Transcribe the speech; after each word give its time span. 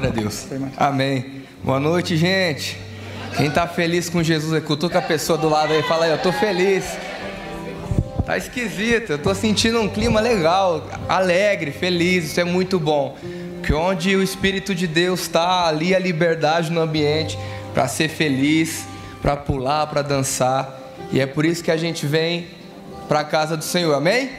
Glória 0.00 0.18
a 0.18 0.22
Deus. 0.22 0.46
Amém. 0.78 1.42
Boa 1.62 1.78
noite, 1.78 2.16
gente. 2.16 2.78
Quem 3.36 3.48
está 3.48 3.66
feliz 3.66 4.08
com 4.08 4.22
Jesus, 4.22 4.54
é 4.54 4.58
cutuca 4.58 4.98
a 4.98 5.02
pessoa 5.02 5.36
do 5.36 5.46
lado 5.46 5.74
aí 5.74 5.80
e 5.80 5.82
fala 5.82 6.06
aí, 6.06 6.10
eu 6.10 6.16
estou 6.16 6.32
feliz. 6.32 6.96
Tá 8.24 8.38
esquisito, 8.38 9.10
eu 9.10 9.16
estou 9.16 9.34
sentindo 9.34 9.78
um 9.78 9.90
clima 9.90 10.18
legal, 10.18 10.88
alegre, 11.06 11.70
feliz, 11.70 12.30
isso 12.30 12.40
é 12.40 12.44
muito 12.44 12.80
bom. 12.80 13.14
Que 13.62 13.74
onde 13.74 14.16
o 14.16 14.22
Espírito 14.22 14.74
de 14.74 14.86
Deus 14.86 15.20
está, 15.20 15.66
ali 15.66 15.94
a 15.94 15.98
liberdade 15.98 16.72
no 16.72 16.80
ambiente 16.80 17.38
para 17.74 17.86
ser 17.86 18.08
feliz, 18.08 18.86
para 19.20 19.36
pular, 19.36 19.86
para 19.86 20.00
dançar. 20.00 20.80
E 21.12 21.20
é 21.20 21.26
por 21.26 21.44
isso 21.44 21.62
que 21.62 21.70
a 21.70 21.76
gente 21.76 22.06
vem 22.06 22.48
para 23.06 23.20
a 23.20 23.24
casa 23.24 23.54
do 23.54 23.64
Senhor, 23.64 23.94
amém? 23.94 24.30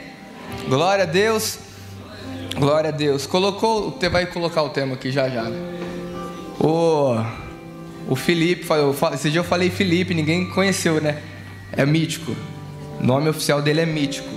Glória 0.68 1.04
a 1.04 1.08
Deus. 1.08 1.60
Glória 2.56 2.90
a 2.90 2.92
Deus. 2.92 3.26
Colocou, 3.26 3.92
você 3.92 4.10
vai 4.10 4.26
colocar 4.26 4.62
o 4.64 4.70
tema 4.70 4.94
aqui 4.94 5.12
já 5.12 5.30
já. 5.30 5.44
Né? 5.44 5.58
O, 6.60 7.16
o 8.08 8.16
Felipe, 8.16 8.66
esse 9.14 9.30
dia 9.30 9.40
eu 9.40 9.44
falei 9.44 9.70
Felipe, 9.70 10.14
ninguém 10.14 10.50
conheceu, 10.50 11.02
né? 11.02 11.18
É 11.72 11.86
mítico. 11.86 12.36
O 13.00 13.04
nome 13.04 13.30
oficial 13.30 13.62
dele 13.62 13.82
é 13.82 13.86
mítico. 13.86 14.30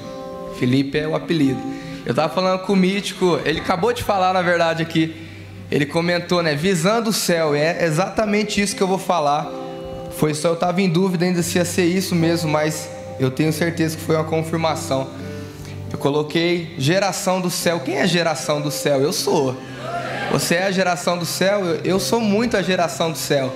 Felipe 0.58 0.98
é 0.98 1.08
o 1.08 1.16
apelido. 1.16 1.60
Eu 2.06 2.14
tava 2.14 2.32
falando 2.32 2.60
com 2.60 2.74
o 2.74 2.76
mítico, 2.76 3.40
ele 3.44 3.60
acabou 3.60 3.92
de 3.92 4.02
falar, 4.02 4.32
na 4.32 4.42
verdade, 4.42 4.82
aqui. 4.82 5.16
Ele 5.70 5.86
comentou, 5.86 6.42
né? 6.42 6.54
Visando 6.54 7.10
o 7.10 7.12
céu. 7.12 7.54
É 7.54 7.84
exatamente 7.84 8.60
isso 8.60 8.76
que 8.76 8.82
eu 8.82 8.86
vou 8.86 8.98
falar. 8.98 9.50
Foi 10.16 10.32
só 10.34 10.48
eu 10.48 10.56
tava 10.56 10.80
em 10.80 10.88
dúvida 10.88 11.24
ainda 11.24 11.42
se 11.42 11.58
ia 11.58 11.64
ser 11.64 11.86
isso 11.86 12.14
mesmo, 12.14 12.48
mas 12.48 12.88
eu 13.18 13.30
tenho 13.30 13.52
certeza 13.52 13.96
que 13.96 14.02
foi 14.02 14.14
uma 14.14 14.24
confirmação. 14.24 15.08
Eu 15.94 15.98
coloquei 15.98 16.74
geração 16.76 17.40
do 17.40 17.48
céu. 17.48 17.78
Quem 17.78 17.98
é 17.98 18.06
geração 18.08 18.60
do 18.60 18.68
céu? 18.68 19.00
Eu 19.00 19.12
sou. 19.12 19.56
Você 20.32 20.56
é 20.56 20.64
a 20.64 20.72
geração 20.72 21.16
do 21.16 21.24
céu? 21.24 21.60
Eu 21.84 22.00
sou 22.00 22.18
muito 22.18 22.56
a 22.56 22.62
geração 22.62 23.12
do 23.12 23.16
céu. 23.16 23.54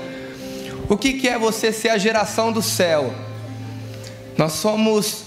O 0.88 0.97
que, 0.97 1.14
que 1.14 1.27
é 1.27 1.37
você 1.37 1.72
ser 1.72 1.89
a 1.89 1.98
geração 1.98 2.53
do 2.53 2.62
céu? 2.62 3.12
Nós 4.36 4.53
somos 4.53 5.25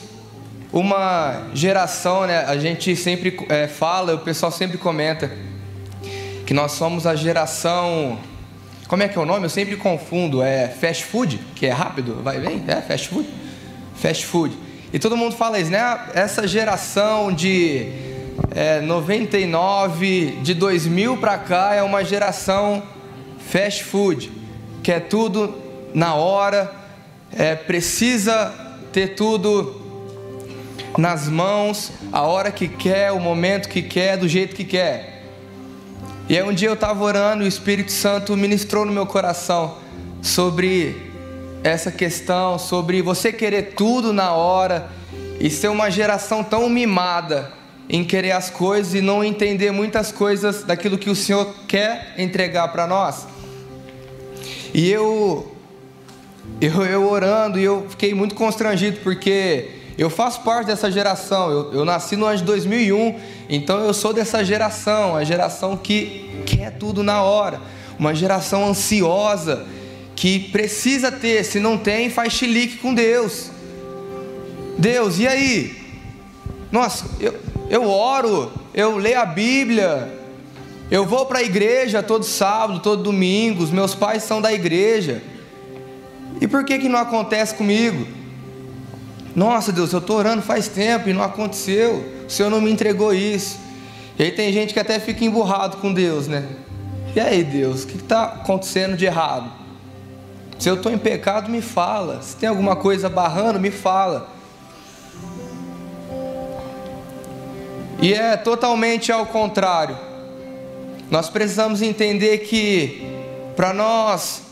uma 0.72 1.50
geração, 1.54 2.26
né? 2.26 2.46
A 2.46 2.58
gente 2.58 2.96
sempre 2.96 3.38
é, 3.50 3.68
fala, 3.68 4.16
o 4.16 4.20
pessoal 4.20 4.50
sempre 4.50 4.78
comenta 4.78 5.30
que 6.48 6.54
nós 6.54 6.72
somos 6.72 7.06
a 7.06 7.14
geração. 7.14 8.20
Como 8.88 9.04
é 9.04 9.10
que 9.10 9.18
é 9.18 9.22
o 9.22 9.26
nome? 9.26 9.48
Eu 9.48 9.50
sempre 9.50 9.76
confundo. 9.76 10.42
É 10.42 10.70
fast 10.70 11.04
food, 11.04 11.42
que 11.56 11.66
é 11.66 11.72
rápido, 11.72 12.24
vai 12.24 12.40
bem? 12.40 12.64
É 12.70 12.80
fast 12.80 13.10
food? 13.10 13.28
Fast 13.96 14.26
food. 14.26 14.71
E 14.94 15.00
todo 15.00 15.16
mundo 15.16 15.36
fala 15.36 15.60
isso, 15.60 15.72
né? 15.72 16.00
Essa 16.14 16.46
geração 16.46 17.32
de 17.32 17.88
é, 18.54 18.82
99, 18.82 20.40
de 20.42 20.54
2000 20.54 21.18
para 21.18 21.38
cá 21.38 21.74
é 21.74 21.82
uma 21.82 22.04
geração 22.04 22.84
fast 23.40 23.86
food, 23.86 24.30
que 24.84 24.92
é 24.92 25.00
tudo 25.00 25.56
na 25.94 26.16
hora, 26.16 26.72
é, 27.32 27.56
precisa 27.56 28.54
ter 28.92 29.16
tudo 29.16 29.80
nas 30.98 31.30
mãos, 31.30 31.92
a 32.12 32.24
hora 32.24 32.52
que 32.52 32.68
quer, 32.68 33.14
o 33.14 33.20
momento 33.20 33.70
que 33.70 33.82
quer, 33.82 34.18
do 34.18 34.28
jeito 34.28 34.54
que 34.56 34.66
quer. 34.66 35.24
E 36.28 36.38
aí 36.38 36.44
um 36.44 36.54
dia 36.54 36.68
eu 36.68 36.74
estava 36.74 37.02
orando 37.02 37.44
e 37.44 37.46
o 37.46 37.48
Espírito 37.48 37.92
Santo 37.92 38.36
ministrou 38.36 38.86
no 38.86 38.92
meu 38.92 39.06
coração 39.06 39.78
sobre 40.22 41.11
essa 41.64 41.92
questão 41.92 42.58
sobre 42.58 43.02
você 43.02 43.32
querer 43.32 43.74
tudo 43.76 44.12
na 44.12 44.34
hora 44.34 44.90
e 45.40 45.50
ser 45.50 45.68
uma 45.68 45.90
geração 45.90 46.44
tão 46.44 46.68
mimada 46.70 47.52
em 47.90 48.04
querer 48.04 48.32
as 48.32 48.50
coisas 48.50 48.94
e 48.94 49.02
não 49.02 49.24
entender 49.24 49.72
muitas 49.72 50.12
coisas 50.12 50.64
daquilo 50.64 50.98
que 50.98 51.10
o 51.10 51.16
Senhor 51.16 51.54
quer 51.68 52.16
entregar 52.18 52.70
para 52.70 52.88
nós. 52.88 53.28
E 54.74 54.90
eu, 54.90 55.56
eu, 56.60 56.84
eu 56.86 57.10
orando 57.10 57.60
e 57.60 57.64
eu 57.64 57.86
fiquei 57.90 58.14
muito 58.14 58.34
constrangido 58.34 59.00
porque 59.04 59.72
eu 59.98 60.10
faço 60.10 60.42
parte 60.42 60.68
dessa 60.68 60.90
geração. 60.90 61.52
Eu, 61.52 61.74
eu 61.74 61.86
nasci 61.86 62.16
no 62.16 62.26
ano 62.26 62.38
de 62.38 62.44
2001, 62.44 63.20
então 63.50 63.80
eu 63.80 63.94
sou 63.94 64.14
dessa 64.14 64.44
geração, 64.44 65.16
a 65.16 65.24
geração 65.24 65.76
que 65.76 66.44
quer 66.46 66.72
tudo 66.78 67.04
na 67.04 67.22
hora, 67.22 67.60
uma 68.00 68.16
geração 68.16 68.66
ansiosa 68.68 69.68
que 70.22 70.38
precisa 70.38 71.12
ter, 71.12 71.44
se 71.44 71.60
não 71.60 71.80
tem, 71.80 72.08
faz 72.08 72.34
chilique 72.34 72.78
com 72.78 72.94
Deus. 72.94 73.50
Deus, 74.78 75.18
e 75.18 75.28
aí? 75.28 75.76
Nossa, 76.72 77.06
eu, 77.20 77.34
eu 77.72 77.90
oro, 77.90 78.52
eu 78.72 78.98
leio 78.98 79.20
a 79.20 79.26
Bíblia, 79.26 80.14
eu 80.92 81.08
vou 81.08 81.26
para 81.26 81.40
a 81.40 81.42
igreja 81.42 82.04
todo 82.04 82.24
sábado, 82.24 82.82
todo 82.82 83.02
domingo, 83.02 83.64
os 83.64 83.72
meus 83.72 83.96
pais 83.96 84.22
são 84.22 84.40
da 84.40 84.54
igreja. 84.54 85.24
E 86.40 86.48
por 86.48 86.64
que 86.66 86.78
que 86.78 86.88
não 86.88 87.00
acontece 87.00 87.56
comigo? 87.56 88.06
Nossa, 89.36 89.72
Deus, 89.72 89.92
eu 89.92 89.98
estou 89.98 90.18
orando 90.18 90.44
faz 90.44 90.68
tempo 90.68 91.10
e 91.10 91.14
não 91.14 91.24
aconteceu. 91.24 92.06
O 92.28 92.30
Senhor 92.30 92.52
não 92.52 92.62
me 92.62 92.72
entregou 92.72 93.12
isso. 93.12 93.58
E 94.20 94.24
aí 94.26 94.32
tem 94.32 94.54
gente 94.54 94.72
que 94.72 94.80
até 94.80 95.00
fica 95.00 95.26
emburrado 95.26 95.78
com 95.78 95.92
Deus, 95.92 96.28
né? 96.28 96.48
E 97.16 97.20
aí, 97.20 97.44
Deus, 97.44 97.86
o 97.86 97.88
que 97.88 97.98
está 97.98 98.26
acontecendo 98.26 98.96
de 98.96 99.08
errado? 99.08 99.61
Se 100.62 100.70
eu 100.70 100.76
estou 100.76 100.92
em 100.92 100.98
pecado, 101.00 101.50
me 101.50 101.60
fala. 101.60 102.22
Se 102.22 102.36
tem 102.36 102.48
alguma 102.48 102.76
coisa 102.76 103.10
barrando, 103.10 103.60
me 103.60 103.72
fala. 103.72 104.30
E 108.00 108.14
é 108.14 108.38
totalmente 108.38 109.12
ao 109.12 109.26
contrário. 109.26 109.98
Nós 111.10 111.30
precisamos 111.30 111.82
entender 111.82 112.38
que 112.46 113.04
para 113.56 113.74
nós 113.74 114.44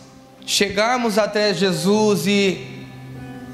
chegarmos 0.47 1.20
até 1.20 1.53
Jesus 1.53 2.26
e 2.26 2.78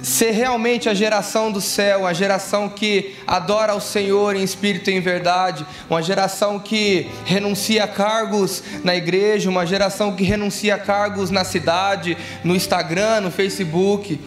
ser 0.06 0.30
realmente 0.30 0.88
a 0.88 0.94
geração 0.94 1.52
do 1.52 1.60
céu, 1.60 2.06
a 2.06 2.14
geração 2.14 2.70
que 2.70 3.16
adora 3.26 3.74
ao 3.74 3.82
Senhor 3.82 4.36
em 4.36 4.44
espírito 4.44 4.92
e 4.92 4.94
em 4.94 5.00
verdade, 5.00 5.66
uma 5.90 6.00
geração 6.00 6.60
que 6.60 7.10
renuncia 7.26 7.86
a 7.86 7.88
cargos 7.88 8.62
na 8.84 8.96
igreja, 8.96 9.50
uma 9.50 9.66
geração 9.66 10.16
que 10.16 10.24
renuncia 10.24 10.76
a 10.76 10.78
cargos 10.78 11.32
na 11.32 11.44
cidade, 11.44 12.16
no 12.44 12.56
Instagram, 12.56 13.22
no 13.22 13.32
Facebook, 13.32 14.20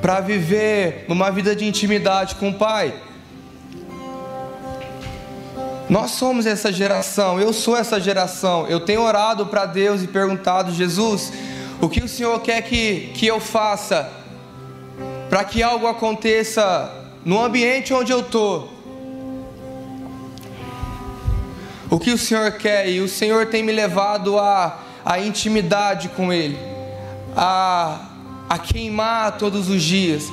para 0.00 0.18
viver 0.20 1.04
uma 1.08 1.30
vida 1.30 1.54
de 1.54 1.66
intimidade 1.66 2.36
com 2.36 2.48
o 2.48 2.54
Pai. 2.54 2.94
Nós 5.90 6.12
somos 6.12 6.46
essa 6.46 6.72
geração, 6.72 7.38
eu 7.38 7.52
sou 7.52 7.76
essa 7.76 8.00
geração. 8.00 8.66
Eu 8.66 8.80
tenho 8.80 9.02
orado 9.02 9.44
para 9.44 9.66
Deus 9.66 10.02
e 10.02 10.06
perguntado, 10.06 10.72
Jesus, 10.72 11.30
o 11.82 11.88
que 11.88 12.02
o 12.02 12.08
Senhor 12.08 12.40
quer 12.40 12.62
que, 12.62 13.10
que 13.12 13.26
eu 13.26 13.38
faça 13.38 14.16
para 15.28 15.44
que 15.44 15.62
algo 15.62 15.86
aconteça 15.86 16.90
no 17.24 17.42
ambiente 17.42 17.92
onde 17.92 18.12
eu 18.12 18.20
estou. 18.20 18.68
O 21.90 21.98
que 21.98 22.10
o 22.10 22.18
Senhor 22.18 22.50
quer 22.52 22.88
e 22.88 23.00
o 23.00 23.08
Senhor 23.08 23.46
tem 23.46 23.62
me 23.62 23.72
levado 23.72 24.38
a, 24.38 24.78
a 25.04 25.20
intimidade 25.20 26.08
com 26.10 26.32
Ele, 26.32 26.58
a, 27.36 28.08
a 28.48 28.58
queimar 28.58 29.38
todos 29.38 29.68
os 29.68 29.82
dias. 29.82 30.24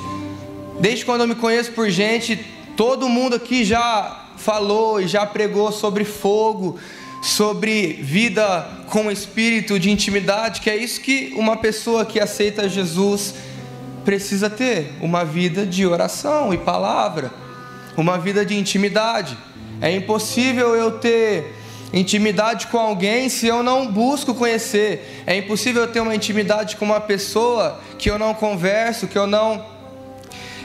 Desde 0.80 1.04
quando 1.04 1.22
eu 1.22 1.28
me 1.28 1.34
conheço 1.34 1.72
por 1.72 1.88
gente, 1.88 2.36
todo 2.76 3.08
mundo 3.08 3.36
aqui 3.36 3.64
já 3.64 4.24
falou 4.36 5.00
e 5.00 5.08
já 5.08 5.24
pregou 5.24 5.72
sobre 5.72 6.04
fogo, 6.04 6.78
sobre 7.22 7.94
vida 7.94 8.68
com 8.88 9.10
espírito 9.10 9.78
de 9.78 9.90
intimidade, 9.90 10.60
que 10.60 10.68
é 10.68 10.76
isso 10.76 11.00
que 11.00 11.32
uma 11.36 11.56
pessoa 11.56 12.04
que 12.04 12.20
aceita 12.20 12.68
Jesus 12.68 13.34
precisa 14.06 14.48
ter 14.48 14.92
uma 15.00 15.24
vida 15.24 15.66
de 15.66 15.84
oração 15.84 16.54
e 16.54 16.56
palavra, 16.56 17.32
uma 17.96 18.16
vida 18.16 18.46
de 18.46 18.56
intimidade. 18.56 19.36
É 19.80 19.90
impossível 19.90 20.76
eu 20.76 20.92
ter 20.92 21.56
intimidade 21.92 22.68
com 22.68 22.78
alguém 22.78 23.28
se 23.28 23.48
eu 23.48 23.64
não 23.64 23.90
busco 23.90 24.32
conhecer. 24.32 25.24
É 25.26 25.36
impossível 25.36 25.82
eu 25.82 25.88
ter 25.88 25.98
uma 25.98 26.14
intimidade 26.14 26.76
com 26.76 26.84
uma 26.84 27.00
pessoa 27.00 27.80
que 27.98 28.08
eu 28.08 28.16
não 28.16 28.32
converso, 28.32 29.08
que 29.08 29.18
eu 29.18 29.26
não 29.26 29.66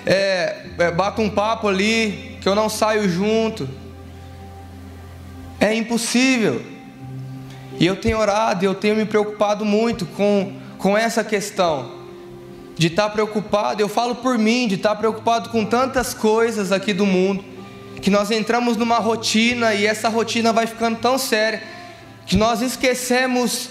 é, 0.06 0.63
é, 0.77 0.92
bato 0.92 1.19
um 1.24 1.30
papo 1.30 1.68
ali, 1.68 2.38
que 2.42 2.48
eu 2.48 2.54
não 2.54 2.69
saio 2.69 3.10
junto. 3.10 3.68
É 5.60 5.74
impossível. 5.74 6.62
E 7.80 7.88
eu 7.88 7.95
tenho 7.95 8.19
orado, 8.19 8.63
eu 8.63 8.75
tenho 8.75 8.95
me 8.95 9.06
preocupado 9.06 9.65
muito 9.65 10.06
com, 10.06 10.54
com 10.77 10.95
essa 10.95 11.24
questão 11.24 12.00
de 12.77 12.88
estar 12.88 13.03
tá 13.03 13.09
preocupado, 13.09 13.81
eu 13.81 13.89
falo 13.89 14.15
por 14.15 14.38
mim, 14.38 14.68
de 14.68 14.75
estar 14.75 14.89
tá 14.89 14.95
preocupado 14.95 15.50
com 15.50 15.65
tantas 15.65 16.13
coisas 16.13 16.71
aqui 16.71 16.94
do 16.94 17.06
mundo, 17.06 17.44
que 18.01 18.09
nós 18.09 18.31
entramos 18.31 18.77
numa 18.77 18.97
rotina 18.97 19.73
e 19.73 19.85
essa 19.85 20.09
rotina 20.09 20.51
vai 20.51 20.65
ficando 20.65 20.97
tão 20.97 21.18
séria, 21.18 21.62
que 22.25 22.35
nós 22.35 22.62
esquecemos 22.62 23.69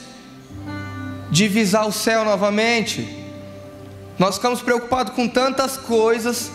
de 1.30 1.48
visar 1.48 1.86
o 1.86 1.92
céu 1.92 2.24
novamente. 2.24 3.08
Nós 4.18 4.36
ficamos 4.36 4.60
preocupados 4.60 5.14
com 5.14 5.26
tantas 5.26 5.76
coisas, 5.76 6.50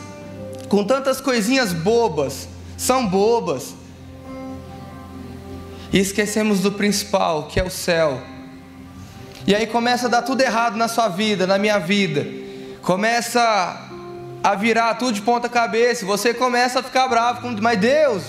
com 0.70 0.84
tantas 0.84 1.20
coisinhas 1.20 1.74
bobas, 1.74 2.48
são 2.78 3.08
bobas. 3.08 3.74
e 5.94 6.00
esquecemos 6.00 6.60
do 6.60 6.72
principal, 6.74 7.48
que 7.48 7.60
é 7.60 7.64
o 7.64 7.70
céu. 7.70 8.35
E 9.48 9.54
aí 9.54 9.68
começa 9.68 10.08
a 10.08 10.10
dar 10.10 10.24
tudo 10.24 10.42
errado 10.42 10.76
na 10.76 10.88
sua 10.88 11.08
vida, 11.08 11.46
na 11.46 11.58
minha 11.58 11.78
vida. 11.78 12.26
Começa 12.82 13.82
a 14.44 14.56
virar 14.56 14.96
tudo 14.96 15.14
de 15.14 15.22
ponta 15.22 15.48
cabeça. 15.48 16.06
Você 16.06 16.34
começa 16.34 16.80
a 16.80 16.84
ficar 16.84 17.08
bravo 17.08 17.42
com, 17.42 17.56
mas 17.62 17.80
Deus, 17.80 18.24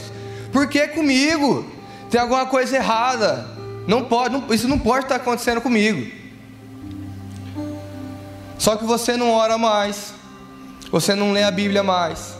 por 0.52 0.68
que 0.68 0.88
comigo? 0.88 1.70
Tem 2.10 2.20
alguma 2.20 2.46
coisa 2.46 2.76
errada. 2.76 3.46
Não 3.86 4.04
pode, 4.04 4.34
não, 4.34 4.52
isso 4.52 4.68
não 4.68 4.78
pode 4.78 5.04
estar 5.04 5.16
acontecendo 5.16 5.60
comigo. 5.60 6.10
Só 8.58 8.76
que 8.76 8.84
você 8.84 9.16
não 9.16 9.30
ora 9.30 9.56
mais. 9.56 10.12
Você 10.90 11.14
não 11.14 11.32
lê 11.32 11.42
a 11.42 11.50
Bíblia 11.50 11.82
mais. 11.82 12.34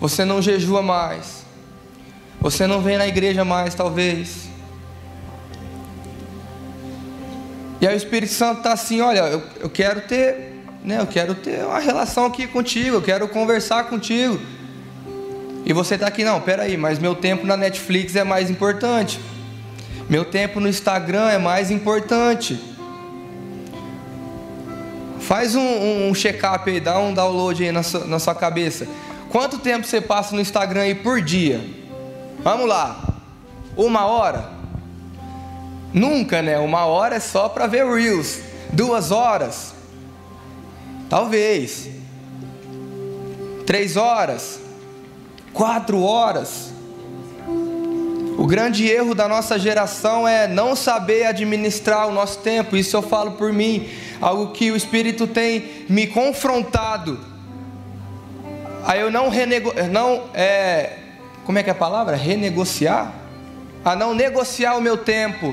Você 0.00 0.24
não 0.24 0.42
jejua 0.42 0.82
mais. 0.82 1.44
Você 2.40 2.66
não 2.66 2.80
vem 2.80 2.98
na 2.98 3.06
igreja 3.06 3.44
mais, 3.44 3.74
talvez. 3.74 4.47
E 7.80 7.86
aí 7.86 7.94
o 7.94 7.96
Espírito 7.96 8.32
Santo 8.32 8.58
está 8.58 8.72
assim, 8.72 9.00
olha, 9.00 9.20
eu, 9.20 9.42
eu 9.60 9.70
quero 9.70 10.00
ter, 10.00 10.62
né, 10.84 11.00
eu 11.00 11.06
quero 11.06 11.34
ter 11.34 11.64
uma 11.64 11.78
relação 11.78 12.26
aqui 12.26 12.46
contigo, 12.46 12.96
eu 12.96 13.02
quero 13.02 13.28
conversar 13.28 13.84
contigo. 13.84 14.40
E 15.64 15.72
você 15.72 15.94
está 15.94 16.06
aqui, 16.06 16.24
não, 16.24 16.40
peraí, 16.40 16.76
mas 16.76 16.98
meu 16.98 17.14
tempo 17.14 17.46
na 17.46 17.56
Netflix 17.56 18.16
é 18.16 18.24
mais 18.24 18.50
importante. 18.50 19.20
Meu 20.08 20.24
tempo 20.24 20.58
no 20.58 20.68
Instagram 20.68 21.28
é 21.28 21.38
mais 21.38 21.70
importante. 21.70 22.58
Faz 25.20 25.54
um, 25.54 25.60
um, 25.60 26.08
um 26.08 26.14
check-up 26.14 26.68
aí, 26.70 26.80
dá 26.80 26.98
um 26.98 27.12
download 27.12 27.62
aí 27.62 27.70
na 27.70 27.82
sua, 27.82 28.06
na 28.06 28.18
sua 28.18 28.34
cabeça. 28.34 28.88
Quanto 29.28 29.58
tempo 29.58 29.86
você 29.86 30.00
passa 30.00 30.34
no 30.34 30.40
Instagram 30.40 30.80
aí 30.80 30.94
por 30.94 31.20
dia? 31.20 31.60
Vamos 32.42 32.66
lá. 32.66 33.04
Uma 33.76 34.06
hora? 34.06 34.57
Nunca, 35.98 36.40
né? 36.40 36.56
Uma 36.60 36.86
hora 36.86 37.16
é 37.16 37.20
só 37.20 37.48
para 37.48 37.66
ver 37.66 37.84
Reels. 37.84 38.38
Duas 38.72 39.10
horas? 39.10 39.74
Talvez. 41.10 41.88
Três 43.66 43.96
horas? 43.96 44.60
Quatro 45.52 46.00
horas? 46.00 46.70
O 48.38 48.46
grande 48.46 48.86
erro 48.88 49.12
da 49.12 49.26
nossa 49.26 49.58
geração 49.58 50.28
é 50.28 50.46
não 50.46 50.76
saber 50.76 51.26
administrar 51.26 52.06
o 52.06 52.12
nosso 52.12 52.38
tempo. 52.38 52.76
Isso 52.76 52.96
eu 52.96 53.02
falo 53.02 53.32
por 53.32 53.52
mim, 53.52 53.88
algo 54.20 54.52
que 54.52 54.70
o 54.70 54.76
Espírito 54.76 55.26
tem 55.26 55.84
me 55.88 56.06
confrontado. 56.06 57.18
Aí 58.84 59.00
eu 59.00 59.10
não 59.10 59.28
renego, 59.28 59.74
não 59.90 60.22
é, 60.32 60.92
como 61.44 61.58
é 61.58 61.64
que 61.64 61.70
é 61.70 61.72
a 61.72 61.74
palavra? 61.76 62.14
Renegociar? 62.14 63.12
A 63.84 63.96
não 63.96 64.14
negociar 64.14 64.76
o 64.76 64.80
meu 64.80 64.96
tempo 64.96 65.52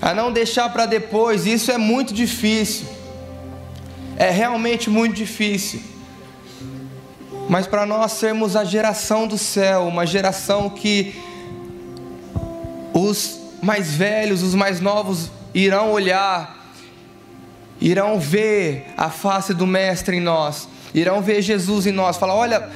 a 0.00 0.14
não 0.14 0.32
deixar 0.32 0.68
para 0.70 0.86
depois, 0.86 1.46
isso 1.46 1.70
é 1.70 1.76
muito 1.76 2.14
difícil. 2.14 2.86
É 4.16 4.30
realmente 4.30 4.88
muito 4.88 5.14
difícil. 5.14 5.80
Mas 7.48 7.66
para 7.66 7.84
nós 7.84 8.12
sermos 8.12 8.56
a 8.56 8.64
geração 8.64 9.26
do 9.26 9.36
céu, 9.36 9.86
uma 9.88 10.06
geração 10.06 10.70
que 10.70 11.14
os 12.94 13.38
mais 13.62 13.92
velhos, 13.92 14.42
os 14.42 14.54
mais 14.54 14.80
novos 14.80 15.30
irão 15.52 15.90
olhar, 15.90 16.74
irão 17.80 18.18
ver 18.18 18.86
a 18.96 19.10
face 19.10 19.52
do 19.52 19.66
Mestre 19.66 20.16
em 20.16 20.20
nós, 20.20 20.68
irão 20.94 21.20
ver 21.20 21.42
Jesus 21.42 21.86
em 21.86 21.92
nós, 21.92 22.16
falar: 22.16 22.34
olha, 22.34 22.70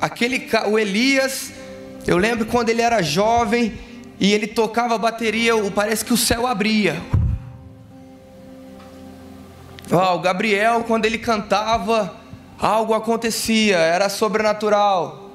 aquele 0.00 0.48
o 0.70 0.78
Elias, 0.78 1.52
eu 2.06 2.16
lembro 2.16 2.46
quando 2.46 2.68
ele 2.68 2.80
era 2.80 3.02
jovem, 3.02 3.78
e 4.20 4.32
ele 4.32 4.46
tocava 4.46 4.94
a 4.94 4.98
bateria, 4.98 5.52
parece 5.74 6.04
que 6.04 6.12
o 6.12 6.16
céu 6.16 6.46
abria. 6.46 7.00
Oh, 9.90 10.16
o 10.16 10.18
Gabriel, 10.18 10.84
quando 10.86 11.06
ele 11.06 11.18
cantava, 11.18 12.14
algo 12.58 12.92
acontecia, 12.94 13.76
era 13.76 14.08
sobrenatural. 14.08 15.30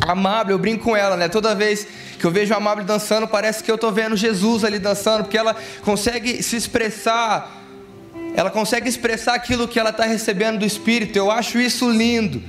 A 0.00 0.50
eu 0.50 0.58
brinco 0.58 0.84
com 0.84 0.96
ela, 0.96 1.16
né? 1.16 1.28
Toda 1.28 1.54
vez 1.54 1.86
que 2.18 2.24
eu 2.24 2.30
vejo 2.30 2.54
a 2.54 2.56
Amável 2.56 2.84
dançando, 2.84 3.28
parece 3.28 3.62
que 3.62 3.70
eu 3.70 3.74
estou 3.74 3.92
vendo 3.92 4.16
Jesus 4.16 4.64
ali 4.64 4.78
dançando, 4.78 5.24
porque 5.24 5.36
ela 5.36 5.54
consegue 5.82 6.42
se 6.42 6.56
expressar, 6.56 7.62
ela 8.34 8.50
consegue 8.50 8.88
expressar 8.88 9.34
aquilo 9.34 9.68
que 9.68 9.78
ela 9.78 9.90
está 9.90 10.04
recebendo 10.04 10.60
do 10.60 10.64
Espírito. 10.64 11.16
Eu 11.16 11.30
acho 11.30 11.58
isso 11.58 11.90
lindo. 11.90 12.42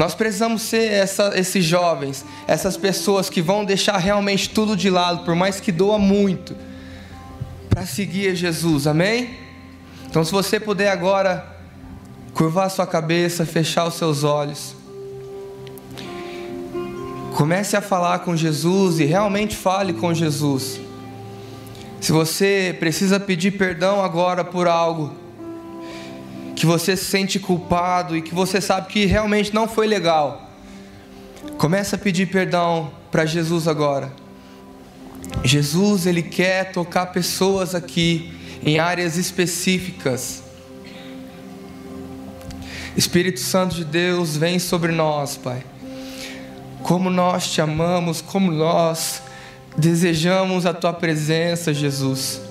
Nós 0.00 0.14
precisamos 0.14 0.62
ser 0.62 0.90
essa, 0.90 1.38
esses 1.38 1.62
jovens, 1.62 2.24
essas 2.48 2.74
pessoas 2.74 3.28
que 3.28 3.42
vão 3.42 3.66
deixar 3.66 3.98
realmente 3.98 4.48
tudo 4.48 4.74
de 4.74 4.88
lado, 4.88 5.26
por 5.26 5.34
mais 5.34 5.60
que 5.60 5.70
doa 5.70 5.98
muito, 5.98 6.56
para 7.68 7.84
seguir 7.84 8.34
Jesus, 8.34 8.86
amém? 8.86 9.36
Então, 10.08 10.24
se 10.24 10.32
você 10.32 10.58
puder 10.58 10.90
agora 10.90 11.44
curvar 12.32 12.70
sua 12.70 12.86
cabeça, 12.86 13.44
fechar 13.44 13.86
os 13.86 13.92
seus 13.92 14.24
olhos, 14.24 14.74
comece 17.36 17.76
a 17.76 17.82
falar 17.82 18.20
com 18.20 18.34
Jesus 18.34 19.00
e 19.00 19.04
realmente 19.04 19.54
fale 19.54 19.92
com 19.92 20.14
Jesus. 20.14 20.80
Se 22.00 22.10
você 22.10 22.74
precisa 22.80 23.20
pedir 23.20 23.50
perdão 23.50 24.02
agora 24.02 24.44
por 24.44 24.66
algo, 24.66 25.19
que 26.60 26.66
você 26.66 26.94
se 26.94 27.06
sente 27.06 27.38
culpado 27.38 28.14
e 28.14 28.20
que 28.20 28.34
você 28.34 28.60
sabe 28.60 28.88
que 28.88 29.06
realmente 29.06 29.54
não 29.54 29.66
foi 29.66 29.86
legal, 29.86 30.50
começa 31.56 31.96
a 31.96 31.98
pedir 31.98 32.26
perdão 32.26 32.90
para 33.10 33.24
Jesus 33.24 33.66
agora. 33.66 34.12
Jesus, 35.42 36.04
ele 36.04 36.22
quer 36.22 36.70
tocar 36.70 37.06
pessoas 37.06 37.74
aqui 37.74 38.34
em 38.62 38.78
áreas 38.78 39.16
específicas. 39.16 40.42
Espírito 42.94 43.40
Santo 43.40 43.74
de 43.74 43.84
Deus, 43.86 44.36
vem 44.36 44.58
sobre 44.58 44.92
nós, 44.92 45.38
Pai. 45.38 45.64
Como 46.82 47.08
nós 47.08 47.50
te 47.50 47.62
amamos, 47.62 48.20
como 48.20 48.52
nós 48.52 49.22
desejamos 49.78 50.66
a 50.66 50.74
tua 50.74 50.92
presença, 50.92 51.72
Jesus. 51.72 52.49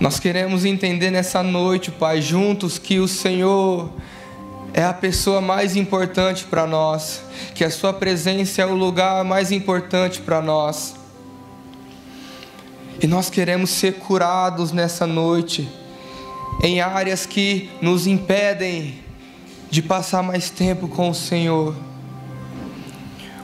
Nós 0.00 0.18
queremos 0.18 0.64
entender 0.64 1.10
nessa 1.10 1.42
noite, 1.42 1.90
Pai, 1.90 2.22
juntos, 2.22 2.78
que 2.78 2.98
o 2.98 3.06
Senhor 3.06 3.90
é 4.72 4.82
a 4.82 4.94
pessoa 4.94 5.42
mais 5.42 5.76
importante 5.76 6.46
para 6.46 6.66
nós, 6.66 7.22
que 7.54 7.62
a 7.62 7.70
Sua 7.70 7.92
presença 7.92 8.62
é 8.62 8.66
o 8.66 8.74
lugar 8.74 9.22
mais 9.24 9.52
importante 9.52 10.18
para 10.22 10.40
nós. 10.40 10.94
E 13.02 13.06
nós 13.06 13.28
queremos 13.28 13.68
ser 13.68 13.96
curados 13.96 14.72
nessa 14.72 15.06
noite, 15.06 15.68
em 16.62 16.80
áreas 16.80 17.26
que 17.26 17.68
nos 17.82 18.06
impedem 18.06 19.00
de 19.70 19.82
passar 19.82 20.22
mais 20.22 20.48
tempo 20.48 20.88
com 20.88 21.10
o 21.10 21.14
Senhor. 21.14 21.76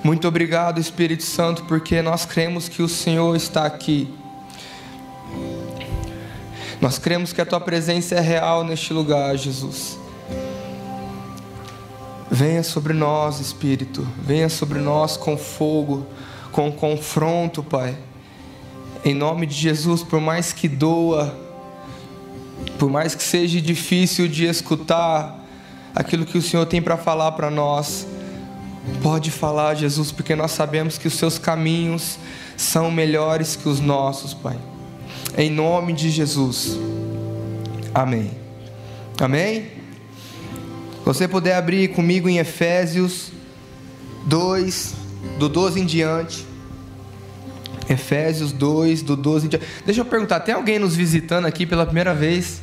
Muito 0.02 0.26
obrigado, 0.26 0.80
Espírito 0.80 1.22
Santo, 1.22 1.64
porque 1.64 2.00
nós 2.00 2.24
cremos 2.24 2.66
que 2.66 2.82
o 2.82 2.88
Senhor 2.88 3.36
está 3.36 3.66
aqui. 3.66 4.08
Nós 6.80 6.98
cremos 6.98 7.32
que 7.32 7.40
a 7.40 7.46
tua 7.46 7.60
presença 7.60 8.14
é 8.14 8.20
real 8.20 8.62
neste 8.62 8.92
lugar, 8.92 9.36
Jesus. 9.36 9.98
Venha 12.30 12.62
sobre 12.62 12.92
nós, 12.92 13.40
Espírito. 13.40 14.06
Venha 14.18 14.48
sobre 14.48 14.78
nós 14.78 15.16
com 15.16 15.38
fogo, 15.38 16.06
com 16.52 16.70
confronto, 16.70 17.62
Pai. 17.62 17.96
Em 19.04 19.14
nome 19.14 19.46
de 19.46 19.54
Jesus, 19.54 20.02
por 20.02 20.20
mais 20.20 20.52
que 20.52 20.68
doa, 20.68 21.34
por 22.78 22.90
mais 22.90 23.14
que 23.14 23.22
seja 23.22 23.60
difícil 23.60 24.28
de 24.28 24.44
escutar 24.44 25.42
aquilo 25.94 26.26
que 26.26 26.36
o 26.36 26.42
Senhor 26.42 26.66
tem 26.66 26.82
para 26.82 26.98
falar 26.98 27.32
para 27.32 27.50
nós, 27.50 28.06
pode 29.02 29.30
falar, 29.30 29.74
Jesus, 29.74 30.12
porque 30.12 30.36
nós 30.36 30.50
sabemos 30.50 30.98
que 30.98 31.08
os 31.08 31.14
seus 31.14 31.38
caminhos 31.38 32.18
são 32.54 32.90
melhores 32.90 33.56
que 33.56 33.68
os 33.68 33.80
nossos, 33.80 34.34
Pai. 34.34 34.58
Em 35.36 35.50
nome 35.50 35.92
de 35.92 36.10
Jesus. 36.10 36.78
Amém. 37.94 38.30
Amém? 39.20 39.66
Você 41.04 41.28
puder 41.28 41.56
abrir 41.56 41.88
comigo 41.88 42.28
em 42.28 42.38
Efésios 42.38 43.30
2, 44.24 44.94
do 45.38 45.48
12 45.48 45.80
em 45.80 45.84
diante. 45.84 46.46
Efésios 47.88 48.50
2, 48.50 49.02
do 49.02 49.14
12 49.14 49.46
em 49.46 49.48
diante. 49.50 49.66
Deixa 49.84 50.00
eu 50.00 50.04
perguntar, 50.04 50.40
tem 50.40 50.54
alguém 50.54 50.78
nos 50.78 50.96
visitando 50.96 51.46
aqui 51.46 51.66
pela 51.66 51.84
primeira 51.84 52.14
vez? 52.14 52.60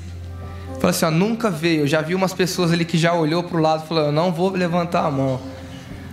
Fala 0.79 0.89
assim, 0.89 1.05
ó, 1.05 1.11
nunca 1.11 1.49
veio. 1.49 1.81
Eu 1.81 1.87
já 1.87 2.01
vi 2.01 2.15
umas 2.15 2.33
pessoas 2.33 2.73
ali 2.73 2.83
que 2.83 2.97
já 2.97 3.13
olhou 3.13 3.43
para 3.43 3.57
o 3.57 3.61
lado 3.61 3.83
e 3.85 3.87
falou, 3.87 4.05
eu 4.05 4.11
não 4.11 4.33
vou 4.33 4.49
levantar 4.49 5.05
a 5.05 5.11
mão. 5.11 5.39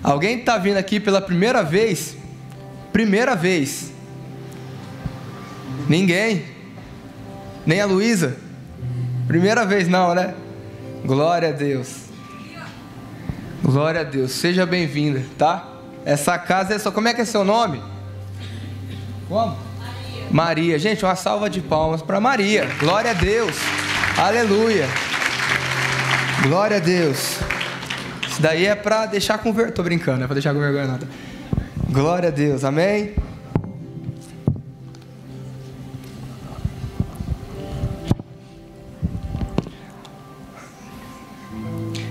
Alguém 0.02 0.38
está 0.38 0.58
vindo 0.58 0.76
aqui 0.76 1.00
pela 1.00 1.20
primeira 1.20 1.62
vez? 1.62 2.16
Primeira 2.92 3.34
vez. 3.34 3.89
Ninguém. 5.90 6.44
Nem 7.66 7.80
a 7.80 7.84
Luísa? 7.84 8.36
Primeira 9.26 9.66
vez 9.66 9.88
não, 9.88 10.14
né? 10.14 10.34
Glória 11.04 11.48
a 11.48 11.52
Deus. 11.52 12.04
Glória 13.60 14.02
a 14.02 14.04
Deus, 14.04 14.30
seja 14.30 14.64
bem-vinda, 14.64 15.20
tá? 15.36 15.68
Essa 16.04 16.38
casa 16.38 16.74
é 16.74 16.78
só. 16.78 16.92
Como 16.92 17.08
é 17.08 17.12
que 17.12 17.22
é 17.22 17.24
seu 17.24 17.44
nome? 17.44 17.82
Como? 19.28 19.58
Maria. 19.80 20.26
Maria. 20.30 20.78
Gente, 20.78 21.04
uma 21.04 21.16
salva 21.16 21.50
de 21.50 21.60
palmas 21.60 22.00
para 22.02 22.20
Maria. 22.20 22.68
Glória 22.78 23.10
a 23.10 23.14
Deus. 23.14 23.56
Aleluia. 24.16 24.86
Glória 26.44 26.76
a 26.76 26.80
Deus. 26.80 27.40
Isso 28.28 28.40
daí 28.40 28.64
é 28.64 28.76
para 28.76 29.06
deixar 29.06 29.38
com 29.38 29.52
vergonha. 29.52 29.74
Tô 29.74 29.82
brincando, 29.82 30.22
é 30.22 30.26
para 30.28 30.34
deixar 30.34 30.54
com 30.54 30.60
vergonha 30.60 30.86
nada. 30.86 31.08
Glória 31.88 32.28
a 32.28 32.32
Deus. 32.32 32.62
Amém. 32.62 33.12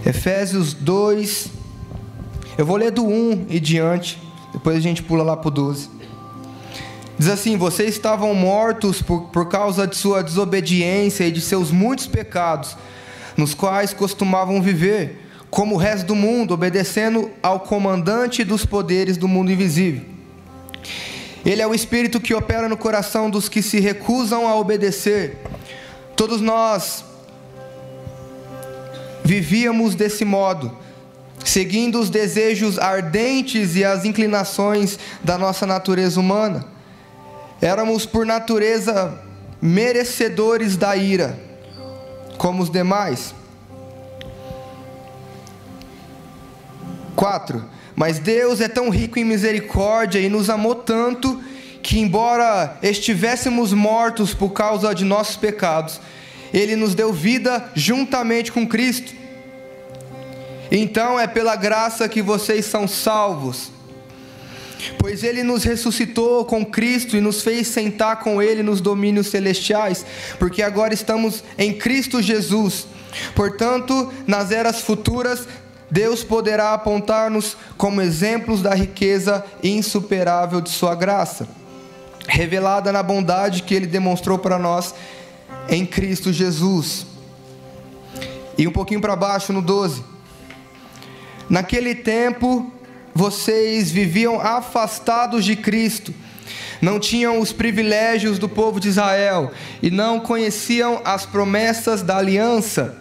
Efésios 0.09 0.73
2, 0.73 1.51
eu 2.57 2.65
vou 2.65 2.77
ler 2.77 2.89
do 2.89 3.05
1 3.05 3.45
e 3.47 3.59
diante, 3.59 4.19
depois 4.51 4.75
a 4.75 4.79
gente 4.79 5.03
pula 5.03 5.21
lá 5.21 5.37
para 5.37 5.49
o 5.49 5.51
12. 5.51 5.87
Diz 7.15 7.27
assim: 7.27 7.55
Vocês 7.57 7.91
estavam 7.91 8.33
mortos 8.33 9.03
por, 9.03 9.25
por 9.25 9.47
causa 9.47 9.85
de 9.85 9.95
sua 9.95 10.23
desobediência 10.23 11.25
e 11.25 11.31
de 11.31 11.39
seus 11.39 11.69
muitos 11.69 12.07
pecados, 12.07 12.75
nos 13.37 13.53
quais 13.53 13.93
costumavam 13.93 14.63
viver, 14.63 15.29
como 15.47 15.75
o 15.75 15.77
resto 15.77 16.07
do 16.07 16.15
mundo, 16.15 16.55
obedecendo 16.55 17.29
ao 17.43 17.59
comandante 17.59 18.43
dos 18.43 18.65
poderes 18.65 19.15
do 19.15 19.27
mundo 19.27 19.51
invisível. 19.51 20.01
Ele 21.45 21.61
é 21.61 21.67
o 21.67 21.75
espírito 21.75 22.19
que 22.19 22.33
opera 22.33 22.67
no 22.67 22.77
coração 22.77 23.29
dos 23.29 23.47
que 23.47 23.61
se 23.61 23.79
recusam 23.79 24.47
a 24.47 24.55
obedecer. 24.55 25.37
Todos 26.15 26.41
nós 26.41 27.05
Vivíamos 29.29 29.93
desse 29.93 30.25
modo, 30.25 30.75
seguindo 31.45 31.99
os 31.99 32.09
desejos 32.09 32.79
ardentes 32.79 33.75
e 33.75 33.85
as 33.85 34.03
inclinações 34.03 34.97
da 35.23 35.37
nossa 35.37 35.67
natureza 35.67 36.19
humana. 36.19 36.65
Éramos, 37.61 38.07
por 38.07 38.25
natureza, 38.25 39.21
merecedores 39.61 40.75
da 40.75 40.95
ira, 40.95 41.39
como 42.39 42.63
os 42.63 42.71
demais. 42.71 43.35
4. 47.15 47.63
Mas 47.95 48.17
Deus 48.17 48.59
é 48.59 48.67
tão 48.67 48.89
rico 48.89 49.19
em 49.19 49.25
misericórdia 49.25 50.17
e 50.17 50.27
nos 50.27 50.49
amou 50.49 50.73
tanto 50.73 51.39
que, 51.83 51.99
embora 51.99 52.79
estivéssemos 52.81 53.73
mortos 53.73 54.33
por 54.33 54.53
causa 54.53 54.95
de 54.95 55.05
nossos 55.05 55.37
pecados, 55.37 56.01
Ele 56.51 56.75
nos 56.75 56.95
deu 56.95 57.13
vida 57.13 57.69
juntamente 57.75 58.51
com 58.51 58.67
Cristo. 58.67 59.18
Então 60.71 61.19
é 61.19 61.27
pela 61.27 61.55
graça 61.55 62.07
que 62.07 62.21
vocês 62.21 62.65
são 62.65 62.87
salvos. 62.87 63.71
Pois 64.97 65.23
ele 65.23 65.43
nos 65.43 65.63
ressuscitou 65.63 66.45
com 66.45 66.65
Cristo 66.65 67.17
e 67.17 67.21
nos 67.21 67.41
fez 67.41 67.67
sentar 67.67 68.19
com 68.19 68.41
ele 68.41 68.63
nos 68.63 68.79
domínios 68.79 69.27
celestiais, 69.27 70.05
porque 70.37 70.61
agora 70.61 70.93
estamos 70.93 71.43
em 71.57 71.73
Cristo 71.73 72.21
Jesus. 72.21 72.87
Portanto, 73.35 74.11
nas 74.25 74.51
eras 74.51 74.79
futuras, 74.79 75.47
Deus 75.91 76.23
poderá 76.23 76.73
apontar-nos 76.73 77.57
como 77.77 78.01
exemplos 78.01 78.61
da 78.61 78.73
riqueza 78.73 79.43
insuperável 79.63 80.61
de 80.61 80.69
Sua 80.69 80.95
graça, 80.95 81.47
revelada 82.27 82.91
na 82.91 83.01
bondade 83.01 83.63
que 83.63 83.73
Ele 83.73 83.87
demonstrou 83.87 84.37
para 84.37 84.59
nós 84.59 84.93
em 85.67 85.85
Cristo 85.85 86.31
Jesus. 86.31 87.05
E 88.57 88.67
um 88.67 88.71
pouquinho 88.71 89.01
para 89.01 89.15
baixo, 89.15 89.51
no 89.51 89.61
12. 89.61 90.03
Naquele 91.49 91.95
tempo, 91.95 92.71
vocês 93.13 93.91
viviam 93.91 94.39
afastados 94.39 95.43
de 95.43 95.55
Cristo, 95.55 96.13
não 96.81 96.99
tinham 96.99 97.39
os 97.39 97.51
privilégios 97.51 98.39
do 98.39 98.47
povo 98.47 98.79
de 98.79 98.87
Israel 98.87 99.51
e 99.81 99.89
não 99.89 100.19
conheciam 100.19 101.01
as 101.03 101.25
promessas 101.25 102.01
da 102.01 102.17
aliança. 102.17 102.95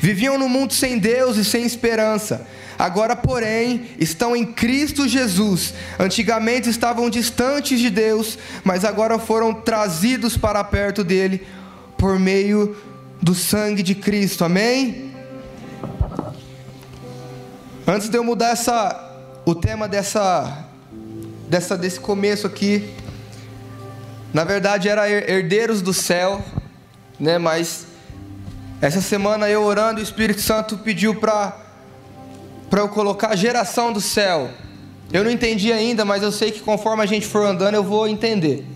Viviam 0.00 0.38
no 0.38 0.48
mundo 0.48 0.74
sem 0.74 0.98
Deus 0.98 1.36
e 1.36 1.44
sem 1.44 1.64
esperança. 1.64 2.46
Agora, 2.78 3.14
porém, 3.14 3.86
estão 3.98 4.34
em 4.34 4.44
Cristo 4.44 5.08
Jesus. 5.08 5.72
Antigamente 5.98 6.68
estavam 6.68 7.08
distantes 7.08 7.78
de 7.78 7.88
Deus, 7.88 8.36
mas 8.64 8.84
agora 8.84 9.18
foram 9.18 9.54
trazidos 9.54 10.36
para 10.36 10.62
perto 10.64 11.04
dele 11.04 11.46
por 11.96 12.18
meio 12.18 12.76
do 13.22 13.34
sangue 13.34 13.82
de 13.82 13.94
Cristo. 13.94 14.44
Amém? 14.44 15.13
Antes 17.86 18.08
de 18.08 18.16
eu 18.16 18.24
mudar 18.24 18.48
essa, 18.48 19.12
o 19.44 19.54
tema 19.54 19.86
dessa, 19.86 20.64
dessa, 21.50 21.76
desse 21.76 22.00
começo 22.00 22.46
aqui, 22.46 22.94
na 24.32 24.42
verdade 24.42 24.88
era 24.88 25.06
herdeiros 25.06 25.82
do 25.82 25.92
céu, 25.92 26.42
né? 27.20 27.36
Mas 27.36 27.86
essa 28.80 29.02
semana 29.02 29.50
eu 29.50 29.62
orando, 29.62 30.00
o 30.00 30.02
Espírito 30.02 30.40
Santo 30.40 30.78
pediu 30.78 31.14
para 31.16 31.60
para 32.70 32.80
eu 32.80 32.88
colocar 32.88 33.36
geração 33.36 33.92
do 33.92 34.00
céu. 34.00 34.50
Eu 35.12 35.22
não 35.22 35.30
entendi 35.30 35.70
ainda, 35.70 36.06
mas 36.06 36.22
eu 36.22 36.32
sei 36.32 36.50
que 36.50 36.60
conforme 36.60 37.02
a 37.02 37.06
gente 37.06 37.26
for 37.26 37.46
andando 37.46 37.74
eu 37.74 37.84
vou 37.84 38.08
entender. 38.08 38.66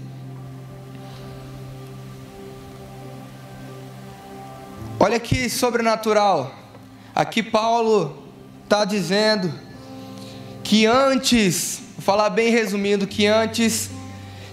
Olha 5.00 5.19
que 5.19 5.49
sobrenatural. 5.49 6.53
Aqui 7.15 7.43
Paulo 7.43 8.28
está 8.69 8.85
dizendo 8.85 9.51
que 10.63 10.85
antes, 10.85 11.81
vou 11.97 12.03
falar 12.05 12.29
bem 12.29 12.51
resumindo, 12.51 13.07
que 13.07 13.27
antes 13.27 13.89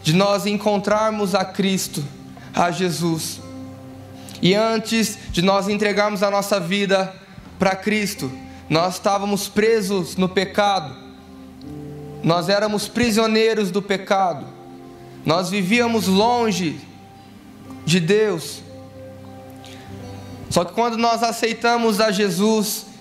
de 0.02 0.14
nós 0.14 0.46
encontrarmos 0.46 1.36
a 1.36 1.44
Cristo, 1.44 2.02
a 2.54 2.72
Jesus, 2.72 3.42
e 4.42 4.54
antes 4.54 5.18
de 5.32 5.42
nós 5.42 5.68
entregarmos 5.68 6.24
a 6.24 6.32
nossa 6.32 6.62
vida 6.62 7.14
para 7.60 7.76
Cristo, 7.76 8.32
nós 8.70 8.94
estávamos 8.94 9.50
presos 9.50 10.16
no 10.16 10.30
pecado, 10.30 10.96
nós 12.24 12.48
éramos 12.48 12.88
prisioneiros 12.88 13.70
do 13.70 13.82
pecado, 13.82 14.48
nós 15.26 15.50
vivíamos 15.50 16.08
longe 16.08 16.80
de 17.86 18.00
Deus. 18.00 18.62
Só 20.50 20.64
que 20.64 20.74
quando 20.74 20.98
nós 20.98 21.22
aceitamos 21.22 22.00
a 22.00 22.12
Jesus, 22.12 22.95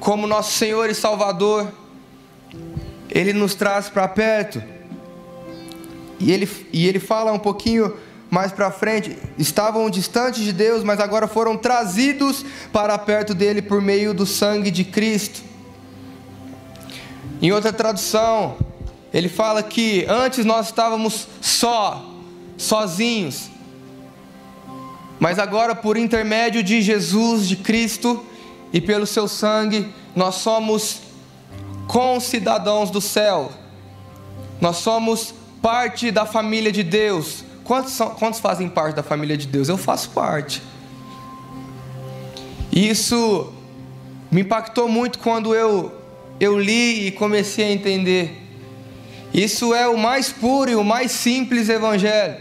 como 0.00 0.26
nosso 0.26 0.52
Senhor 0.52 0.88
e 0.90 0.94
Salvador, 0.94 1.72
Ele 3.10 3.32
nos 3.32 3.54
traz 3.54 3.88
para 3.88 4.06
perto. 4.08 4.62
E 6.20 6.32
ele, 6.32 6.48
e 6.72 6.86
ele 6.86 6.98
fala 6.98 7.32
um 7.32 7.38
pouquinho 7.38 7.94
mais 8.30 8.52
para 8.52 8.70
frente: 8.70 9.16
estavam 9.38 9.88
distantes 9.88 10.42
de 10.42 10.52
Deus, 10.52 10.82
mas 10.82 11.00
agora 11.00 11.26
foram 11.26 11.56
trazidos 11.56 12.44
para 12.72 12.98
perto 12.98 13.34
dele 13.34 13.62
por 13.62 13.80
meio 13.80 14.12
do 14.12 14.26
sangue 14.26 14.70
de 14.70 14.84
Cristo. 14.84 15.42
Em 17.40 17.52
outra 17.52 17.72
tradução, 17.72 18.56
ele 19.12 19.28
fala 19.28 19.62
que 19.62 20.04
antes 20.08 20.44
nós 20.44 20.66
estávamos 20.66 21.28
só, 21.40 22.04
sozinhos, 22.56 23.48
mas 25.20 25.38
agora 25.38 25.74
por 25.74 25.96
intermédio 25.96 26.62
de 26.62 26.82
Jesus, 26.82 27.48
de 27.48 27.56
Cristo, 27.56 28.24
e 28.72 28.80
pelo 28.80 29.06
seu 29.06 29.26
sangue 29.26 29.92
nós 30.14 30.36
somos 30.36 31.00
concidadãos 31.86 32.90
do 32.90 33.00
céu, 33.00 33.50
nós 34.60 34.76
somos 34.76 35.34
parte 35.62 36.10
da 36.10 36.26
família 36.26 36.70
de 36.70 36.82
Deus. 36.82 37.44
Quantos, 37.64 37.92
são, 37.92 38.10
quantos 38.10 38.40
fazem 38.40 38.68
parte 38.68 38.96
da 38.96 39.02
família 39.02 39.36
de 39.36 39.46
Deus? 39.46 39.68
Eu 39.68 39.76
faço 39.76 40.10
parte. 40.10 40.62
Isso 42.72 43.52
me 44.30 44.42
impactou 44.42 44.88
muito 44.88 45.18
quando 45.18 45.54
eu, 45.54 45.92
eu 46.38 46.58
li 46.58 47.06
e 47.06 47.10
comecei 47.12 47.66
a 47.66 47.72
entender. 47.72 48.48
Isso 49.32 49.74
é 49.74 49.88
o 49.88 49.98
mais 49.98 50.32
puro 50.32 50.70
e 50.70 50.74
o 50.74 50.84
mais 50.84 51.12
simples 51.12 51.68
evangelho. 51.68 52.36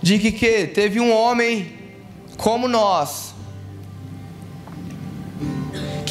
De 0.00 0.18
que, 0.18 0.32
que 0.32 0.66
teve 0.66 1.00
um 1.00 1.12
homem 1.12 1.72
como 2.36 2.68
nós, 2.68 3.33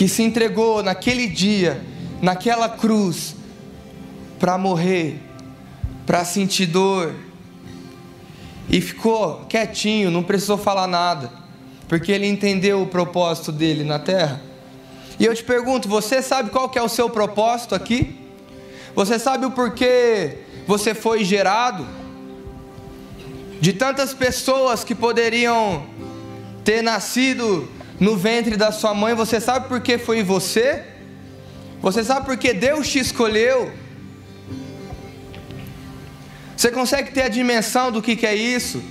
que 0.03 0.09
se 0.09 0.21
entregou 0.21 0.83
naquele 0.83 1.27
dia, 1.27 1.81
naquela 2.21 2.67
cruz, 2.67 3.37
para 4.37 4.57
morrer, 4.57 5.17
para 6.05 6.25
sentir 6.25 6.65
dor, 6.65 7.15
e 8.67 8.81
ficou 8.81 9.45
quietinho, 9.45 10.11
não 10.11 10.21
precisou 10.21 10.57
falar 10.57 10.87
nada, 10.87 11.31
porque 11.87 12.11
ele 12.11 12.27
entendeu 12.27 12.81
o 12.81 12.87
propósito 12.87 13.49
dele 13.49 13.85
na 13.85 13.97
terra. 13.97 14.41
E 15.17 15.23
eu 15.23 15.33
te 15.33 15.41
pergunto, 15.41 15.87
você 15.87 16.21
sabe 16.21 16.49
qual 16.49 16.67
que 16.67 16.77
é 16.77 16.83
o 16.83 16.89
seu 16.89 17.09
propósito 17.09 17.73
aqui? 17.73 18.19
Você 18.93 19.17
sabe 19.17 19.45
o 19.45 19.51
porquê 19.51 20.39
você 20.67 20.93
foi 20.93 21.23
gerado? 21.23 21.87
De 23.61 23.71
tantas 23.71 24.13
pessoas 24.13 24.83
que 24.83 24.93
poderiam 24.93 25.85
ter 26.65 26.81
nascido 26.81 27.69
no 28.03 28.17
ventre 28.17 28.57
da 28.57 28.69
sua 28.69 28.93
mãe, 28.93 29.13
você 29.13 29.39
sabe 29.39 29.69
por 29.69 29.79
que 29.79 29.97
foi 29.97 30.21
você? 30.21 30.83
Você 31.81 32.03
sabe 32.03 32.25
por 32.25 32.35
que 32.35 32.53
Deus 32.53 32.89
te 32.89 32.99
escolheu? 32.99 33.71
Você 36.57 36.69
consegue 36.69 37.11
ter 37.11 37.21
a 37.21 37.29
dimensão 37.29 37.93
do 37.93 38.01
que, 38.01 38.17
que 38.17 38.27
é 38.27 38.35
isso? 38.35 38.83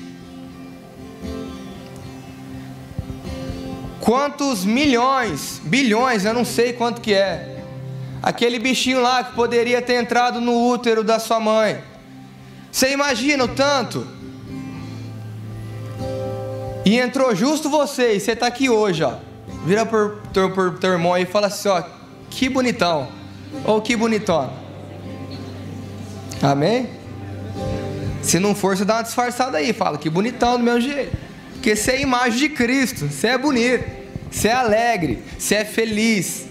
Quantos 4.01 4.65
milhões, 4.65 5.61
bilhões, 5.63 6.25
eu 6.25 6.33
não 6.33 6.45
sei 6.45 6.73
quanto 6.73 7.03
que 7.03 7.13
é. 7.13 7.63
Aquele 8.23 8.59
bichinho 8.59 9.03
lá 9.03 9.23
que 9.23 9.35
poderia 9.35 9.83
ter 9.83 9.95
entrado 10.03 10.41
no 10.41 10.71
útero 10.71 11.05
da 11.05 11.19
sua 11.19 11.39
mãe. 11.39 11.85
Você 12.71 12.91
imagina 12.93 13.45
o 13.45 13.49
tanto? 13.49 14.07
E 16.85 16.99
entrou 16.99 17.35
justo 17.35 17.71
você, 17.71 18.15
e 18.15 18.21
você 18.21 18.33
está 18.33 18.47
aqui 18.47 18.69
hoje, 18.69 19.05
ó. 19.05 19.15
Vira 19.65 19.87
por, 19.87 20.21
por, 20.55 20.79
teu 20.79 20.93
irmão 20.93 21.17
e 21.17 21.25
fala 21.25 21.47
assim, 21.47 21.69
ó, 21.69 21.83
que 22.29 22.49
bonitão. 22.49 23.09
Ou 23.65 23.81
que 23.81 23.95
bonitona. 23.95 24.53
Amém? 26.43 26.89
Se 28.23 28.39
não 28.39 28.55
for, 28.55 28.77
você 28.77 28.85
dá 28.85 28.95
uma 28.97 29.03
disfarçada 29.03 29.59
aí, 29.59 29.73
fala 29.73 29.99
que 29.99 30.11
bonitão 30.11 30.59
do 30.59 30.65
meu 30.65 30.81
jeito. 30.81 31.17
Porque 31.53 31.77
você 31.77 31.93
é 31.93 32.01
imagem 32.01 32.39
de 32.39 32.49
Cristo, 32.49 33.07
você 33.09 33.29
é 33.29 33.39
bonito, 33.39 33.85
você 34.31 34.49
é 34.49 34.53
alegre, 34.53 35.23
você 35.39 35.57
é 35.57 35.65
feliz. 35.65 36.47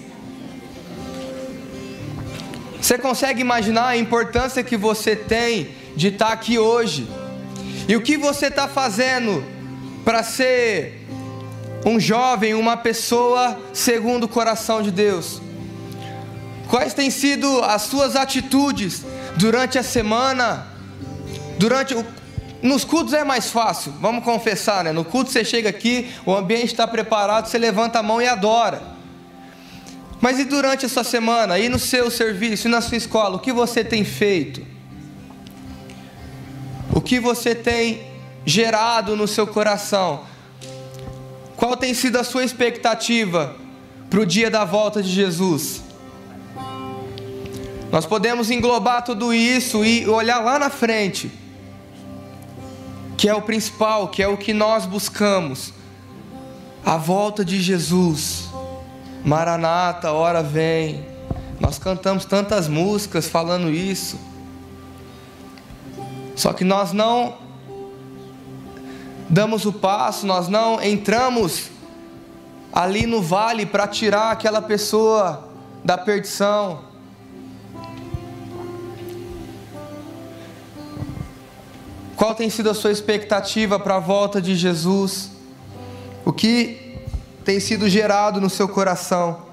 Você 2.82 2.98
consegue 2.98 3.42
imaginar 3.42 3.88
a 3.88 3.98
importância 3.98 4.64
que 4.64 4.78
você 4.78 5.16
tem 5.16 5.72
de 5.96 6.08
estar 6.08 6.32
aqui 6.32 6.58
hoje? 6.58 7.08
E 7.88 7.96
o 7.96 8.02
que 8.02 8.16
você 8.16 8.48
está 8.48 8.68
fazendo 8.68 9.44
para 10.04 10.24
ser 10.24 11.08
um 11.86 12.00
jovem, 12.00 12.54
uma 12.54 12.78
pessoa 12.78 13.60
segundo 13.74 14.26
o 14.26 14.28
coração 14.28 14.82
de 14.82 14.92
Deus? 14.92 15.42
Quais 16.68 16.94
têm 16.94 17.10
sido 17.10 17.64
as 17.64 17.84
suas 17.84 18.16
atitudes 18.16 19.04
durante 19.36 19.78
a 19.78 19.84
semana? 19.84 20.68
Durante 21.58 21.94
o, 21.94 22.06
nos 22.62 22.86
cultos 22.86 23.14
é 23.14 23.24
mais 23.24 23.50
fácil, 23.50 23.92
vamos 24.00 24.24
confessar, 24.24 24.84
né? 24.84 24.92
No 24.92 25.04
culto 25.04 25.32
você 25.32 25.44
chega 25.44 25.70
aqui, 25.70 26.10
o 26.26 26.34
ambiente 26.34 26.68
está 26.68 26.88
preparado, 26.88 27.48
você 27.48 27.58
levanta 27.58 28.00
a 28.00 28.04
mão 28.04 28.22
e 28.22 28.28
adora. 28.28 28.82
Mas 30.22 30.40
e 30.40 30.46
durante 30.46 30.86
a 30.86 30.90
sua 30.90 31.04
semana, 31.04 31.58
e 31.58 31.68
no 31.68 31.80
seu 31.80 32.12
serviço, 32.12 32.68
e 32.68 32.72
na 32.72 32.80
sua 32.80 32.96
escola, 32.98 33.38
o 33.38 33.40
que 33.40 33.52
você 33.52 33.84
tem 33.84 34.06
feito? 34.06 34.64
O 36.94 37.02
que 37.02 37.20
você 37.20 37.56
tem 37.56 38.11
gerado 38.46 39.16
no 39.16 39.28
seu 39.28 39.46
coração? 39.48 40.22
Qual 41.56 41.78
tem 41.78 41.94
sido 41.94 42.18
a 42.18 42.24
sua 42.24 42.44
expectativa 42.44 43.56
para 44.10 44.20
o 44.20 44.26
dia 44.26 44.50
da 44.50 44.66
volta 44.66 45.02
de 45.02 45.10
Jesus? 45.10 45.84
Nós 47.92 48.06
podemos 48.06 48.50
englobar 48.50 49.04
tudo 49.04 49.34
isso 49.34 49.84
e 49.84 50.08
olhar 50.08 50.40
lá 50.40 50.58
na 50.58 50.70
frente 50.70 51.42
que 53.22 53.30
é 53.30 53.36
o 53.36 53.42
principal, 53.44 54.08
que 54.08 54.24
é 54.24 54.28
o 54.28 54.36
que 54.36 54.52
nós 54.52 54.88
buscamos. 54.88 55.72
A 56.84 56.98
volta 56.98 57.46
de 57.46 57.62
Jesus. 57.62 58.50
Maranata, 59.24 60.12
hora 60.12 60.42
vem. 60.42 61.06
Nós 61.60 61.78
cantamos 61.78 62.26
tantas 62.26 62.68
músicas 62.68 63.28
falando 63.28 63.70
isso. 63.70 64.20
Só 66.36 66.52
que 66.52 66.64
nós 66.64 66.94
não 66.94 67.38
damos 69.32 69.66
o 69.66 69.72
passo, 69.72 70.26
nós 70.26 70.50
não 70.50 70.84
entramos 70.84 71.70
ali 72.74 73.06
no 73.08 73.22
vale 73.22 73.66
para 73.66 73.88
tirar 73.88 74.30
aquela 74.30 74.62
pessoa 74.62 75.48
da 75.86 75.98
perdição. 75.98 76.82
Qual 82.18 82.36
tem 82.36 82.50
sido 82.50 82.70
a 82.70 82.74
sua 82.74 82.92
expectativa 82.92 83.80
para 83.80 83.96
a 83.96 84.00
volta 84.00 84.42
de 84.42 84.54
Jesus? 84.54 85.32
O 86.26 86.34
que 86.34 87.00
tem 87.46 87.60
sido 87.62 87.88
gerado 87.88 88.42
no 88.42 88.50
seu 88.50 88.68
coração? 88.68 89.44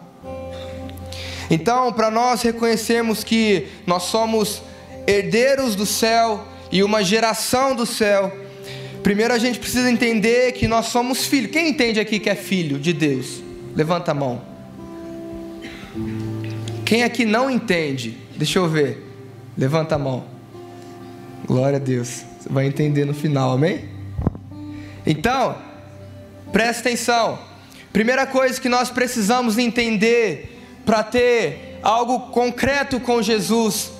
Então, 1.48 1.92
para 1.92 2.10
nós 2.10 2.42
reconhecermos 2.42 3.22
que 3.22 3.68
nós 3.86 4.02
somos 4.02 4.60
herdeiros 5.06 5.76
do 5.76 5.86
céu 5.86 6.44
e 6.70 6.82
uma 6.82 7.02
geração 7.02 7.76
do 7.76 7.86
céu, 7.86 8.47
primeiro 9.02 9.32
a 9.32 9.38
gente 9.38 9.58
precisa 9.58 9.90
entender 9.90 10.52
que 10.52 10.66
nós 10.68 10.86
somos 10.86 11.26
filhos. 11.26 11.50
Quem 11.50 11.68
entende 11.68 12.00
aqui 12.00 12.18
que 12.18 12.28
é 12.28 12.34
filho 12.34 12.78
de 12.78 12.92
Deus? 12.92 13.42
Levanta 13.74 14.10
a 14.10 14.14
mão. 14.14 14.42
Quem 16.84 17.02
aqui 17.02 17.24
não 17.24 17.50
entende? 17.50 18.16
Deixa 18.36 18.58
eu 18.58 18.68
ver. 18.68 19.06
Levanta 19.56 19.94
a 19.94 19.98
mão. 19.98 20.24
Glória 21.46 21.76
a 21.76 21.80
Deus. 21.80 22.24
Você 22.40 22.48
vai 22.48 22.66
entender 22.66 23.04
no 23.04 23.14
final, 23.14 23.52
amém? 23.52 23.88
Então, 25.06 25.56
presta 26.52 26.88
atenção. 26.88 27.38
Primeira 27.92 28.26
coisa 28.26 28.60
que 28.60 28.68
nós 28.68 28.90
precisamos 28.90 29.58
entender 29.58 30.58
para 30.84 31.02
ter 31.02 31.78
algo 31.82 32.30
concreto 32.30 33.00
com 33.00 33.20
Jesus 33.22 33.90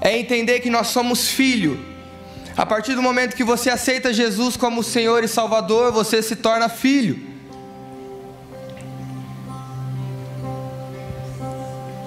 é 0.00 0.18
entender 0.18 0.60
que 0.60 0.70
nós 0.70 0.88
somos 0.88 1.28
filho. 1.28 1.89
A 2.60 2.66
partir 2.66 2.94
do 2.94 3.00
momento 3.00 3.34
que 3.34 3.42
você 3.42 3.70
aceita 3.70 4.12
Jesus 4.12 4.54
como 4.54 4.82
Senhor 4.82 5.24
e 5.24 5.28
Salvador, 5.28 5.90
você 5.92 6.22
se 6.22 6.36
torna 6.36 6.68
filho. 6.68 7.18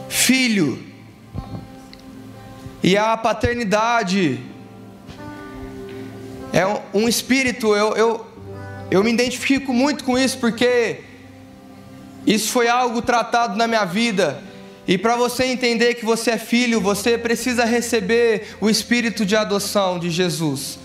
Filho. 0.07 0.79
E 2.83 2.95
a 2.95 3.17
paternidade 3.17 4.39
é 6.53 6.67
um, 6.93 7.09
espírito, 7.09 7.75
eu, 7.75 7.95
eu, 7.95 8.27
eu 8.91 9.03
me 9.03 9.11
identifico 9.11 9.73
muito 9.73 10.03
com 10.03 10.19
isso 10.19 10.37
porque 10.37 10.99
isso 12.27 12.51
foi 12.51 12.67
algo 12.67 13.01
tratado 13.01 13.57
na 13.57 13.65
minha 13.65 13.85
vida. 13.85 14.43
E 14.87 14.97
para 14.97 15.15
você 15.15 15.45
entender 15.45 15.95
que 15.95 16.05
você 16.05 16.31
é 16.31 16.37
filho, 16.37 16.81
você 16.81 17.17
precisa 17.17 17.63
receber 17.63 18.55
o 18.59 18.69
espírito 18.69 19.25
de 19.25 19.35
adoção 19.35 19.97
de 19.97 20.09
Jesus. 20.09 20.77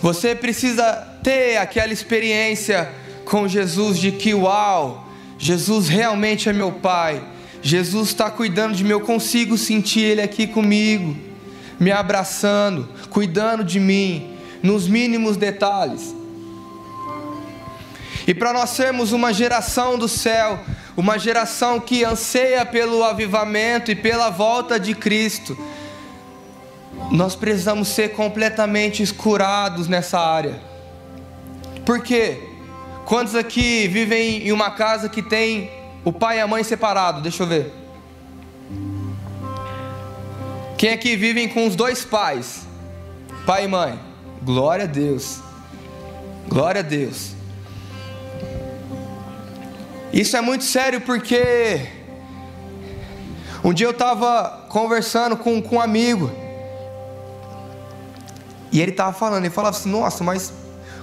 Você 0.00 0.34
precisa 0.34 0.92
ter 1.22 1.56
aquela 1.56 1.92
experiência 1.92 2.90
com 3.24 3.46
Jesus 3.46 3.98
de 3.98 4.10
que, 4.10 4.34
uau, 4.34 5.06
Jesus 5.38 5.88
realmente 5.88 6.48
é 6.48 6.52
meu 6.52 6.72
Pai. 6.72 7.22
Jesus 7.62 8.08
está 8.08 8.28
cuidando 8.28 8.74
de 8.74 8.82
mim, 8.82 8.90
eu 8.90 9.00
consigo 9.00 9.56
sentir 9.56 10.00
Ele 10.00 10.20
aqui 10.20 10.48
comigo 10.48 11.32
me 11.82 11.90
abraçando, 11.90 12.88
cuidando 13.10 13.64
de 13.64 13.80
mim, 13.80 14.36
nos 14.62 14.86
mínimos 14.86 15.36
detalhes. 15.36 16.14
E 18.24 18.32
para 18.32 18.52
nós 18.52 18.70
sermos 18.70 19.10
uma 19.10 19.32
geração 19.32 19.98
do 19.98 20.06
céu, 20.06 20.60
uma 20.96 21.18
geração 21.18 21.80
que 21.80 22.04
anseia 22.04 22.64
pelo 22.64 23.02
avivamento 23.02 23.90
e 23.90 23.94
pela 23.94 24.30
volta 24.30 24.78
de 24.78 24.94
Cristo, 24.94 25.56
nós 27.10 27.34
precisamos 27.34 27.88
ser 27.88 28.10
completamente 28.10 29.02
escurados 29.02 29.88
nessa 29.88 30.18
área. 30.20 30.60
Por 31.84 32.02
quê? 32.02 32.38
Quantos 33.04 33.34
aqui 33.34 33.88
vivem 33.88 34.46
em 34.46 34.52
uma 34.52 34.70
casa 34.70 35.08
que 35.08 35.22
tem 35.22 35.70
o 36.04 36.12
pai 36.12 36.38
e 36.38 36.40
a 36.40 36.46
mãe 36.46 36.62
separados? 36.62 37.22
Deixa 37.22 37.42
eu 37.42 37.46
ver. 37.46 37.72
Quem 40.78 40.90
aqui 40.90 41.16
vivem 41.16 41.48
com 41.48 41.66
os 41.66 41.76
dois 41.76 42.04
pais? 42.04 42.66
Pai 43.46 43.64
e 43.64 43.68
mãe. 43.68 43.98
Glória 44.42 44.84
a 44.84 44.88
Deus. 44.88 45.40
Glória 46.48 46.80
a 46.80 46.82
Deus. 46.82 47.34
Isso 50.12 50.36
é 50.36 50.42
muito 50.42 50.64
sério 50.64 51.00
porque 51.00 51.88
um 53.64 53.72
dia 53.72 53.86
eu 53.86 53.92
estava 53.92 54.66
conversando 54.68 55.36
com, 55.38 55.62
com 55.62 55.76
um 55.76 55.80
amigo 55.80 56.30
e 58.70 58.80
ele 58.80 58.90
estava 58.90 59.12
falando, 59.12 59.44
ele 59.44 59.54
falava 59.54 59.76
assim, 59.76 59.90
nossa, 59.90 60.22
mas 60.22 60.52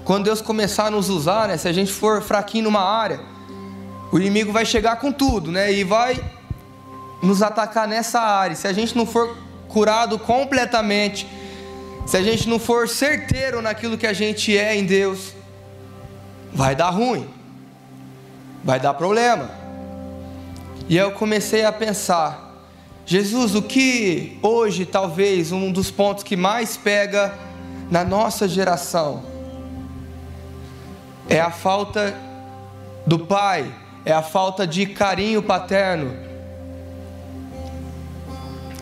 quando 0.04 0.26
Deus 0.26 0.41
começar 0.41 0.86
a 0.86 0.91
nos 0.91 1.10
usar, 1.10 1.48
né, 1.48 1.58
se 1.58 1.67
a 1.67 1.74
gente 1.74 1.91
for 1.91 2.22
fraquinho 2.22 2.65
numa 2.65 2.84
área, 2.84 3.19
o 4.12 4.19
inimigo 4.19 4.52
vai 4.52 4.65
chegar 4.65 4.98
com 4.98 5.12
tudo, 5.12 5.52
né, 5.52 5.72
e 5.72 5.84
vai 5.84 6.19
nos 7.22 7.41
atacar 7.41 7.88
nessa 7.88 8.19
área. 8.19 8.56
Se 8.56 8.67
a 8.67 8.74
gente 8.74 8.95
não 8.95 9.08
for 9.08 9.38
curado 9.67 10.19
completamente, 10.19 11.28
se 12.06 12.15
a 12.15 12.22
gente 12.22 12.48
não 12.48 12.60
for 12.60 12.88
certeiro 12.88 13.60
naquilo 13.62 13.98
que 13.98 14.06
a 14.06 14.13
gente 14.13 14.56
é 14.56 14.76
em 14.76 14.86
Deus, 14.86 15.34
vai 16.54 16.76
dar 16.76 16.89
ruim, 16.89 17.28
vai 18.63 18.80
dar 18.80 18.93
problema. 18.93 19.50
E 20.88 20.98
eu 20.98 21.12
comecei 21.12 21.65
a 21.65 21.72
pensar, 21.72 22.56
Jesus, 23.06 23.56
o 23.56 23.62
que 23.62 24.38
hoje 24.41 24.86
talvez 24.86 25.52
um 25.52 25.72
dos 25.72 25.91
pontos 25.91 26.24
que 26.24 26.36
mais 26.36 26.78
pega 26.78 27.34
na 27.89 28.04
nossa 28.04 28.48
geração 28.48 29.24
é 31.28 31.39
a 31.39 31.52
falta 31.52 32.15
do 33.06 33.19
pai 33.19 33.72
é 34.06 34.12
a 34.12 34.22
falta 34.22 34.65
de 34.65 34.86
carinho 34.86 35.41
paterno. 35.41 36.15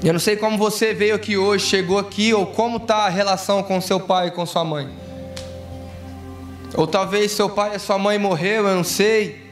Eu 0.04 0.14
não 0.14 0.20
sei 0.20 0.38
como 0.38 0.58
você 0.58 0.94
veio 0.94 1.16
aqui 1.16 1.38
hoje, 1.38 1.66
chegou 1.66 1.98
aqui, 1.98 2.34
ou 2.34 2.46
como 2.46 2.78
está 2.78 3.06
a 3.06 3.10
relação 3.10 3.64
com 3.64 3.82
seu 3.82 4.00
pai 4.00 4.28
e 4.28 4.32
com 4.32 4.46
sua 4.46 4.64
mãe. 4.64 4.88
Ou 6.76 6.86
talvez 6.86 7.32
seu 7.32 7.50
pai 7.50 7.76
e 7.76 7.80
sua 7.80 7.98
mãe 7.98 8.20
morreu, 8.20 8.68
eu 8.68 8.76
não 8.76 8.84
sei. 8.84 9.47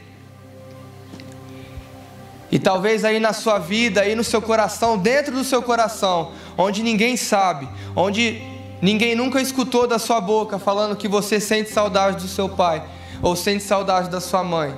E 2.50 2.58
talvez 2.58 3.04
aí 3.04 3.18
na 3.18 3.32
sua 3.32 3.58
vida, 3.58 4.02
aí 4.02 4.14
no 4.14 4.22
seu 4.22 4.40
coração, 4.40 4.96
dentro 4.96 5.34
do 5.34 5.44
seu 5.44 5.62
coração, 5.62 6.32
onde 6.56 6.82
ninguém 6.82 7.16
sabe, 7.16 7.68
onde 7.94 8.40
ninguém 8.80 9.14
nunca 9.16 9.40
escutou 9.40 9.86
da 9.86 9.98
sua 9.98 10.20
boca 10.20 10.58
falando 10.58 10.96
que 10.96 11.08
você 11.08 11.40
sente 11.40 11.70
saudade 11.70 12.22
do 12.22 12.28
seu 12.28 12.48
pai 12.48 12.84
ou 13.22 13.34
sente 13.34 13.64
saudade 13.64 14.08
da 14.08 14.20
sua 14.20 14.44
mãe. 14.44 14.74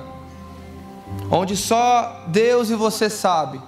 Onde 1.31 1.55
só 1.55 2.23
Deus 2.27 2.69
e 2.69 2.75
você 2.75 3.09
sabe. 3.09 3.61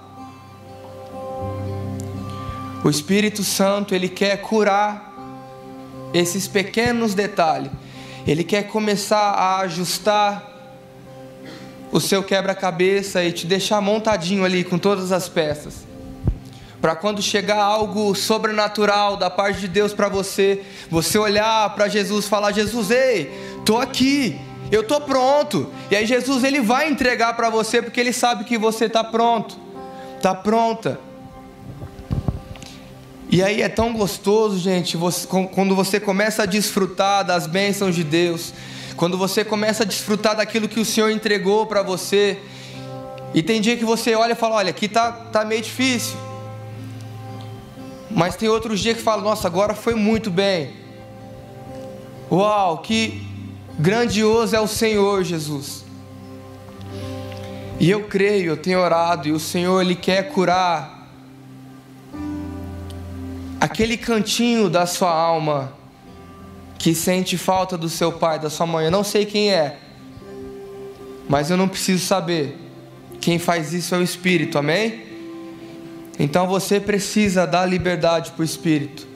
O 2.84 2.90
Espírito 2.90 3.44
Santo, 3.44 3.94
ele 3.94 4.08
quer 4.08 4.40
curar 4.40 5.12
esses 6.12 6.48
pequenos 6.48 7.14
detalhes. 7.14 7.70
Ele 8.26 8.42
quer 8.42 8.64
começar 8.64 9.30
a 9.30 9.58
ajustar 9.60 10.51
o 11.92 12.00
seu 12.00 12.22
quebra-cabeça 12.22 13.22
e 13.22 13.30
te 13.30 13.46
deixar 13.46 13.80
montadinho 13.82 14.44
ali 14.44 14.64
com 14.64 14.78
todas 14.78 15.12
as 15.12 15.28
peças. 15.28 15.86
Para 16.80 16.96
quando 16.96 17.22
chegar 17.22 17.62
algo 17.62 18.12
sobrenatural 18.14 19.16
da 19.16 19.30
parte 19.30 19.60
de 19.60 19.68
Deus 19.68 19.92
para 19.92 20.08
você, 20.08 20.62
você 20.90 21.18
olhar 21.18 21.72
para 21.74 21.86
Jesus 21.86 22.26
falar: 22.26 22.50
Jesus, 22.50 22.90
ei, 22.90 23.30
tô 23.64 23.76
aqui, 23.76 24.40
eu 24.70 24.82
tô 24.82 25.00
pronto. 25.00 25.70
E 25.90 25.94
aí 25.94 26.06
Jesus 26.06 26.42
ele 26.42 26.60
vai 26.60 26.88
entregar 26.88 27.36
para 27.36 27.50
você 27.50 27.80
porque 27.80 28.00
ele 28.00 28.12
sabe 28.12 28.44
que 28.44 28.58
você 28.58 28.88
tá 28.88 29.04
pronto, 29.04 29.56
tá 30.20 30.34
pronta. 30.34 30.98
E 33.30 33.42
aí 33.42 33.62
é 33.62 33.68
tão 33.68 33.92
gostoso, 33.92 34.58
gente, 34.58 34.96
você, 34.96 35.26
quando 35.26 35.74
você 35.74 35.98
começa 35.98 36.42
a 36.42 36.46
desfrutar 36.46 37.24
das 37.24 37.46
bênçãos 37.46 37.94
de 37.94 38.04
Deus, 38.04 38.52
quando 38.96 39.16
você 39.16 39.44
começa 39.44 39.82
a 39.82 39.86
desfrutar 39.86 40.36
daquilo 40.36 40.68
que 40.68 40.80
o 40.80 40.84
Senhor 40.84 41.10
entregou 41.10 41.66
para 41.66 41.82
você. 41.82 42.38
E 43.34 43.42
tem 43.42 43.60
dia 43.60 43.76
que 43.76 43.84
você 43.84 44.14
olha 44.14 44.32
e 44.32 44.36
fala: 44.36 44.56
olha, 44.56 44.70
aqui 44.70 44.88
tá, 44.88 45.10
tá 45.10 45.44
meio 45.44 45.62
difícil. 45.62 46.16
Mas 48.10 48.36
tem 48.36 48.48
outros 48.48 48.80
dias 48.80 48.96
que 48.96 49.02
fala: 49.02 49.22
nossa, 49.22 49.46
agora 49.46 49.74
foi 49.74 49.94
muito 49.94 50.30
bem. 50.30 50.74
Uau, 52.30 52.78
que 52.78 53.26
grandioso 53.78 54.54
é 54.54 54.60
o 54.60 54.66
Senhor 54.66 55.22
Jesus. 55.24 55.84
E 57.80 57.90
eu 57.90 58.04
creio, 58.04 58.52
eu 58.52 58.56
tenho 58.56 58.78
orado, 58.78 59.28
e 59.28 59.32
o 59.32 59.40
Senhor, 59.40 59.80
Ele 59.80 59.96
quer 59.96 60.30
curar 60.30 61.10
aquele 63.60 63.96
cantinho 63.96 64.68
da 64.68 64.86
sua 64.86 65.10
alma 65.10 65.72
que 66.82 66.96
sente 66.96 67.38
falta 67.38 67.78
do 67.78 67.88
seu 67.88 68.10
pai, 68.10 68.40
da 68.40 68.50
sua 68.50 68.66
mãe. 68.66 68.86
Eu 68.86 68.90
não 68.90 69.04
sei 69.04 69.24
quem 69.24 69.52
é, 69.52 69.78
mas 71.28 71.48
eu 71.48 71.56
não 71.56 71.68
preciso 71.68 72.04
saber. 72.04 72.58
Quem 73.20 73.38
faz 73.38 73.72
isso 73.72 73.94
é 73.94 73.98
o 73.98 74.02
Espírito, 74.02 74.58
amém? 74.58 75.04
Então 76.18 76.48
você 76.48 76.80
precisa 76.80 77.46
dar 77.46 77.66
liberdade 77.66 78.32
para 78.32 78.42
o 78.42 78.44
Espírito. 78.44 79.06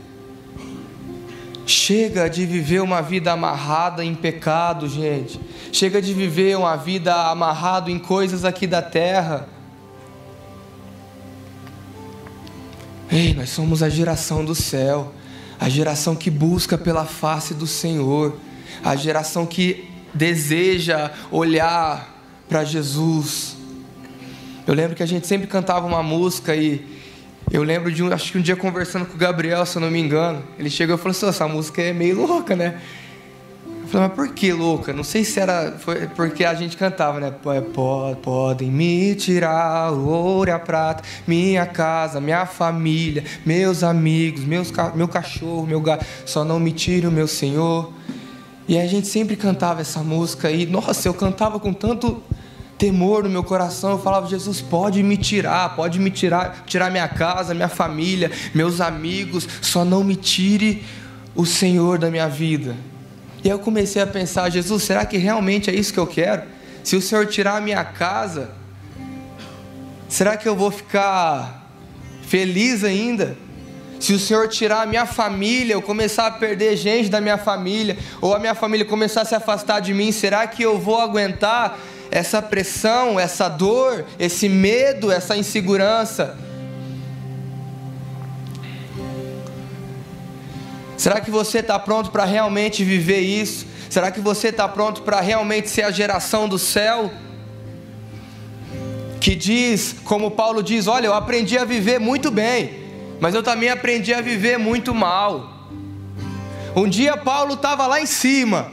Chega 1.66 2.30
de 2.30 2.46
viver 2.46 2.80
uma 2.82 3.02
vida 3.02 3.32
amarrada 3.32 4.04
em 4.04 4.14
pecado, 4.14 4.88
gente. 4.88 5.40
Chega 5.72 6.00
de 6.00 6.14
viver 6.14 6.56
uma 6.56 6.76
vida 6.76 7.12
amarrado 7.28 7.90
em 7.90 7.98
coisas 7.98 8.44
aqui 8.44 8.68
da 8.68 8.80
terra. 8.80 9.48
Ei, 13.10 13.34
nós 13.34 13.50
somos 13.50 13.82
a 13.82 13.88
geração 13.88 14.44
do 14.44 14.54
céu 14.54 15.12
a 15.58 15.68
geração 15.68 16.14
que 16.14 16.30
busca 16.30 16.76
pela 16.76 17.04
face 17.04 17.54
do 17.54 17.66
Senhor, 17.66 18.36
a 18.84 18.94
geração 18.96 19.46
que 19.46 19.88
deseja 20.12 21.10
olhar 21.30 22.14
para 22.48 22.64
Jesus. 22.64 23.56
Eu 24.66 24.74
lembro 24.74 24.96
que 24.96 25.02
a 25.02 25.06
gente 25.06 25.26
sempre 25.26 25.46
cantava 25.46 25.86
uma 25.86 26.02
música 26.02 26.54
e 26.54 26.84
eu 27.50 27.62
lembro 27.62 27.92
de 27.92 28.02
um, 28.02 28.12
acho 28.12 28.32
que 28.32 28.38
um 28.38 28.42
dia 28.42 28.56
conversando 28.56 29.06
com 29.06 29.14
o 29.14 29.18
Gabriel, 29.18 29.64
se 29.64 29.76
eu 29.76 29.82
não 29.82 29.90
me 29.90 30.00
engano, 30.00 30.42
ele 30.58 30.68
chegou 30.68 30.96
e 30.96 30.98
falou 30.98 31.12
assim: 31.12 31.26
essa 31.26 31.46
música 31.46 31.80
é 31.80 31.92
meio 31.92 32.26
louca, 32.26 32.56
né? 32.56 32.80
Eu 33.86 33.90
falei, 33.90 34.08
mas 34.08 34.16
por 34.16 34.28
que 34.34 34.52
louca? 34.52 34.92
Não 34.92 35.04
sei 35.04 35.24
se 35.24 35.38
era 35.38 35.76
foi 35.78 36.08
porque 36.08 36.44
a 36.44 36.54
gente 36.54 36.76
cantava, 36.76 37.20
né? 37.20 37.32
Podem 38.20 38.68
me 38.68 39.14
tirar 39.14 39.92
o 39.92 40.08
ouro 40.08 40.50
e 40.50 40.52
a 40.52 40.58
prata, 40.58 41.04
minha 41.24 41.64
casa, 41.64 42.20
minha 42.20 42.44
família, 42.46 43.22
meus 43.44 43.84
amigos, 43.84 44.42
meus, 44.44 44.72
meu 44.92 45.06
cachorro, 45.06 45.64
meu 45.64 45.80
gato, 45.80 46.04
só 46.24 46.44
não 46.44 46.58
me 46.58 46.72
tire 46.72 47.06
o 47.06 47.12
meu 47.12 47.28
Senhor. 47.28 47.92
E 48.66 48.76
a 48.76 48.84
gente 48.88 49.06
sempre 49.06 49.36
cantava 49.36 49.82
essa 49.82 50.00
música 50.00 50.50
e, 50.50 50.66
nossa, 50.66 51.06
eu 51.06 51.14
cantava 51.14 51.60
com 51.60 51.72
tanto 51.72 52.20
temor 52.76 53.22
no 53.22 53.30
meu 53.30 53.44
coração. 53.44 53.92
Eu 53.92 53.98
falava, 54.00 54.26
Jesus, 54.26 54.60
pode 54.60 55.00
me 55.00 55.16
tirar, 55.16 55.76
pode 55.76 56.00
me 56.00 56.10
tirar, 56.10 56.64
tirar 56.66 56.90
minha 56.90 57.06
casa, 57.06 57.54
minha 57.54 57.68
família, 57.68 58.32
meus 58.52 58.80
amigos, 58.80 59.46
só 59.62 59.84
não 59.84 60.02
me 60.02 60.16
tire 60.16 60.84
o 61.36 61.46
Senhor 61.46 61.98
da 61.98 62.10
minha 62.10 62.28
vida. 62.28 62.74
E 63.46 63.48
eu 63.48 63.60
comecei 63.60 64.02
a 64.02 64.06
pensar: 64.08 64.50
Jesus, 64.50 64.82
será 64.82 65.06
que 65.06 65.16
realmente 65.16 65.70
é 65.70 65.72
isso 65.72 65.92
que 65.92 66.00
eu 66.00 66.06
quero? 66.06 66.42
Se 66.82 66.96
o 66.96 67.00
Senhor 67.00 67.24
tirar 67.26 67.54
a 67.54 67.60
minha 67.60 67.84
casa, 67.84 68.50
será 70.08 70.36
que 70.36 70.48
eu 70.48 70.56
vou 70.56 70.72
ficar 70.72 71.70
feliz 72.26 72.82
ainda? 72.82 73.38
Se 74.00 74.12
o 74.12 74.18
Senhor 74.18 74.48
tirar 74.48 74.82
a 74.82 74.86
minha 74.86 75.06
família, 75.06 75.74
eu 75.74 75.80
começar 75.80 76.26
a 76.26 76.30
perder 76.32 76.76
gente 76.76 77.08
da 77.08 77.20
minha 77.20 77.38
família, 77.38 77.96
ou 78.20 78.34
a 78.34 78.40
minha 78.40 78.54
família 78.56 78.84
começar 78.84 79.20
a 79.20 79.24
se 79.24 79.36
afastar 79.36 79.78
de 79.78 79.94
mim, 79.94 80.10
será 80.10 80.44
que 80.48 80.64
eu 80.64 80.76
vou 80.76 81.00
aguentar 81.00 81.78
essa 82.10 82.42
pressão, 82.42 83.18
essa 83.18 83.48
dor, 83.48 84.04
esse 84.18 84.48
medo, 84.48 85.12
essa 85.12 85.36
insegurança? 85.36 86.36
Será 90.96 91.20
que 91.20 91.30
você 91.30 91.58
está 91.58 91.78
pronto 91.78 92.10
para 92.10 92.24
realmente 92.24 92.82
viver 92.82 93.20
isso? 93.20 93.66
Será 93.90 94.10
que 94.10 94.20
você 94.20 94.48
está 94.48 94.66
pronto 94.66 95.02
para 95.02 95.20
realmente 95.20 95.68
ser 95.68 95.82
a 95.82 95.90
geração 95.90 96.48
do 96.48 96.58
céu? 96.58 97.10
Que 99.20 99.34
diz, 99.34 99.96
como 100.04 100.30
Paulo 100.30 100.62
diz: 100.62 100.86
Olha, 100.86 101.06
eu 101.06 101.14
aprendi 101.14 101.58
a 101.58 101.64
viver 101.64 101.98
muito 101.98 102.30
bem, 102.30 102.78
mas 103.20 103.34
eu 103.34 103.42
também 103.42 103.68
aprendi 103.68 104.14
a 104.14 104.20
viver 104.20 104.58
muito 104.58 104.94
mal. 104.94 105.52
Um 106.74 106.88
dia 106.88 107.16
Paulo 107.16 107.54
estava 107.54 107.86
lá 107.86 108.00
em 108.00 108.06
cima, 108.06 108.70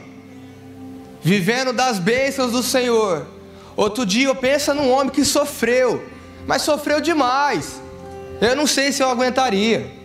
vivendo 1.22 1.72
das 1.72 1.98
bênçãos 1.98 2.52
do 2.52 2.62
Senhor. 2.62 3.26
Outro 3.76 4.06
dia 4.06 4.26
eu 4.26 4.34
penso 4.34 4.72
num 4.74 4.90
homem 4.90 5.10
que 5.10 5.24
sofreu, 5.24 6.04
mas 6.46 6.62
sofreu 6.62 7.00
demais. 7.00 7.80
Eu 8.40 8.54
não 8.54 8.66
sei 8.66 8.92
se 8.92 9.02
eu 9.02 9.08
aguentaria. 9.08 10.03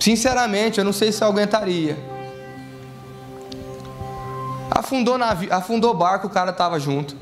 Sinceramente, 0.00 0.78
eu 0.78 0.84
não 0.84 0.94
sei 0.94 1.12
se 1.12 1.22
eu 1.22 1.28
aguentaria. 1.28 1.96
Afundou, 4.70 5.18
navio, 5.18 5.52
afundou 5.52 5.92
barco, 5.92 6.26
o 6.26 6.30
cara 6.30 6.52
estava 6.52 6.80
junto. 6.80 7.14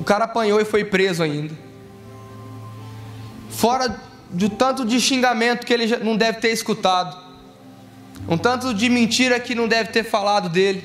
O 0.00 0.02
cara 0.02 0.24
apanhou 0.24 0.60
e 0.60 0.64
foi 0.64 0.84
preso 0.84 1.22
ainda. 1.22 1.54
Fora 3.48 3.96
do 4.28 4.48
tanto 4.50 4.84
de 4.84 5.00
xingamento 5.00 5.64
que 5.64 5.72
ele 5.72 5.96
não 5.98 6.16
deve 6.16 6.40
ter 6.40 6.50
escutado. 6.50 7.16
Um 8.28 8.36
tanto 8.36 8.74
de 8.74 8.88
mentira 8.88 9.38
que 9.38 9.54
não 9.54 9.68
deve 9.68 9.90
ter 9.90 10.02
falado 10.02 10.48
dele. 10.48 10.84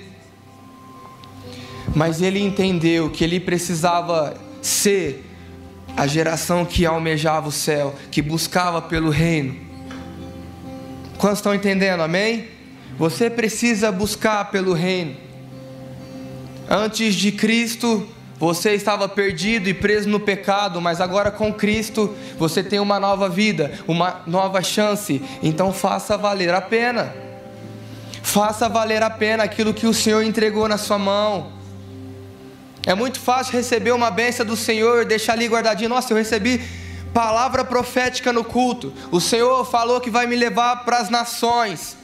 Mas 1.95 2.21
ele 2.21 2.39
entendeu 2.39 3.09
que 3.09 3.23
ele 3.23 3.39
precisava 3.39 4.35
ser 4.61 5.25
a 5.97 6.05
geração 6.05 6.65
que 6.65 6.85
almejava 6.85 7.49
o 7.49 7.51
céu, 7.51 7.95
que 8.11 8.21
buscava 8.21 8.79
pelo 8.79 9.09
reino. 9.09 9.72
Quantos 11.17 11.39
estão 11.39 11.53
entendendo? 11.53 12.01
Amém? 12.01 12.47
Você 12.97 13.29
precisa 13.29 13.91
buscar 13.91 14.51
pelo 14.51 14.73
reino. 14.73 15.15
Antes 16.69 17.15
de 17.15 17.31
Cristo, 17.31 18.07
você 18.39 18.73
estava 18.73 19.07
perdido 19.07 19.69
e 19.69 19.73
preso 19.73 20.09
no 20.09 20.19
pecado, 20.19 20.81
mas 20.81 20.99
agora 20.99 21.31
com 21.31 21.53
Cristo 21.53 22.13
você 22.37 22.63
tem 22.63 22.79
uma 22.79 22.99
nova 22.99 23.29
vida, 23.29 23.71
uma 23.87 24.21
nova 24.27 24.61
chance. 24.61 25.21
Então 25.41 25.71
faça 25.71 26.17
valer 26.17 26.53
a 26.53 26.61
pena. 26.61 27.13
Faça 28.21 28.67
valer 28.67 29.01
a 29.03 29.09
pena 29.09 29.43
aquilo 29.43 29.73
que 29.73 29.87
o 29.87 29.93
Senhor 29.93 30.23
entregou 30.23 30.67
na 30.67 30.77
sua 30.77 30.97
mão. 30.97 31.51
É 32.85 32.93
muito 32.93 33.19
fácil 33.19 33.53
receber 33.53 33.91
uma 33.91 34.11
benção 34.11 34.45
do 34.45 34.57
Senhor, 34.57 35.05
deixar 35.05 35.33
ali 35.33 35.47
guardadinho. 35.47 35.89
Nossa, 35.89 36.11
eu 36.11 36.17
recebi 36.17 36.61
palavra 37.13 37.63
profética 37.63 38.33
no 38.33 38.43
culto. 38.43 38.91
O 39.11 39.21
Senhor 39.21 39.63
falou 39.65 40.01
que 40.01 40.09
vai 40.09 40.25
me 40.25 40.35
levar 40.35 40.83
para 40.83 40.97
as 40.97 41.09
nações. 41.09 41.95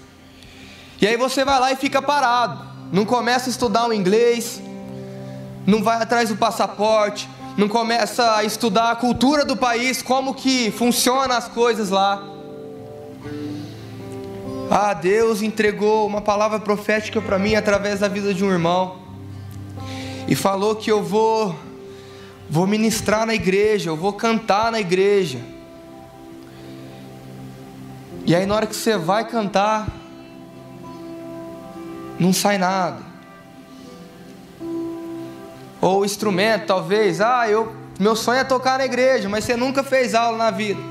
E 1.01 1.07
aí 1.07 1.17
você 1.17 1.43
vai 1.43 1.59
lá 1.59 1.71
e 1.71 1.75
fica 1.75 2.01
parado. 2.01 2.67
Não 2.91 3.05
começa 3.05 3.49
a 3.49 3.51
estudar 3.51 3.87
o 3.87 3.93
inglês. 3.93 4.61
não 5.65 5.83
vai 5.83 6.01
atrás 6.01 6.29
do 6.29 6.35
passaporte, 6.35 7.29
não 7.55 7.67
começa 7.67 8.37
a 8.37 8.43
estudar 8.43 8.89
a 8.89 8.95
cultura 8.95 9.45
do 9.45 9.55
país, 9.55 10.01
como 10.01 10.33
que 10.33 10.71
funciona 10.71 11.37
as 11.37 11.47
coisas 11.47 11.89
lá. 11.89 12.23
Ah, 14.71 14.93
Deus 14.93 15.41
entregou 15.41 16.07
uma 16.07 16.21
palavra 16.21 16.59
profética 16.59 17.21
para 17.21 17.37
mim 17.37 17.55
através 17.55 17.99
da 17.99 18.07
vida 18.07 18.33
de 18.33 18.43
um 18.43 18.51
irmão. 18.51 18.97
E 20.27 20.35
falou 20.35 20.75
que 20.75 20.91
eu 20.91 21.03
vou 21.03 21.55
vou 22.49 22.65
ministrar 22.65 23.25
na 23.25 23.35
igreja, 23.35 23.89
eu 23.89 23.95
vou 23.95 24.13
cantar 24.13 24.71
na 24.71 24.79
igreja. 24.79 25.39
E 28.25 28.35
aí 28.35 28.45
na 28.45 28.55
hora 28.55 28.67
que 28.67 28.75
você 28.75 28.97
vai 28.97 29.27
cantar, 29.27 29.87
não 32.19 32.33
sai 32.33 32.57
nada. 32.57 33.09
Ou 35.79 36.01
o 36.01 36.05
instrumento, 36.05 36.65
talvez, 36.65 37.21
ah, 37.21 37.49
eu, 37.49 37.73
meu 37.99 38.15
sonho 38.15 38.39
é 38.39 38.43
tocar 38.43 38.77
na 38.77 38.85
igreja, 38.85 39.29
mas 39.29 39.45
você 39.45 39.55
nunca 39.55 39.83
fez 39.83 40.13
aula 40.13 40.37
na 40.37 40.51
vida. 40.51 40.81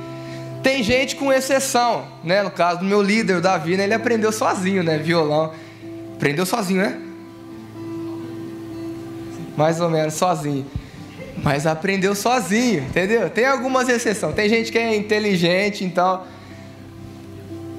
Tem 0.62 0.82
gente 0.82 1.16
com 1.16 1.32
exceção, 1.32 2.06
né? 2.24 2.42
No 2.42 2.50
caso 2.50 2.80
do 2.80 2.84
meu 2.84 3.02
líder, 3.02 3.36
o 3.36 3.40
Davi, 3.40 3.76
né? 3.76 3.84
ele 3.84 3.94
aprendeu 3.94 4.32
sozinho, 4.32 4.82
né? 4.82 4.98
Violão. 4.98 5.52
Aprendeu 6.16 6.44
sozinho, 6.44 6.82
né? 6.82 7.00
Mais 9.56 9.80
ou 9.80 9.88
menos 9.88 10.14
sozinho. 10.14 10.66
Mas 11.42 11.66
aprendeu 11.66 12.14
sozinho, 12.14 12.82
entendeu? 12.84 13.30
Tem 13.30 13.46
algumas 13.46 13.88
exceções. 13.88 14.34
Tem 14.34 14.48
gente 14.48 14.72
que 14.72 14.78
é 14.78 14.96
inteligente, 14.96 15.84
então. 15.84 16.24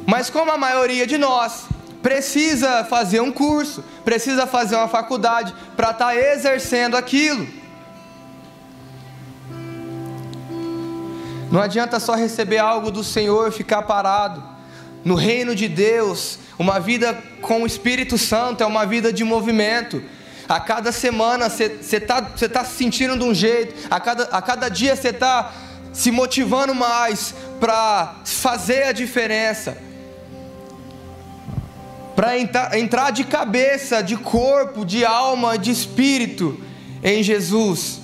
Mas 0.06 0.30
como 0.30 0.52
a 0.52 0.58
maioria 0.58 1.06
de 1.06 1.18
nós 1.18 1.66
precisa 2.02 2.84
fazer 2.86 3.20
um 3.20 3.32
curso, 3.32 3.84
precisa 4.06 4.48
fazer 4.48 4.76
uma 4.76 4.88
faculdade 4.88 5.54
para 5.76 5.92
estar 5.92 6.08
tá 6.08 6.16
exercendo 6.16 6.96
aquilo. 6.96 7.48
Não 11.52 11.62
adianta 11.62 12.00
só 12.00 12.14
receber 12.14 12.60
algo 12.60 12.92
do 12.92 13.04
Senhor 13.04 13.50
e 13.50 13.52
ficar 13.52 13.82
parado. 13.84 14.44
No 15.04 15.16
reino 15.16 15.56
de 15.56 15.68
Deus, 15.68 16.40
uma 16.58 16.80
vida 16.80 17.18
com 17.42 17.64
o 17.64 17.66
Espírito 17.66 18.18
Santo 18.18 18.64
é 18.64 18.66
uma 18.66 18.86
vida 18.86 19.12
de 19.12 19.24
movimento. 19.24 20.02
A 20.50 20.60
cada 20.60 20.92
semana 20.92 21.48
você 21.48 21.80
está 21.98 22.22
tá 22.22 22.66
se 22.66 22.76
sentindo 22.76 23.18
de 23.18 23.24
um 23.24 23.34
jeito, 23.34 23.88
a 23.90 24.00
cada, 24.00 24.24
a 24.24 24.42
cada 24.42 24.68
dia 24.68 24.96
você 24.96 25.10
está 25.10 25.54
se 25.94 26.12
motivando 26.12 26.76
mais 26.76 27.34
para 27.60 28.16
fazer 28.26 28.84
a 28.84 28.92
diferença 28.92 29.78
para 32.20 32.38
entrar 32.78 33.12
de 33.12 33.24
cabeça, 33.24 34.04
de 34.04 34.18
corpo, 34.18 34.84
de 34.84 35.06
alma, 35.06 35.58
de 35.58 35.72
espírito 35.72 36.60
em 37.02 37.24
Jesus. 37.24 38.02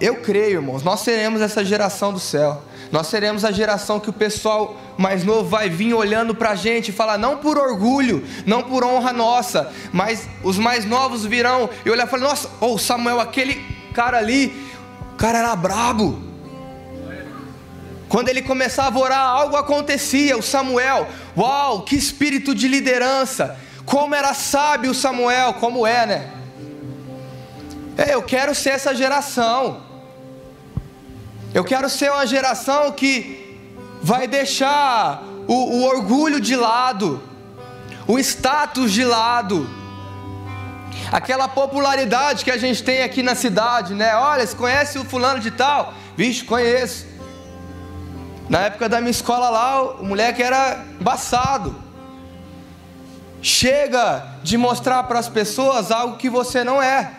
Eu 0.00 0.22
creio, 0.22 0.60
irmãos, 0.60 0.82
nós 0.82 1.00
seremos 1.00 1.42
essa 1.42 1.62
geração 1.62 2.10
do 2.10 2.18
céu. 2.18 2.62
Nós 2.94 3.08
seremos 3.08 3.44
a 3.44 3.50
geração 3.50 3.98
que 3.98 4.08
o 4.08 4.12
pessoal 4.12 4.76
mais 4.96 5.24
novo 5.24 5.48
vai 5.48 5.68
vir 5.68 5.92
olhando 5.94 6.32
para 6.32 6.50
a 6.50 6.54
gente 6.54 6.90
e 6.90 6.92
falar, 6.92 7.18
não 7.18 7.38
por 7.38 7.58
orgulho, 7.58 8.24
não 8.46 8.62
por 8.62 8.84
honra 8.84 9.12
nossa, 9.12 9.72
mas 9.92 10.28
os 10.44 10.58
mais 10.58 10.84
novos 10.84 11.24
virão 11.24 11.68
e 11.84 11.90
olhar 11.90 12.06
e 12.06 12.08
falar: 12.08 12.22
Nossa, 12.22 12.48
oh, 12.60 12.78
Samuel, 12.78 13.18
aquele 13.18 13.56
cara 13.92 14.18
ali, 14.18 14.46
o 15.12 15.16
cara 15.16 15.38
era 15.40 15.56
brabo. 15.56 16.22
Quando 18.08 18.28
ele 18.28 18.42
começava 18.42 18.96
a 18.96 19.02
orar, 19.02 19.26
algo 19.26 19.56
acontecia. 19.56 20.38
O 20.38 20.42
Samuel, 20.42 21.08
uau, 21.36 21.82
que 21.82 21.96
espírito 21.96 22.54
de 22.54 22.68
liderança! 22.68 23.58
Como 23.84 24.14
era 24.14 24.32
sábio 24.34 24.92
o 24.92 24.94
Samuel, 24.94 25.54
como 25.54 25.84
é, 25.84 26.06
né? 26.06 26.30
É, 27.96 28.14
eu 28.14 28.22
quero 28.22 28.54
ser 28.54 28.70
essa 28.70 28.94
geração. 28.94 29.83
Eu 31.54 31.62
quero 31.62 31.88
ser 31.88 32.10
uma 32.10 32.26
geração 32.26 32.90
que 32.90 33.56
vai 34.02 34.26
deixar 34.26 35.22
o, 35.46 35.54
o 35.54 35.84
orgulho 35.84 36.40
de 36.40 36.56
lado, 36.56 37.22
o 38.08 38.18
status 38.18 38.92
de 38.92 39.04
lado, 39.04 39.70
aquela 41.12 41.46
popularidade 41.46 42.44
que 42.44 42.50
a 42.50 42.56
gente 42.56 42.82
tem 42.82 43.04
aqui 43.04 43.22
na 43.22 43.36
cidade, 43.36 43.94
né? 43.94 44.16
Olha, 44.16 44.44
você 44.44 44.56
conhece 44.56 44.98
o 44.98 45.04
fulano 45.04 45.38
de 45.38 45.52
tal? 45.52 45.94
Vixe, 46.16 46.42
conheço. 46.42 47.06
Na 48.48 48.62
época 48.62 48.88
da 48.88 49.00
minha 49.00 49.12
escola 49.12 49.48
lá, 49.48 49.80
o 49.80 50.04
moleque 50.04 50.42
era 50.42 50.84
embaçado. 51.00 51.76
Chega 53.40 54.26
de 54.42 54.58
mostrar 54.58 55.04
para 55.04 55.20
as 55.20 55.28
pessoas 55.28 55.92
algo 55.92 56.16
que 56.16 56.28
você 56.28 56.64
não 56.64 56.82
é. 56.82 57.12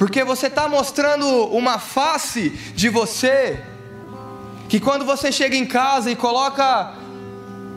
Porque 0.00 0.24
você 0.24 0.46
está 0.46 0.66
mostrando 0.66 1.26
uma 1.48 1.78
face 1.78 2.48
de 2.74 2.88
você, 2.88 3.62
que 4.66 4.80
quando 4.80 5.04
você 5.04 5.30
chega 5.30 5.54
em 5.54 5.66
casa 5.66 6.10
e 6.10 6.16
coloca 6.16 6.94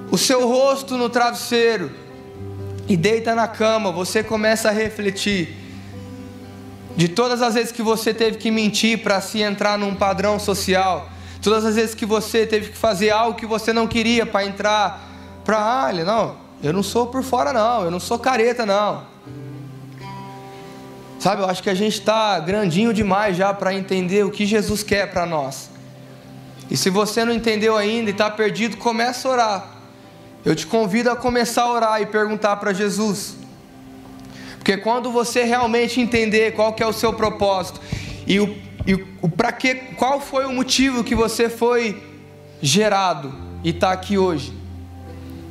o 0.10 0.18
seu 0.18 0.48
rosto 0.48 0.98
no 0.98 1.10
travesseiro 1.10 1.92
e 2.88 2.96
deita 2.96 3.36
na 3.36 3.46
cama, 3.46 3.92
você 3.92 4.24
começa 4.24 4.70
a 4.70 4.72
refletir 4.72 5.54
de 6.96 7.10
todas 7.10 7.42
as 7.42 7.56
vezes 7.56 7.74
que 7.74 7.82
você 7.82 8.14
teve 8.14 8.38
que 8.38 8.50
mentir 8.50 9.04
para 9.04 9.20
se 9.20 9.42
entrar 9.42 9.78
num 9.78 9.94
padrão 9.94 10.40
social, 10.40 11.10
Todas 11.42 11.66
as 11.66 11.76
vezes 11.76 11.94
que 11.94 12.06
você 12.06 12.48
teve 12.48 12.72
que 12.72 12.78
fazer 12.78 13.10
algo 13.10 13.38
que 13.38 13.46
você 13.46 13.74
não 13.74 13.86
queria 13.86 14.26
para 14.26 14.46
entrar 14.46 15.10
para 15.44 15.58
a 15.58 15.84
área, 15.84 16.06
não, 16.06 16.38
eu 16.64 16.72
não 16.72 16.82
sou 16.82 17.08
por 17.08 17.22
fora 17.22 17.52
não, 17.52 17.84
eu 17.84 17.92
não 17.92 18.00
sou 18.00 18.18
careta 18.18 18.66
não. 18.66 19.13
Sabe, 21.24 21.42
eu 21.42 21.46
acho 21.46 21.64
que 21.64 21.70
a 21.70 21.74
gente 21.74 22.00
está 22.00 22.38
grandinho 22.38 22.94
demais 22.94 23.38
já 23.38 23.54
para 23.54 23.74
entender 23.74 24.26
o 24.26 24.30
que 24.30 24.46
Jesus 24.46 24.84
quer 24.84 25.10
para 25.10 25.26
nós. 25.26 25.70
E 26.70 26.76
se 26.76 26.90
você 26.90 27.24
não 27.24 27.32
entendeu 27.32 27.78
ainda 27.78 28.10
e 28.10 28.12
está 28.12 28.30
perdido, 28.30 28.76
comece 28.76 29.26
a 29.26 29.30
orar. 29.30 29.68
Eu 30.44 30.54
te 30.54 30.68
convido 30.68 31.10
a 31.10 31.16
começar 31.16 31.62
a 31.62 31.72
orar 31.72 32.02
e 32.02 32.06
perguntar 32.06 32.58
para 32.58 32.74
Jesus. 32.74 33.38
Porque 34.58 34.76
quando 34.76 35.14
você 35.14 35.46
realmente 35.46 36.02
entender 36.02 36.56
qual 36.56 36.74
que 36.74 36.84
é 36.84 36.86
o 36.86 36.92
seu 36.92 37.14
propósito 37.14 37.80
e 38.28 38.42
o 38.42 38.54
e 38.86 38.94
o 39.22 39.30
para 39.30 39.54
que, 39.54 39.76
qual 39.96 40.20
foi 40.20 40.46
o 40.46 40.52
motivo 40.52 41.06
que 41.06 41.16
você 41.16 41.48
foi 41.48 42.04
gerado 42.62 43.34
e 43.64 43.70
está 43.70 43.94
aqui 43.94 44.18
hoje? 44.18 44.52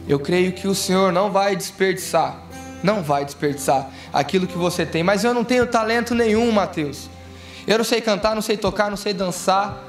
Eu 0.07 0.21
creio 0.21 0.53
que 0.53 0.69
o 0.69 0.75
Senhor 0.75 1.11
não 1.11 1.33
vai 1.33 1.57
desperdiçar, 1.57 2.37
não 2.83 3.03
vai 3.03 3.25
desperdiçar 3.25 3.88
aquilo 4.12 4.47
que 4.47 4.57
você 4.57 4.85
tem. 4.85 5.03
Mas 5.03 5.25
eu 5.25 5.33
não 5.33 5.45
tenho 5.45 5.66
talento 5.66 6.14
nenhum, 6.14 6.51
Mateus. 6.51 7.09
Eu 7.66 7.79
não 7.79 7.85
sei 7.85 8.01
cantar, 8.01 8.35
não 8.35 8.42
sei 8.42 8.57
tocar, 8.57 8.90
não 8.90 8.97
sei 8.97 9.12
dançar. 9.12 9.83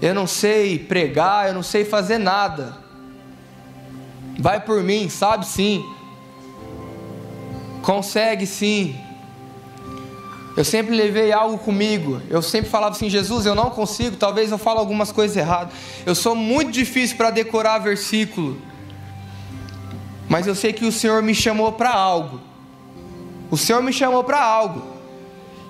Eu 0.00 0.14
não 0.14 0.26
sei 0.26 0.78
pregar, 0.78 1.48
eu 1.48 1.54
não 1.54 1.62
sei 1.62 1.84
fazer 1.84 2.18
nada. 2.18 2.76
Vai 4.38 4.60
por 4.60 4.82
mim, 4.82 5.08
sabe 5.08 5.44
sim. 5.46 5.84
Consegue 7.82 8.46
sim. 8.46 8.96
Eu 10.56 10.64
sempre 10.64 10.94
levei 10.94 11.32
algo 11.32 11.58
comigo. 11.58 12.20
Eu 12.28 12.42
sempre 12.42 12.70
falava 12.70 12.94
assim: 12.94 13.08
Jesus, 13.08 13.46
eu 13.46 13.54
não 13.54 13.70
consigo. 13.70 14.16
Talvez 14.16 14.50
eu 14.50 14.58
fale 14.58 14.78
algumas 14.78 15.10
coisas 15.10 15.36
erradas. 15.36 15.72
Eu 16.06 16.14
sou 16.14 16.34
muito 16.34 16.70
difícil 16.70 17.16
para 17.16 17.30
decorar 17.30 17.78
versículo. 17.78 18.60
Mas 20.28 20.46
eu 20.46 20.54
sei 20.54 20.72
que 20.72 20.84
o 20.84 20.92
Senhor 20.92 21.22
me 21.22 21.34
chamou 21.34 21.72
para 21.72 21.90
algo. 21.90 22.40
O 23.50 23.56
Senhor 23.56 23.82
me 23.82 23.92
chamou 23.92 24.22
para 24.24 24.40
algo. 24.40 24.82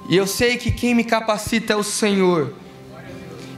E 0.09 0.17
eu 0.17 0.27
sei 0.27 0.57
que 0.57 0.71
quem 0.71 0.95
me 0.95 1.05
capacita 1.05 1.75
é 1.75 1.77
o 1.77 1.83
Senhor. 1.83 2.55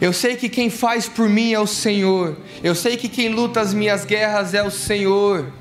Eu 0.00 0.12
sei 0.12 0.36
que 0.36 0.48
quem 0.48 0.70
faz 0.70 1.08
por 1.08 1.28
mim 1.28 1.52
é 1.52 1.60
o 1.60 1.66
Senhor. 1.66 2.36
Eu 2.62 2.74
sei 2.74 2.96
que 2.96 3.08
quem 3.08 3.28
luta 3.28 3.60
as 3.60 3.72
minhas 3.72 4.04
guerras 4.04 4.54
é 4.54 4.62
o 4.62 4.70
Senhor. 4.70 5.52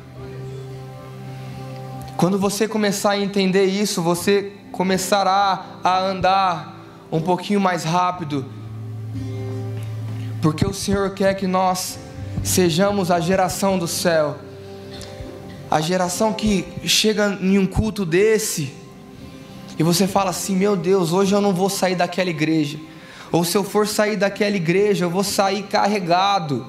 Quando 2.17 2.38
você 2.38 2.67
começar 2.67 3.12
a 3.12 3.19
entender 3.19 3.65
isso, 3.65 4.02
você 4.02 4.52
começará 4.71 5.80
a 5.84 5.99
andar 5.99 6.80
um 7.12 7.21
pouquinho 7.21 7.60
mais 7.60 7.84
rápido, 7.84 8.45
porque 10.41 10.65
o 10.65 10.73
Senhor 10.73 11.10
quer 11.12 11.34
que 11.36 11.47
nós 11.47 11.97
sejamos 12.43 13.10
a 13.10 13.19
geração 13.19 13.78
do 13.78 13.88
céu, 13.88 14.38
a 15.69 15.79
geração 15.82 16.34
que 16.34 16.65
chega 16.86 17.38
em 17.41 17.60
um 17.60 17.67
culto 17.67 18.05
desse 18.05 18.73
e 19.77 19.84
você 19.84 20.08
fala 20.08 20.32
assim: 20.32 20.55
Meu 20.55 20.75
Deus, 20.75 21.13
hoje 21.13 21.34
eu 21.34 21.39
não 21.39 21.53
vou 21.53 21.69
sair 21.69 21.95
daquela 21.95 22.29
igreja, 22.29 22.79
ou 23.32 23.43
se 23.43 23.55
eu 23.55 23.63
for 23.63 23.88
sair 23.88 24.17
daquela 24.17 24.55
igreja, 24.55 25.05
eu 25.05 25.10
vou 25.10 25.23
sair 25.23 25.63
carregado. 25.63 26.65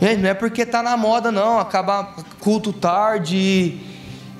Não 0.00 0.28
é 0.28 0.34
porque 0.34 0.64
tá 0.64 0.80
na 0.80 0.96
moda 0.96 1.32
não, 1.32 1.58
acabar 1.58 2.14
culto 2.38 2.72
tarde 2.72 3.80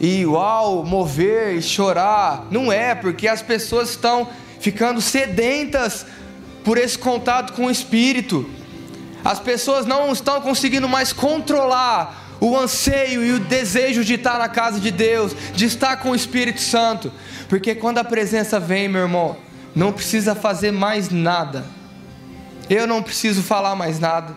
e 0.00 0.24
uau, 0.24 0.84
mover 0.84 1.56
e 1.56 1.62
chorar. 1.62 2.46
Não 2.48 2.72
é, 2.72 2.94
porque 2.94 3.26
as 3.26 3.42
pessoas 3.42 3.90
estão 3.90 4.28
ficando 4.60 5.00
sedentas 5.00 6.06
por 6.64 6.78
esse 6.78 6.96
contato 6.96 7.52
com 7.54 7.66
o 7.66 7.70
Espírito. 7.70 8.48
As 9.28 9.38
pessoas 9.38 9.84
não 9.84 10.10
estão 10.10 10.40
conseguindo 10.40 10.88
mais 10.88 11.12
controlar 11.12 12.38
o 12.40 12.56
anseio 12.56 13.22
e 13.22 13.32
o 13.32 13.38
desejo 13.38 14.02
de 14.02 14.14
estar 14.14 14.38
na 14.38 14.48
casa 14.48 14.80
de 14.80 14.90
Deus, 14.90 15.36
de 15.52 15.66
estar 15.66 15.98
com 15.98 16.12
o 16.12 16.14
Espírito 16.14 16.62
Santo, 16.62 17.12
porque 17.46 17.74
quando 17.74 17.98
a 17.98 18.04
presença 18.04 18.58
vem, 18.58 18.88
meu 18.88 19.02
irmão, 19.02 19.36
não 19.76 19.92
precisa 19.92 20.34
fazer 20.34 20.72
mais 20.72 21.10
nada, 21.10 21.66
eu 22.70 22.86
não 22.86 23.02
preciso 23.02 23.42
falar 23.42 23.76
mais 23.76 24.00
nada, 24.00 24.34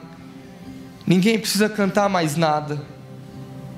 ninguém 1.07 1.39
precisa 1.39 1.69
cantar 1.69 2.09
mais 2.09 2.35
nada, 2.35 2.81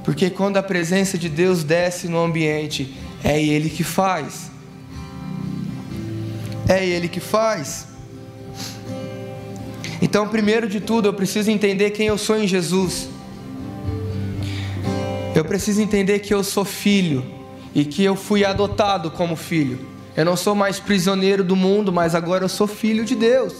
porque 0.03 0.31
quando 0.31 0.57
a 0.57 0.63
presença 0.63 1.15
de 1.15 1.29
Deus 1.29 1.63
desce 1.63 2.07
no 2.07 2.23
ambiente, 2.23 2.91
é 3.23 3.39
Ele 3.39 3.69
que 3.69 3.83
faz, 3.83 4.49
é 6.67 6.83
Ele 6.83 7.07
que 7.07 7.19
faz. 7.19 7.92
Então, 10.13 10.27
primeiro 10.27 10.69
de 10.69 10.79
tudo, 10.79 11.07
eu 11.07 11.13
preciso 11.13 11.49
entender 11.49 11.89
quem 11.89 12.05
eu 12.05 12.19
sou 12.19 12.37
em 12.37 12.47
Jesus. 12.47 13.09
Eu 15.33 15.43
preciso 15.43 15.81
entender 15.81 16.19
que 16.19 16.31
eu 16.31 16.43
sou 16.43 16.63
filho 16.63 17.25
e 17.73 17.83
que 17.83 18.03
eu 18.03 18.15
fui 18.15 18.45
adotado 18.45 19.09
como 19.09 19.35
filho. 19.35 19.79
Eu 20.15 20.23
não 20.23 20.37
sou 20.37 20.53
mais 20.53 20.79
prisioneiro 20.79 21.43
do 21.43 21.55
mundo, 21.55 21.91
mas 21.91 22.13
agora 22.13 22.43
eu 22.43 22.47
sou 22.47 22.67
filho 22.67 23.03
de 23.03 23.15
Deus. 23.15 23.55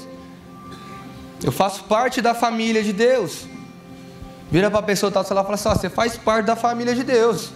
Eu 1.43 1.51
faço 1.51 1.85
parte 1.85 2.21
da 2.21 2.35
família 2.35 2.83
de 2.83 2.93
Deus. 2.93 3.47
Vira 4.51 4.69
para 4.69 4.81
a 4.81 4.83
pessoa 4.83 5.11
tal, 5.11 5.23
você 5.23 5.33
lá 5.33 5.43
fala 5.43 5.55
assim: 5.55 5.69
você 5.69 5.89
faz 5.89 6.17
parte 6.17 6.45
da 6.45 6.55
família 6.55 6.93
de 6.93 7.03
Deus. 7.03 7.49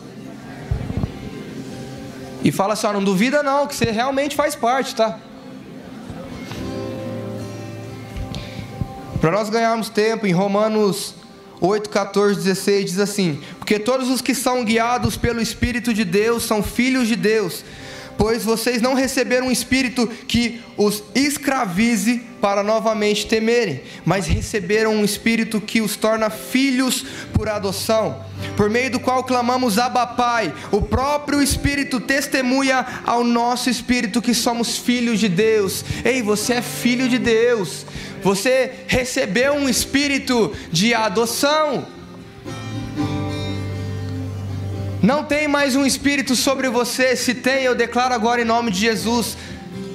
E 2.43 2.51
fala 2.51 2.73
assim: 2.73 2.87
ó, 2.87 2.93
não 2.93 3.03
duvida 3.03 3.43
não, 3.43 3.67
que 3.67 3.75
você 3.75 3.91
realmente 3.91 4.35
faz 4.35 4.55
parte, 4.55 4.95
tá? 4.95 5.19
Para 9.19 9.31
nós 9.31 9.49
ganharmos 9.49 9.89
tempo, 9.89 10.27
em 10.27 10.31
Romanos 10.31 11.15
8, 11.59 11.89
14, 11.89 12.35
16 12.35 12.85
diz 12.85 12.99
assim: 12.99 13.41
Porque 13.57 13.79
todos 13.79 14.09
os 14.09 14.21
que 14.21 14.35
são 14.35 14.63
guiados 14.63 15.17
pelo 15.17 15.41
Espírito 15.41 15.91
de 15.91 16.05
Deus 16.05 16.43
são 16.43 16.61
filhos 16.61 17.07
de 17.07 17.15
Deus, 17.15 17.63
pois 18.17 18.43
vocês 18.43 18.81
não 18.81 18.93
receberam 18.93 19.47
um 19.47 19.51
espírito 19.51 20.07
que 20.27 20.61
os 20.75 21.03
escravize 21.13 22.21
para 22.41 22.63
novamente 22.63 23.25
temerem, 23.25 23.81
mas 24.05 24.27
receberam 24.27 24.93
um 24.95 25.03
espírito 25.03 25.59
que 25.59 25.81
os 25.81 25.95
torna 25.95 26.29
filhos 26.29 27.05
por 27.33 27.49
adoção, 27.49 28.23
por 28.55 28.69
meio 28.69 28.91
do 28.91 28.99
qual 28.99 29.23
clamamos 29.23 29.77
Abba 29.77 30.05
Pai. 30.05 30.53
O 30.71 30.81
próprio 30.81 31.41
Espírito 31.41 31.99
testemunha 31.99 32.85
ao 33.05 33.23
nosso 33.23 33.69
espírito 33.69 34.21
que 34.21 34.33
somos 34.33 34.77
filhos 34.77 35.19
de 35.19 35.29
Deus. 35.29 35.83
Ei, 36.05 36.21
você 36.21 36.55
é 36.55 36.61
filho 36.61 37.09
de 37.09 37.17
Deus. 37.17 37.85
Você 38.21 38.71
recebeu 38.87 39.53
um 39.53 39.69
espírito 39.69 40.53
de 40.71 40.93
adoção. 40.93 41.96
Não 45.01 45.23
tem 45.23 45.47
mais 45.47 45.75
um 45.75 45.85
espírito 45.85 46.35
sobre 46.35 46.69
você. 46.69 47.15
Se 47.15 47.35
tem, 47.35 47.63
eu 47.63 47.75
declaro 47.75 48.13
agora 48.13 48.41
em 48.41 48.45
nome 48.45 48.71
de 48.71 48.79
Jesus: 48.79 49.37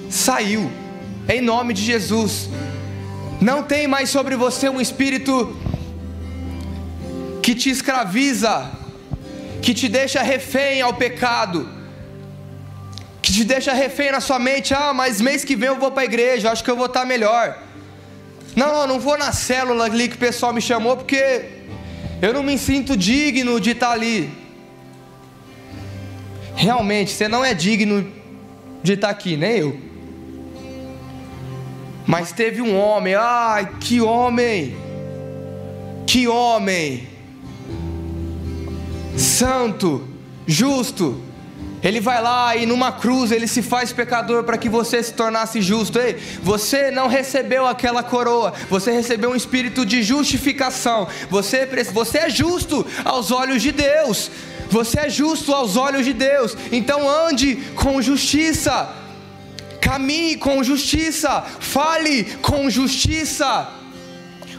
saiu. 0.09 0.71
Em 1.29 1.41
nome 1.41 1.75
de 1.75 1.83
Jesus. 1.83 2.49
Não 3.41 3.63
tem 3.65 3.89
mais 3.89 4.11
sobre 4.11 4.37
você 4.37 4.69
um 4.69 4.81
espírito 4.81 5.57
que 7.43 7.55
te 7.55 7.71
escraviza, 7.71 8.71
que 9.61 9.75
te 9.75 9.89
deixa 9.89 10.23
refém 10.23 10.81
ao 10.81 10.95
pecado, 10.95 11.69
que 13.21 13.33
te 13.33 13.43
deixa 13.43 13.73
refém 13.73 14.13
na 14.13 14.21
sua 14.21 14.39
mente. 14.39 14.73
Ah, 14.73 14.95
mas 14.95 15.21
mês 15.21 15.45
que 15.45 15.57
vem 15.57 15.69
eu 15.69 15.79
vou 15.79 15.91
para 15.91 16.03
a 16.03 16.05
igreja, 16.05 16.53
acho 16.53 16.63
que 16.63 16.71
eu 16.71 16.77
vou 16.77 16.87
estar 16.87 17.05
melhor. 17.05 17.59
Não, 18.55 18.87
não 18.87 19.01
vou 19.01 19.19
na 19.19 19.33
célula 19.33 19.87
ali 19.87 20.09
que 20.09 20.15
o 20.15 20.19
pessoal 20.19 20.53
me 20.53 20.61
chamou 20.61 20.97
porque 20.97 21.47
eu 22.21 22.33
não 22.33 22.45
me 22.45 22.57
sinto 22.57 22.97
digno 22.97 23.59
de 23.59 23.71
estar 23.71 23.91
ali. 23.91 24.42
Realmente, 26.55 27.11
você 27.11 27.29
não 27.29 27.45
é 27.45 27.55
digno 27.55 28.07
de 28.83 28.93
estar 28.95 29.11
aqui, 29.11 29.37
nem 29.37 29.59
eu. 29.59 29.77
Mas 32.07 32.33
teve 32.33 32.61
um 32.61 32.77
homem, 32.79 33.15
ai, 33.15 33.77
que 33.81 34.01
homem! 34.01 34.77
Que 36.07 36.27
homem! 36.29 37.09
Santo, 39.17 40.07
justo, 40.47 41.23
ele 41.83 42.01
vai 42.01 42.23
lá 42.23 42.55
e 42.55 42.65
numa 42.65 42.93
cruz 42.93 43.33
ele 43.33 43.49
se 43.49 43.61
faz 43.61 43.93
pecador 43.93 44.45
para 44.45 44.57
que 44.57 44.69
você 44.69 45.03
se 45.03 45.13
tornasse 45.13 45.61
justo. 45.61 45.99
Ei, 45.99 46.15
você 46.43 46.91
não 46.93 47.09
recebeu 47.09 47.67
aquela 47.67 48.05
coroa, 48.05 48.53
você 48.71 48.93
recebeu 48.93 49.31
um 49.31 49.37
espírito 49.37 49.85
de 49.85 50.03
justificação. 50.03 51.09
Você, 51.29 51.67
você 51.93 52.19
é 52.19 52.31
justo 52.31 52.87
aos 53.05 53.33
olhos 53.33 53.61
de 53.61 53.73
Deus. 53.73 54.31
Você 54.77 55.01
é 55.01 55.11
justo 55.11 55.53
aos 55.53 55.77
olhos 55.77 56.05
de 56.07 56.15
Deus. 56.15 56.57
Então 56.73 57.01
ande 57.27 57.57
com 57.83 58.01
justiça. 58.01 58.75
Caminhe 59.81 60.37
com 60.37 60.65
justiça. 60.65 61.43
Fale 61.61 62.25
com 62.49 62.71
justiça. 62.71 63.71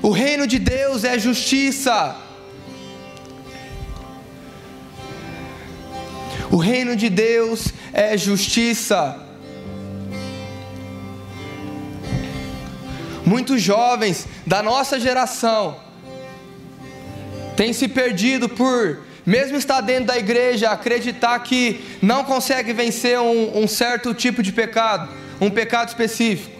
O 0.04 0.12
reino 0.12 0.46
de 0.46 0.60
Deus 0.60 1.04
é 1.04 1.18
justiça. 1.18 2.16
O 6.52 6.58
reino 6.58 6.96
de 6.96 7.10
Deus 7.10 7.70
é 7.92 8.16
justiça. 8.16 9.00
Muitos 13.26 13.60
jovens 13.62 14.28
da 14.46 14.62
nossa 14.62 15.00
geração 15.00 15.80
têm 17.56 17.74
se 17.74 17.88
perdido 17.88 18.48
por, 18.48 19.02
mesmo 19.26 19.58
estar 19.58 19.82
dentro 19.82 20.06
da 20.06 20.18
igreja, 20.18 20.70
acreditar 20.70 21.38
que 21.40 21.82
não 22.02 22.24
consegue 22.24 22.74
vencer 22.74 23.20
um, 23.20 23.64
um 23.64 23.68
certo 23.68 24.14
tipo 24.14 24.44
de 24.44 24.52
pecado, 24.52 25.10
um 25.40 25.50
pecado 25.50 25.90
específico. 25.90 26.52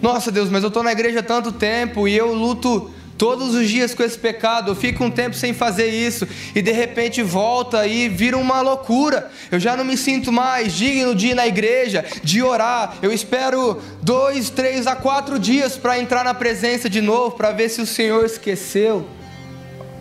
Nossa 0.00 0.30
Deus, 0.30 0.48
mas 0.48 0.62
eu 0.62 0.68
estou 0.68 0.82
na 0.82 0.92
igreja 0.92 1.20
há 1.20 1.22
tanto 1.22 1.52
tempo 1.52 2.08
e 2.08 2.16
eu 2.16 2.32
luto 2.32 2.90
todos 3.18 3.54
os 3.54 3.68
dias 3.68 3.92
com 3.92 4.02
esse 4.02 4.18
pecado, 4.18 4.70
eu 4.70 4.74
fico 4.74 5.04
um 5.04 5.10
tempo 5.10 5.36
sem 5.36 5.52
fazer 5.52 5.88
isso 5.88 6.26
e 6.54 6.62
de 6.62 6.72
repente 6.72 7.22
volta 7.22 7.86
e 7.86 8.08
vira 8.08 8.38
uma 8.38 8.62
loucura. 8.62 9.30
Eu 9.50 9.60
já 9.60 9.76
não 9.76 9.84
me 9.84 9.94
sinto 9.94 10.32
mais 10.32 10.72
digno 10.72 11.14
de 11.14 11.28
ir 11.28 11.34
na 11.34 11.46
igreja, 11.46 12.02
de 12.24 12.42
orar. 12.42 12.96
Eu 13.02 13.12
espero 13.12 13.78
dois, 14.00 14.48
três 14.48 14.86
a 14.86 14.96
quatro 14.96 15.38
dias 15.38 15.76
para 15.76 15.98
entrar 15.98 16.24
na 16.24 16.32
presença 16.32 16.88
de 16.88 17.02
novo, 17.02 17.36
para 17.36 17.52
ver 17.52 17.68
se 17.68 17.82
o 17.82 17.86
Senhor 17.86 18.24
esqueceu. 18.24 19.06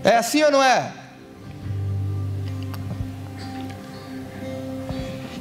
É 0.02 0.16
assim 0.16 0.42
ou 0.44 0.52
não 0.52 0.64
é? 0.64 0.99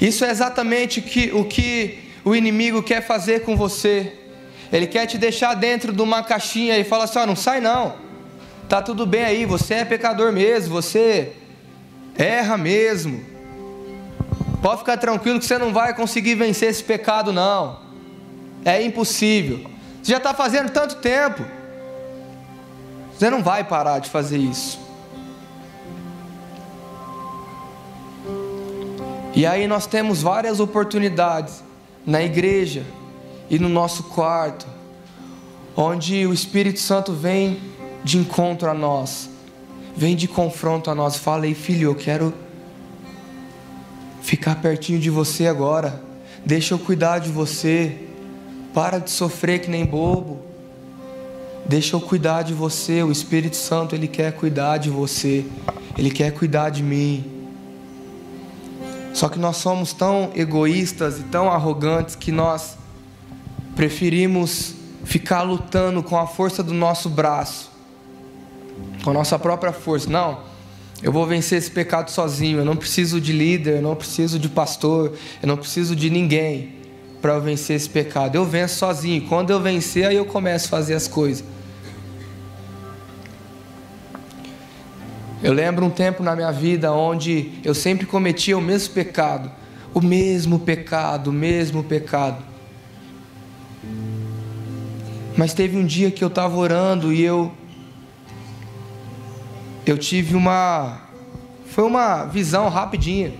Isso 0.01 0.25
é 0.25 0.31
exatamente 0.31 1.01
o 1.33 1.45
que 1.45 1.99
o 2.25 2.35
inimigo 2.35 2.83
quer 2.83 3.05
fazer 3.07 3.43
com 3.43 3.57
você. 3.57 4.13
Ele 4.73 4.87
quer 4.87 5.07
te 5.07 5.17
deixar 5.17 5.55
dentro 5.55 5.93
de 5.93 6.03
uma 6.03 6.23
caixinha 6.23 6.79
e 6.79 6.85
fala 6.85 7.05
assim: 7.05 7.19
ó, 7.19 7.27
não 7.27 7.37
sai 7.37 7.61
não. 7.61 7.97
Tá 8.69 8.83
tudo 8.83 9.07
bem 9.07 9.25
aí, 9.25 9.47
você 9.47 9.75
é 9.75 9.85
pecador 9.85 10.31
mesmo, 10.33 10.75
você 10.75 11.33
erra 12.17 12.59
mesmo. 12.59 13.25
Pode 14.61 14.81
ficar 14.81 14.97
tranquilo 14.99 15.39
que 15.39 15.47
você 15.47 15.57
não 15.57 15.73
vai 15.73 15.95
conseguir 15.95 16.35
vencer 16.35 16.69
esse 16.69 16.83
pecado 16.83 17.33
não. 17.33 17.81
É 18.65 18.83
impossível. 18.83 19.71
Você 20.03 20.13
já 20.13 20.19
está 20.19 20.35
fazendo 20.35 20.71
tanto 20.71 20.97
tempo. 20.97 21.45
Você 23.17 23.31
não 23.31 23.43
vai 23.43 23.65
parar 23.65 24.01
de 24.01 24.11
fazer 24.11 24.37
isso. 24.37 24.88
E 29.39 29.47
aí 29.47 29.69
nós 29.69 29.87
temos 29.87 30.21
várias 30.21 30.59
oportunidades 30.59 31.63
na 32.05 32.21
igreja 32.21 32.85
e 33.49 33.57
no 33.57 33.69
nosso 33.69 34.03
quarto, 34.03 34.67
onde 35.77 36.27
o 36.27 36.33
Espírito 36.35 36.81
Santo 36.81 37.13
vem 37.13 37.61
de 38.03 38.19
encontro 38.19 38.69
a 38.69 38.75
nós, 38.75 39.31
vem 39.97 40.17
de 40.17 40.27
confronto 40.27 40.91
a 40.91 40.95
nós. 40.97 41.17
Fala 41.17 41.45
aí, 41.45 41.55
filho, 41.55 41.91
eu 41.91 41.95
quero 41.95 42.35
ficar 44.23 44.57
pertinho 44.57 44.99
de 44.99 45.09
você 45.09 45.47
agora. 45.47 46.03
Deixa 46.45 46.75
eu 46.75 46.79
cuidar 46.81 47.21
de 47.21 47.31
você. 47.31 47.97
Para 48.75 48.99
de 48.99 49.13
sofrer 49.13 49.61
que 49.61 49.71
nem 49.71 49.87
bobo. 49.87 50.41
Deixa 51.65 51.95
eu 51.95 52.01
cuidar 52.01 52.43
de 52.43 52.55
você. 52.55 53.05
O 53.05 53.13
Espírito 53.13 53.55
Santo, 53.55 53.95
ele 53.95 54.09
quer 54.09 54.33
cuidar 54.33 54.79
de 54.79 54.91
você. 54.91 55.47
Ele 55.97 56.11
quer 56.11 56.33
cuidar 56.33 56.71
de 56.71 56.83
mim. 56.83 57.38
Só 59.19 59.29
que 59.29 59.37
nós 59.37 59.57
somos 59.57 59.93
tão 59.93 60.31
egoístas 60.33 61.19
e 61.19 61.25
tão 61.25 61.51
arrogantes 61.51 62.15
que 62.15 62.31
nós 62.31 62.79
preferimos 63.75 64.77
ficar 65.03 65.43
lutando 65.43 66.05
com 66.05 66.17
a 66.17 66.25
força 66.25 66.63
do 66.63 66.73
nosso 66.73 67.09
braço, 67.09 67.69
com 69.03 69.11
a 69.11 69.13
nossa 69.13 69.37
própria 69.37 69.73
força. 69.73 70.09
Não, 70.09 70.39
eu 71.03 71.11
vou 71.11 71.27
vencer 71.27 71.59
esse 71.59 71.69
pecado 71.69 72.13
sozinho. 72.13 72.59
Eu 72.59 72.65
não 72.65 72.77
preciso 72.77 73.21
de 73.21 73.33
líder, 73.33 73.79
eu 73.79 73.83
não 73.83 73.97
preciso 73.97 74.39
de 74.39 74.49
pastor, 74.49 75.13
eu 75.43 75.49
não 75.49 75.57
preciso 75.57 75.97
de 75.97 76.09
ninguém 76.11 76.75
para 77.21 77.35
eu 77.35 77.41
vencer 77.41 77.75
esse 77.75 77.91
pecado. 77.91 78.37
Eu 78.37 78.45
venço 78.45 78.77
sozinho. 78.77 79.23
Quando 79.23 79.51
eu 79.51 79.61
vencer, 79.61 80.07
aí 80.07 80.15
eu 80.15 80.27
começo 80.27 80.67
a 80.67 80.69
fazer 80.69 80.95
as 80.95 81.09
coisas. 81.09 81.45
Eu 85.41 85.53
lembro 85.53 85.87
um 85.87 85.91
tempo 85.91 86.21
na 86.23 86.35
minha 86.35 86.51
vida 86.51 86.93
onde 86.93 87.61
eu 87.63 87.73
sempre 87.73 88.07
cometia 88.07 88.59
o 88.59 88.61
mesmo 88.61 88.93
pecado, 88.93 89.51
o 89.95 90.01
mesmo 90.01 90.59
pecado, 90.59 91.29
o 91.29 91.33
mesmo 91.33 91.85
pecado. 91.85 92.43
Mas 95.37 95.55
teve 95.55 95.77
um 95.77 95.87
dia 95.87 96.11
que 96.11 96.25
eu 96.25 96.29
estava 96.29 96.57
orando 96.57 97.13
e 97.13 97.23
eu 97.23 97.53
eu 99.87 99.97
tive 99.97 100.35
uma 100.35 101.03
foi 101.67 101.85
uma 101.85 102.25
visão 102.25 102.69
rapidinha. 102.69 103.33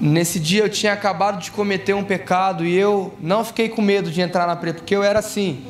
Nesse 0.00 0.40
dia 0.40 0.64
eu 0.64 0.68
tinha 0.68 0.92
acabado 0.92 1.40
de 1.40 1.52
cometer 1.52 1.94
um 1.94 2.02
pecado 2.02 2.66
e 2.66 2.76
eu 2.76 3.14
não 3.20 3.44
fiquei 3.44 3.68
com 3.68 3.80
medo 3.80 4.10
de 4.10 4.20
entrar 4.20 4.48
na 4.48 4.56
preta, 4.56 4.80
porque 4.80 4.96
eu 4.96 5.04
era 5.04 5.20
assim. 5.20 5.64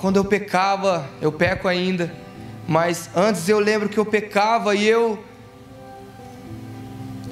Quando 0.00 0.16
eu 0.16 0.24
pecava, 0.24 1.06
eu 1.20 1.30
peco 1.30 1.68
ainda, 1.68 2.23
mas 2.66 3.10
antes 3.14 3.48
eu 3.48 3.58
lembro 3.58 3.88
que 3.88 3.98
eu 3.98 4.04
pecava 4.04 4.74
e 4.74 4.86
eu 4.86 5.18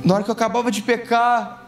na 0.05 0.15
hora 0.15 0.25
que 0.25 0.31
eu 0.31 0.35
acabava 0.35 0.71
de 0.71 0.83
pecar, 0.83 1.65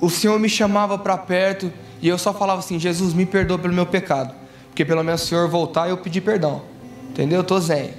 o 0.00 0.10
Senhor 0.10 0.38
me 0.38 0.48
chamava 0.48 0.98
para 0.98 1.16
perto 1.16 1.72
e 2.02 2.08
eu 2.08 2.18
só 2.18 2.32
falava 2.32 2.60
assim: 2.60 2.78
Jesus, 2.78 3.14
me 3.14 3.26
perdoa 3.26 3.58
pelo 3.58 3.74
meu 3.74 3.86
pecado. 3.86 4.34
Porque 4.68 4.84
pelo 4.84 5.02
menos 5.02 5.22
o 5.22 5.26
Senhor 5.26 5.48
voltar 5.48 5.88
eu 5.88 5.96
pedir 5.96 6.20
perdão. 6.20 6.62
Entendeu? 7.10 7.40
Eu 7.40 7.44
tô 7.44 7.58
zen. 7.58 7.90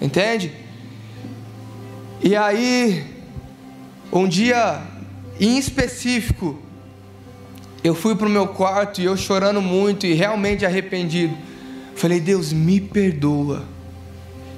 Entende? 0.00 0.52
E 2.22 2.34
aí, 2.34 3.04
um 4.12 4.26
dia 4.26 4.80
em 5.40 5.58
específico, 5.58 6.58
eu 7.82 7.94
fui 7.94 8.14
para 8.14 8.26
o 8.26 8.30
meu 8.30 8.48
quarto 8.48 9.00
e 9.00 9.04
eu 9.04 9.16
chorando 9.16 9.60
muito 9.60 10.06
e 10.06 10.14
realmente 10.14 10.64
arrependido. 10.64 11.36
Falei, 11.94 12.20
Deus, 12.20 12.52
me 12.52 12.80
perdoa. 12.80 13.64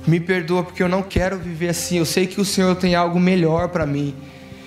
Me 0.06 0.20
perdoa 0.20 0.62
porque 0.62 0.82
eu 0.82 0.88
não 0.88 1.02
quero 1.02 1.38
viver 1.38 1.70
assim. 1.70 1.98
Eu 1.98 2.04
sei 2.04 2.26
que 2.26 2.40
o 2.40 2.44
Senhor 2.44 2.76
tem 2.76 2.94
algo 2.94 3.18
melhor 3.18 3.68
para 3.68 3.86
mim. 3.86 4.14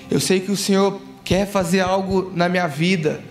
Eu 0.09 0.19
sei 0.19 0.39
que 0.39 0.51
o 0.51 0.57
Senhor 0.57 0.99
quer 1.23 1.45
fazer 1.45 1.81
algo 1.81 2.31
na 2.33 2.47
minha 2.49 2.67
vida. 2.67 3.21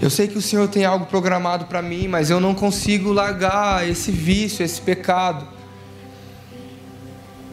Eu 0.00 0.10
sei 0.10 0.26
que 0.26 0.36
o 0.36 0.42
Senhor 0.42 0.66
tem 0.66 0.84
algo 0.84 1.06
programado 1.06 1.66
para 1.66 1.80
mim, 1.80 2.08
mas 2.08 2.28
eu 2.28 2.40
não 2.40 2.54
consigo 2.54 3.12
largar 3.12 3.88
esse 3.88 4.10
vício, 4.10 4.64
esse 4.64 4.80
pecado. 4.80 5.46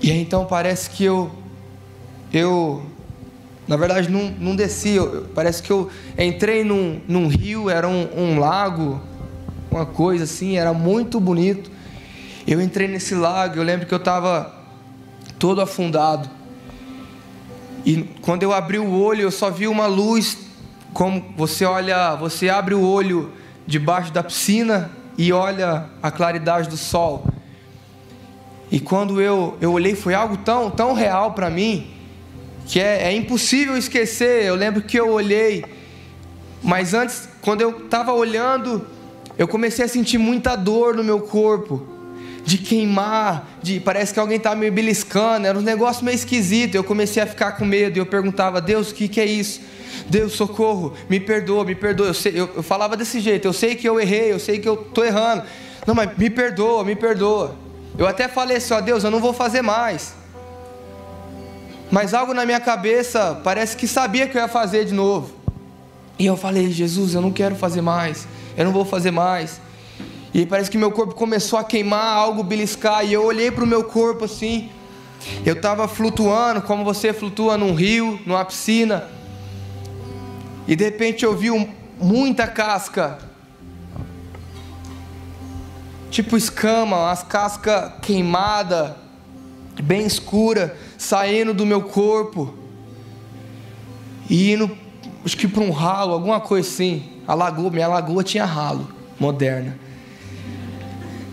E 0.01 0.11
aí 0.11 0.19
então 0.19 0.45
parece 0.45 0.89
que 0.89 1.03
eu, 1.03 1.29
eu, 2.33 2.81
na 3.67 3.77
verdade 3.77 4.09
não, 4.09 4.33
não 4.39 4.55
desci, 4.55 4.95
eu, 4.95 5.27
parece 5.35 5.61
que 5.61 5.69
eu 5.71 5.91
entrei 6.17 6.63
num, 6.63 6.99
num 7.07 7.27
rio, 7.27 7.69
era 7.69 7.87
um, 7.87 8.07
um 8.17 8.39
lago, 8.39 8.99
uma 9.69 9.85
coisa 9.85 10.23
assim, 10.23 10.57
era 10.57 10.73
muito 10.73 11.19
bonito. 11.19 11.69
Eu 12.47 12.61
entrei 12.61 12.87
nesse 12.87 13.13
lago, 13.15 13.57
eu 13.57 13.63
lembro 13.63 13.85
que 13.85 13.93
eu 13.93 13.97
estava 13.97 14.53
todo 15.37 15.61
afundado. 15.61 16.29
E 17.85 18.03
quando 18.21 18.43
eu 18.43 18.53
abri 18.53 18.77
o 18.77 18.91
olho, 18.91 19.21
eu 19.21 19.31
só 19.31 19.49
vi 19.49 19.67
uma 19.67 19.87
luz 19.87 20.37
como 20.93 21.23
você 21.37 21.65
olha, 21.65 22.15
você 22.15 22.49
abre 22.49 22.73
o 22.73 22.81
olho 22.81 23.31
debaixo 23.65 24.11
da 24.11 24.23
piscina 24.23 24.91
e 25.17 25.31
olha 25.31 25.85
a 26.01 26.11
claridade 26.11 26.69
do 26.69 26.77
sol. 26.77 27.25
E 28.71 28.79
quando 28.79 29.21
eu, 29.21 29.57
eu 29.59 29.71
olhei, 29.71 29.95
foi 29.95 30.13
algo 30.13 30.37
tão, 30.37 30.69
tão 30.69 30.93
real 30.93 31.33
para 31.33 31.49
mim, 31.49 31.91
que 32.65 32.79
é, 32.79 33.03
é 33.03 33.13
impossível 33.13 33.77
esquecer. 33.77 34.45
Eu 34.45 34.55
lembro 34.55 34.81
que 34.81 34.99
eu 34.99 35.09
olhei, 35.09 35.65
mas 36.61 36.93
antes, 36.93 37.27
quando 37.41 37.61
eu 37.61 37.85
estava 37.85 38.13
olhando, 38.13 38.85
eu 39.37 39.47
comecei 39.47 39.85
a 39.85 39.87
sentir 39.87 40.17
muita 40.17 40.55
dor 40.55 40.95
no 40.95 41.03
meu 41.03 41.21
corpo, 41.21 41.87
de 42.49 42.57
queimar, 42.57 43.47
de 43.61 43.79
parece 43.79 44.11
que 44.11 44.19
alguém 44.19 44.37
estava 44.37 44.55
me 44.55 44.71
beliscando, 44.71 45.45
era 45.45 45.55
um 45.55 45.61
negócio 45.61 46.03
meio 46.03 46.15
esquisito. 46.15 46.73
Eu 46.73 46.83
comecei 46.83 47.21
a 47.21 47.27
ficar 47.27 47.51
com 47.51 47.63
medo 47.63 47.97
e 47.97 47.99
eu 47.99 48.07
perguntava, 48.07 48.59
Deus, 48.59 48.89
o 48.89 48.95
que, 48.95 49.07
que 49.07 49.21
é 49.21 49.25
isso? 49.25 49.61
Deus, 50.09 50.33
socorro, 50.33 50.95
me 51.07 51.19
perdoa, 51.19 51.63
me 51.63 51.75
perdoa. 51.75 52.07
Eu, 52.07 52.13
sei, 52.15 52.31
eu, 52.35 52.49
eu 52.55 52.63
falava 52.63 52.97
desse 52.97 53.19
jeito, 53.19 53.47
eu 53.47 53.53
sei 53.53 53.75
que 53.75 53.87
eu 53.87 54.01
errei, 54.01 54.33
eu 54.33 54.39
sei 54.39 54.57
que 54.57 54.67
eu 54.67 54.73
estou 54.73 55.05
errando. 55.05 55.43
Não, 55.85 55.93
mas 55.93 56.17
me 56.17 56.27
perdoa, 56.27 56.83
me 56.83 56.95
perdoa. 56.95 57.55
Eu 57.95 58.07
até 58.07 58.27
falei 58.27 58.57
assim, 58.57 58.73
ó 58.73 58.81
Deus, 58.81 59.03
eu 59.03 59.11
não 59.11 59.19
vou 59.19 59.31
fazer 59.31 59.61
mais. 59.61 60.15
Mas 61.91 62.15
algo 62.15 62.33
na 62.33 62.47
minha 62.47 62.59
cabeça 62.59 63.39
parece 63.43 63.77
que 63.77 63.87
sabia 63.87 64.27
que 64.27 64.35
eu 64.35 64.41
ia 64.41 64.47
fazer 64.47 64.85
de 64.85 64.93
novo. 64.95 65.35
E 66.17 66.25
eu 66.25 66.35
falei, 66.35 66.71
Jesus, 66.71 67.13
eu 67.13 67.21
não 67.21 67.31
quero 67.31 67.55
fazer 67.55 67.81
mais, 67.81 68.27
eu 68.57 68.65
não 68.65 68.71
vou 68.71 68.85
fazer 68.85 69.11
mais. 69.11 69.61
E 70.33 70.45
parece 70.45 70.69
que 70.69 70.77
meu 70.77 70.91
corpo 70.91 71.15
começou 71.15 71.57
a 71.57 71.63
queimar, 71.63 72.15
algo 72.15 72.43
beliscar, 72.43 73.05
e 73.05 73.13
eu 73.13 73.23
olhei 73.23 73.49
para 73.49 73.63
o 73.63 73.67
meu 73.67 73.83
corpo 73.83 74.25
assim. 74.25 74.69
Eu 75.45 75.53
estava 75.55 75.87
flutuando, 75.87 76.61
como 76.61 76.83
você 76.83 77.11
flutua 77.11 77.57
num 77.57 77.73
rio, 77.73 78.19
numa 78.25 78.45
piscina. 78.45 79.09
E 80.67 80.75
de 80.75 80.83
repente 80.83 81.25
eu 81.25 81.35
vi 81.35 81.49
um, 81.49 81.67
muita 81.99 82.47
casca. 82.47 83.17
Tipo 86.11 86.37
escama, 86.37 87.11
as 87.11 87.23
cascas 87.23 87.93
queimadas, 88.01 88.93
bem 89.83 90.05
escura, 90.05 90.77
saindo 90.97 91.53
do 91.53 91.65
meu 91.65 91.81
corpo. 91.83 92.53
E 94.29 94.53
indo, 94.53 94.77
acho 95.25 95.35
que 95.35 95.47
para 95.47 95.63
um 95.63 95.71
ralo, 95.71 96.13
alguma 96.13 96.39
coisa 96.39 96.67
assim. 96.67 97.03
A 97.27 97.33
lagoa, 97.33 97.71
minha 97.71 97.87
lagoa 97.87 98.23
tinha 98.23 98.45
ralo, 98.45 98.87
moderna. 99.19 99.88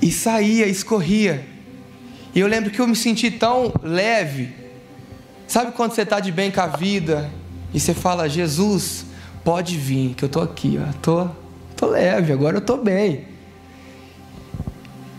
E 0.00 0.12
saía, 0.12 0.66
escorria. 0.66 1.46
E 2.34 2.40
eu 2.40 2.46
lembro 2.46 2.70
que 2.70 2.80
eu 2.80 2.86
me 2.86 2.94
senti 2.94 3.30
tão 3.30 3.72
leve. 3.82 4.52
Sabe 5.48 5.72
quando 5.72 5.92
você 5.92 6.02
está 6.02 6.20
de 6.20 6.30
bem 6.30 6.50
com 6.50 6.60
a 6.60 6.66
vida 6.66 7.30
e 7.72 7.80
você 7.80 7.94
fala, 7.94 8.28
Jesus, 8.28 9.06
pode 9.44 9.76
vir, 9.76 10.14
que 10.14 10.24
eu 10.24 10.28
tô 10.28 10.40
aqui, 10.40 10.78
ó, 10.78 10.92
tô, 11.00 11.28
tô 11.76 11.86
leve, 11.86 12.32
agora 12.32 12.56
eu 12.56 12.60
tô 12.60 12.76
bem. 12.76 13.26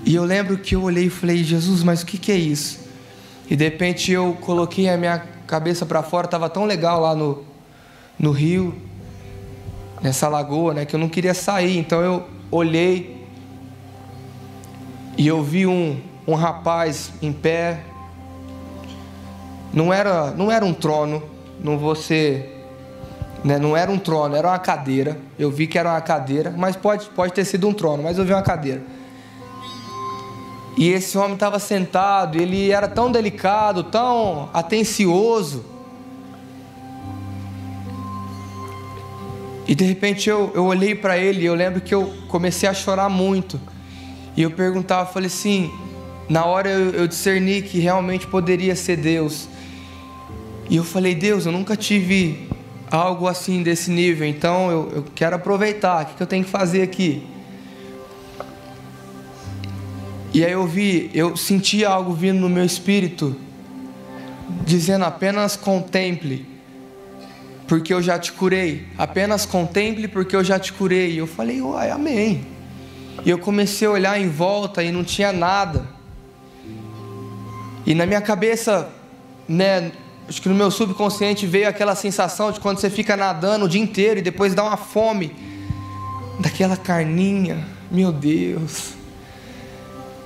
E 0.06 0.16
eu 0.16 0.24
lembro 0.24 0.58
que 0.58 0.76
eu 0.76 0.84
olhei 0.84 1.06
e 1.06 1.10
falei, 1.10 1.44
Jesus, 1.44 1.82
mas 1.82 2.02
o 2.02 2.06
que, 2.06 2.18
que 2.18 2.32
é 2.32 2.36
isso? 2.36 2.80
E 3.50 3.56
de 3.56 3.64
repente 3.64 4.12
eu 4.12 4.38
coloquei 4.42 4.88
a 4.90 4.98
minha 4.98 5.20
cabeça 5.48 5.86
para 5.86 6.04
fora, 6.04 6.28
tava 6.28 6.50
tão 6.50 6.66
legal 6.66 7.02
lá 7.02 7.16
no, 7.16 7.44
no 8.20 8.32
rio, 8.32 8.76
nessa 10.02 10.28
lagoa, 10.28 10.74
né, 10.74 10.86
que 10.86 10.96
eu 10.96 11.00
não 11.00 11.10
queria 11.10 11.34
sair. 11.34 11.78
Então 11.78 12.02
eu 12.02 12.28
olhei 12.52 13.17
e 15.18 15.28
eu 15.28 15.42
vi 15.42 15.66
um, 15.66 16.00
um 16.28 16.36
rapaz 16.36 17.12
em 17.22 17.34
pé. 17.34 17.84
Não 19.74 19.94
era, 19.94 20.32
não 20.32 20.52
era 20.52 20.64
um 20.64 20.74
trono, 20.74 21.24
não 21.60 21.96
ser 21.96 22.58
né? 23.44 23.58
Não 23.58 23.76
era 23.76 23.92
um 23.92 23.98
trono, 23.98 24.36
era 24.36 24.48
uma 24.48 24.60
cadeira. 24.60 25.18
Eu 25.38 25.50
vi 25.50 25.68
que 25.68 25.78
era 25.78 25.90
uma 25.90 26.02
cadeira, 26.02 26.54
mas 26.56 26.76
pode, 26.76 27.08
pode 27.10 27.34
ter 27.34 27.46
sido 27.46 27.68
um 27.68 27.74
trono, 27.74 28.04
mas 28.04 28.18
eu 28.18 28.26
vi 28.26 28.34
uma 28.34 28.42
cadeira. 28.42 28.84
E 30.78 30.90
esse 30.90 31.18
homem 31.18 31.34
estava 31.34 31.58
sentado, 31.58 32.40
ele 32.40 32.72
era 32.72 32.88
tão 32.88 33.12
delicado, 33.12 33.84
tão 33.84 34.50
atencioso. 34.54 35.66
E 39.68 39.74
de 39.74 39.84
repente 39.84 40.30
eu, 40.30 40.52
eu 40.54 40.66
olhei 40.66 40.94
para 40.96 41.18
ele 41.18 41.42
e 41.42 41.46
eu 41.46 41.56
lembro 41.56 41.82
que 41.82 41.94
eu 41.94 42.14
comecei 42.28 42.70
a 42.70 42.74
chorar 42.74 43.10
muito. 43.10 43.60
E 44.38 44.44
eu 44.44 44.52
perguntava, 44.52 45.12
falei 45.12 45.26
assim, 45.26 45.72
na 46.30 46.46
hora 46.46 46.70
eu, 46.70 46.92
eu 46.92 47.08
discerni 47.08 47.64
que 47.64 47.80
realmente 47.80 48.28
poderia 48.28 48.76
ser 48.76 48.96
Deus. 48.96 49.50
E 50.70 50.76
eu 50.76 50.84
falei, 50.84 51.16
Deus, 51.16 51.48
eu 51.48 51.52
nunca 51.52 51.76
tive 51.76 52.48
algo 52.92 53.28
assim 53.28 53.64
desse 53.64 53.90
nível. 53.90 54.28
Então 54.28 54.70
eu, 54.70 54.92
eu 54.98 55.06
quero 55.16 55.36
aproveitar. 55.36 56.04
O 56.04 56.06
que, 56.06 56.14
que 56.16 56.22
eu 56.22 56.28
tenho 56.28 56.46
que 56.46 56.52
fazer 56.52 56.84
aqui? 56.84 57.26
E 60.32 60.46
aí 60.46 60.52
eu 60.52 60.68
vi, 60.68 61.10
eu 61.16 61.36
senti 61.36 61.84
algo 61.84 62.14
vindo 62.14 62.40
no 62.40 62.50
meu 62.50 62.64
espírito, 62.64 63.36
dizendo 64.64 65.06
apenas 65.06 65.56
contemple, 65.56 66.46
porque 67.68 67.92
eu 67.92 68.04
já 68.04 68.20
te 68.20 68.34
curei. 68.34 68.86
Apenas 69.00 69.48
contemple, 69.48 70.08
porque 70.08 70.36
eu 70.36 70.44
já 70.44 70.60
te 70.60 70.72
curei. 70.74 71.14
E 71.14 71.18
eu 71.18 71.26
falei, 71.26 71.60
uai, 71.60 71.90
amém. 71.90 72.57
E 73.26 73.30
eu 73.30 73.38
comecei 73.40 73.88
a 73.88 73.92
olhar 73.92 74.20
em 74.20 74.30
volta 74.30 74.84
e 74.84 74.92
não 74.92 75.04
tinha 75.04 75.32
nada. 75.32 75.88
E 77.86 77.94
na 77.94 78.06
minha 78.06 78.22
cabeça, 78.22 78.90
né, 79.48 79.92
acho 80.28 80.42
que 80.42 80.50
no 80.50 80.56
meu 80.56 80.70
subconsciente 80.70 81.46
veio 81.46 81.70
aquela 81.70 81.96
sensação 81.96 82.52
de 82.52 82.60
quando 82.60 82.80
você 82.80 82.90
fica 82.90 83.16
nadando 83.16 83.66
o 83.66 83.70
dia 83.70 83.82
inteiro 83.82 84.20
e 84.20 84.22
depois 84.22 84.54
dá 84.54 84.64
uma 84.64 84.78
fome 84.78 85.34
daquela 86.40 86.78
carninha, 86.78 87.66
meu 87.90 88.12
Deus, 88.12 88.94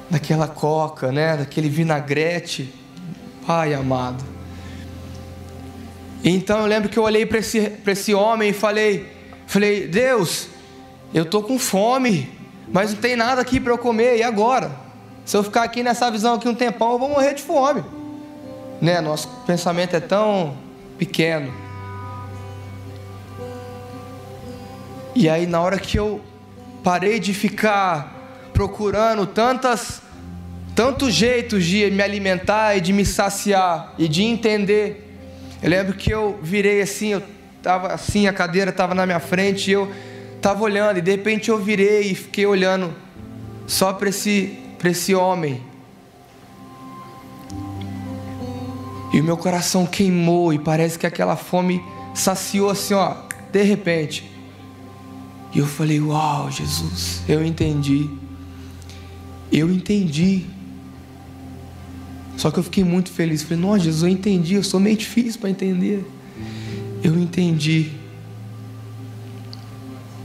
daquela 0.10 0.48
coca, 0.48 1.12
né, 1.12 1.38
daquele 1.38 1.70
vinagrete, 1.70 2.74
Pai 3.46 3.74
amado. 3.74 4.24
Então 6.24 6.60
eu 6.60 6.66
lembro 6.66 6.90
que 6.90 7.00
eu 7.00 7.04
olhei 7.04 7.26
para 7.26 7.40
esse, 7.40 7.74
esse 7.86 8.14
homem 8.14 8.50
e 8.50 8.54
falei, 8.54 9.12
falei, 9.48 9.88
Deus, 9.88 10.48
eu 11.14 11.26
tô 11.26 11.42
com 11.42 11.58
fome, 11.58 12.30
mas 12.72 12.94
não 12.94 13.02
tem 13.02 13.16
nada 13.16 13.42
aqui 13.42 13.60
para 13.60 13.74
eu 13.74 13.78
comer, 13.78 14.18
e 14.18 14.24
agora? 14.24 14.72
Se 15.26 15.38
eu 15.38 15.44
ficar 15.44 15.64
aqui 15.64 15.84
nessa 15.84 16.10
visão 16.10 16.36
aqui 16.36 16.48
um 16.48 16.56
tempão, 16.56 16.94
eu 16.94 17.00
vou 17.00 17.10
morrer 17.10 17.34
de 17.34 17.44
fome. 17.44 17.84
Né? 18.82 19.00
Nosso 19.02 19.28
pensamento 19.46 19.96
é 19.96 20.00
tão 20.00 20.56
pequeno. 20.98 21.54
E 25.14 25.30
aí 25.30 25.46
na 25.46 25.62
hora 25.62 25.78
que 25.78 25.98
eu 25.98 26.22
parei 26.84 27.20
de 27.20 27.34
ficar 27.34 28.16
procurando 28.54 29.26
tantas 29.26 30.02
tantos 30.74 31.14
jeitos 31.14 31.66
de 31.66 31.92
me 31.92 32.02
alimentar 32.02 32.78
e 32.78 32.82
de 32.82 32.94
me 32.94 33.06
saciar 33.06 33.94
e 33.98 34.08
de 34.08 34.24
entender. 34.24 35.08
Eu 35.62 35.70
lembro 35.70 35.94
que 35.94 36.10
eu 36.10 36.40
virei 36.42 36.82
assim, 36.82 37.10
eu 37.10 37.22
estava 37.58 37.90
assim, 37.90 38.26
a 38.26 38.34
cadeira 38.34 38.72
estava 38.72 38.96
na 38.96 39.06
minha 39.06 39.20
frente, 39.20 39.70
e 39.70 39.74
eu 39.74 39.92
estava 40.42 40.64
olhando, 40.64 40.98
e 40.98 41.02
de 41.02 41.12
repente 41.12 41.50
eu 41.50 41.60
virei 41.60 42.12
e 42.12 42.16
fiquei 42.16 42.48
olhando 42.48 42.92
só 43.68 43.94
para 43.94 44.10
esse, 44.10 44.58
esse 44.84 45.14
homem. 45.14 45.62
E 49.14 49.22
o 49.22 49.24
meu 49.24 49.38
coração 49.38 49.86
queimou, 49.86 50.52
e 50.52 50.58
parece 50.58 50.98
que 50.98 51.06
aquela 51.06 51.36
fome 51.36 51.84
saciou 52.16 52.72
assim, 52.72 52.96
ó, 52.96 53.18
de 53.52 53.62
repente. 53.62 54.32
E 55.54 55.60
eu 55.60 55.68
falei: 55.68 56.00
Uau, 56.00 56.50
Jesus, 56.50 57.22
eu 57.30 57.46
entendi. 57.46 58.10
Eu 59.52 59.72
entendi. 59.72 60.46
Só 62.36 62.50
que 62.50 62.58
eu 62.58 62.64
fiquei 62.64 62.84
muito 62.84 63.12
feliz. 63.12 63.44
Falei: 63.44 63.60
Nossa, 63.60 63.84
Jesus, 63.84 64.04
eu 64.04 64.10
entendi. 64.10 64.56
Eu 64.56 64.64
sou 64.64 64.80
meio 64.80 64.98
difícil 64.98 65.40
para 65.40 65.50
entender. 65.50 66.04
Eu 67.04 67.20
entendi. 67.20 68.01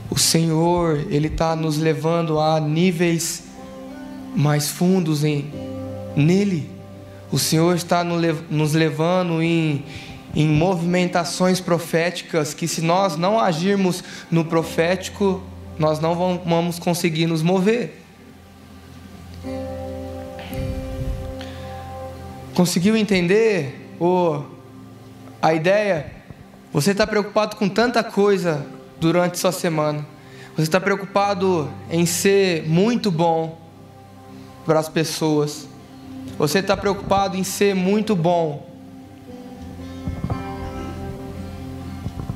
O 0.09 0.17
Senhor, 0.17 1.05
Ele 1.09 1.27
está 1.27 1.55
nos 1.55 1.77
levando 1.77 2.39
a 2.39 2.59
níveis 2.59 3.43
mais 4.35 4.69
fundos 4.69 5.23
em, 5.23 5.51
nele. 6.15 6.69
O 7.31 7.37
Senhor 7.37 7.75
está 7.75 8.03
nos 8.03 8.73
levando 8.73 9.41
em 9.41 9.83
em 10.35 10.47
movimentações 10.47 11.59
proféticas 11.59 12.53
que, 12.53 12.67
se 12.67 12.79
nós 12.79 13.17
não 13.17 13.39
agirmos 13.39 14.03
no 14.29 14.45
profético, 14.45 15.41
nós 15.79 15.99
não 15.99 16.39
vamos 16.45 16.77
conseguir 16.77 17.25
nos 17.25 17.41
mover. 17.41 18.03
Conseguiu 22.53 22.95
entender 22.95 23.95
o, 23.99 24.43
a 25.41 25.55
ideia? 25.55 26.11
Você 26.71 26.91
está 26.91 27.07
preocupado 27.07 27.55
com 27.55 27.67
tanta 27.67 28.03
coisa 28.03 28.63
durante 28.99 29.37
sua 29.37 29.51
semana. 29.51 30.05
Você 30.55 30.63
está 30.63 30.79
preocupado 30.79 31.69
em 31.89 32.05
ser 32.05 32.67
muito 32.67 33.11
bom 33.11 33.59
para 34.65 34.79
as 34.79 34.89
pessoas. 34.89 35.67
Você 36.37 36.59
está 36.59 36.75
preocupado 36.75 37.37
em 37.37 37.43
ser 37.43 37.75
muito 37.75 38.15
bom 38.15 38.67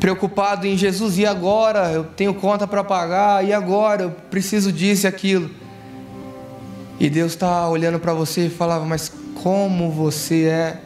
preocupado 0.01 0.65
em 0.65 0.75
Jesus, 0.75 1.19
e 1.19 1.27
agora? 1.27 1.91
Eu 1.91 2.03
tenho 2.03 2.33
conta 2.33 2.65
para 2.67 2.83
pagar, 2.83 3.45
e 3.45 3.53
agora? 3.53 4.01
Eu 4.01 4.09
preciso 4.09 4.71
disso 4.71 5.05
e 5.05 5.07
aquilo. 5.07 5.51
E 6.99 7.07
Deus 7.07 7.33
está 7.33 7.69
olhando 7.69 7.99
para 7.99 8.11
você 8.11 8.47
e 8.47 8.49
falava, 8.49 8.83
mas 8.83 9.13
como 9.35 9.91
você 9.91 10.45
é 10.45 10.81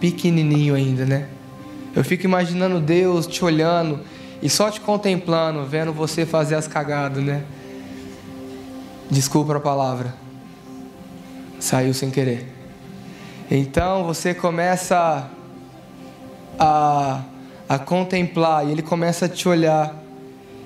pequenininho 0.00 0.74
ainda, 0.74 1.06
né? 1.06 1.28
Eu 1.94 2.02
fico 2.02 2.24
imaginando 2.24 2.80
Deus 2.80 3.24
te 3.24 3.44
olhando 3.44 4.00
e 4.44 4.48
só 4.50 4.70
te 4.70 4.80
contemplando, 4.80 5.64
vendo 5.64 5.92
você 5.92 6.24
fazer 6.24 6.54
as 6.54 6.68
cagadas, 6.68 7.24
né? 7.24 7.42
Desculpa 9.10 9.56
a 9.56 9.60
palavra. 9.60 10.14
Saiu 11.58 11.92
sem 11.92 12.10
querer. 12.10 12.46
Então 13.50 14.04
você 14.04 14.32
começa 14.32 15.28
a 16.58 17.22
a 17.68 17.78
contemplar, 17.78 18.66
e 18.66 18.72
ele 18.72 18.82
começa 18.82 19.26
a 19.26 19.28
te 19.28 19.48
olhar. 19.48 19.94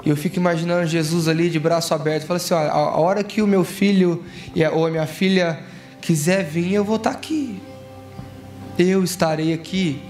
E 0.05 0.11
eu 0.11 0.16
fico 0.16 0.37
imaginando 0.37 0.87
Jesus 0.87 1.29
ali 1.29 1.51
de 1.51 1.59
braço 1.59 1.95
aberto, 1.95 2.26
fala 2.26 2.39
assim: 2.39 2.55
olha, 2.55 2.70
a 2.70 2.99
hora 2.99 3.24
que 3.24 3.43
o 3.43 3.47
meu 3.47 3.64
filho 3.64 4.24
ou 4.72 4.87
a 4.87 4.91
minha 4.91 5.07
filha 5.07 5.61
quiser 6.01 6.45
vir, 6.45 6.72
eu 6.72 6.85
vou 6.85 6.97
estar 6.97 7.11
aqui. 7.11 7.61
Eu 8.79 9.03
estarei 9.03 9.53
aqui. 9.53 10.03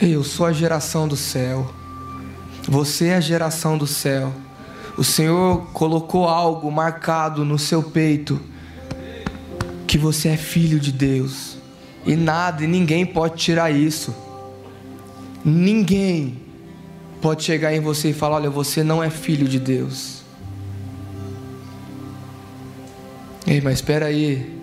Eu 0.00 0.22
sou 0.22 0.46
a 0.46 0.52
geração 0.52 1.08
do 1.08 1.16
céu. 1.16 1.68
Você 2.68 3.06
é 3.06 3.16
a 3.16 3.20
geração 3.20 3.76
do 3.76 3.86
céu. 3.86 4.32
O 4.96 5.02
Senhor 5.02 5.66
colocou 5.72 6.28
algo 6.28 6.70
marcado 6.70 7.44
no 7.44 7.58
seu 7.58 7.82
peito 7.82 8.40
que 9.88 9.98
você 9.98 10.28
é 10.28 10.36
filho 10.36 10.78
de 10.78 10.92
Deus. 10.92 11.56
E 12.06 12.14
nada 12.14 12.62
e 12.62 12.68
ninguém 12.68 13.04
pode 13.04 13.42
tirar 13.42 13.72
isso. 13.72 14.14
Ninguém 15.44 16.38
pode 17.20 17.42
chegar 17.42 17.74
em 17.74 17.80
você 17.80 18.10
e 18.10 18.12
falar: 18.12 18.36
olha, 18.36 18.50
você 18.50 18.84
não 18.84 19.02
é 19.02 19.10
filho 19.10 19.48
de 19.48 19.58
Deus. 19.58 20.22
Ei, 23.44 23.60
mas 23.60 23.74
espera 23.74 24.06
aí. 24.06 24.56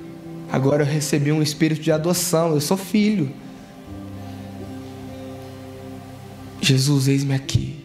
Agora 0.49 0.83
eu 0.83 0.87
recebi 0.87 1.33
um 1.33 1.41
espírito 1.41 1.81
de 1.81 1.91
adoção. 1.91 2.53
Eu 2.53 2.61
sou 2.61 2.77
filho. 2.77 3.33
Jesus, 6.65 7.07
eis-me 7.07 7.35
aqui. 7.35 7.75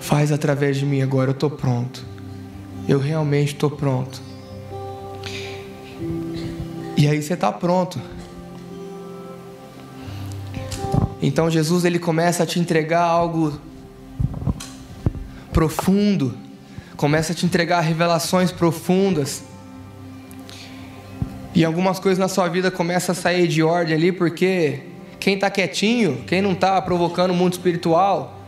Faz 0.00 0.32
através 0.32 0.78
de 0.78 0.86
mim 0.86 1.02
agora. 1.02 1.28
Eu 1.28 1.34
estou 1.34 1.50
pronto. 1.50 2.02
Eu 2.88 2.98
realmente 2.98 3.52
estou 3.52 3.70
pronto. 3.70 4.22
E 6.96 7.06
aí 7.06 7.20
você 7.20 7.34
está 7.34 7.52
pronto. 7.52 8.00
Então 11.20 11.50
Jesus 11.50 11.84
ele 11.84 11.98
começa 11.98 12.44
a 12.44 12.46
te 12.46 12.58
entregar 12.58 13.02
algo 13.02 13.60
profundo, 15.52 16.34
começa 16.96 17.34
a 17.34 17.36
te 17.36 17.44
entregar 17.44 17.80
revelações 17.80 18.50
profundas. 18.50 19.42
E 21.54 21.62
algumas 21.62 21.98
coisas 21.98 22.18
na 22.18 22.28
sua 22.28 22.48
vida 22.48 22.70
começam 22.70 23.12
a 23.12 23.16
sair 23.16 23.46
de 23.46 23.62
ordem 23.62 23.94
ali, 23.94 24.12
porque 24.12 24.87
quem 25.28 25.34
está 25.34 25.50
quietinho, 25.50 26.24
quem 26.26 26.40
não 26.40 26.52
está 26.52 26.80
provocando 26.80 27.32
o 27.32 27.34
mundo 27.34 27.52
espiritual, 27.52 28.40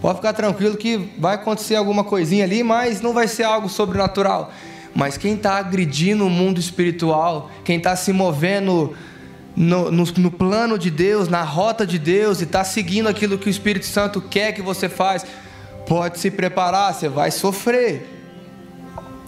pode 0.00 0.18
ficar 0.18 0.32
tranquilo 0.32 0.76
que 0.76 0.96
vai 1.18 1.34
acontecer 1.34 1.74
alguma 1.74 2.04
coisinha 2.04 2.44
ali, 2.44 2.62
mas 2.62 3.00
não 3.00 3.12
vai 3.12 3.26
ser 3.26 3.42
algo 3.42 3.68
sobrenatural. 3.68 4.52
Mas 4.94 5.18
quem 5.18 5.34
está 5.34 5.54
agredindo 5.56 6.24
o 6.24 6.30
mundo 6.30 6.60
espiritual, 6.60 7.50
quem 7.64 7.78
está 7.78 7.96
se 7.96 8.12
movendo 8.12 8.94
no, 9.56 9.90
no, 9.90 10.04
no, 10.04 10.30
plano 10.30 10.78
de 10.78 10.92
Deus, 10.92 11.26
na 11.26 11.42
rota 11.42 11.84
de 11.84 11.98
Deus, 11.98 12.40
e 12.40 12.44
está 12.44 12.62
seguindo 12.62 13.08
aquilo 13.08 13.36
que 13.36 13.48
o 13.48 13.50
Espírito 13.50 13.86
Santo 13.86 14.20
quer 14.20 14.52
que 14.52 14.62
você 14.62 14.88
faz, 14.88 15.26
pode 15.88 16.20
se 16.20 16.30
preparar, 16.30 16.94
você 16.94 17.08
vai 17.08 17.32
sofrer. 17.32 18.08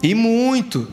E 0.01 0.15
muito. 0.15 0.87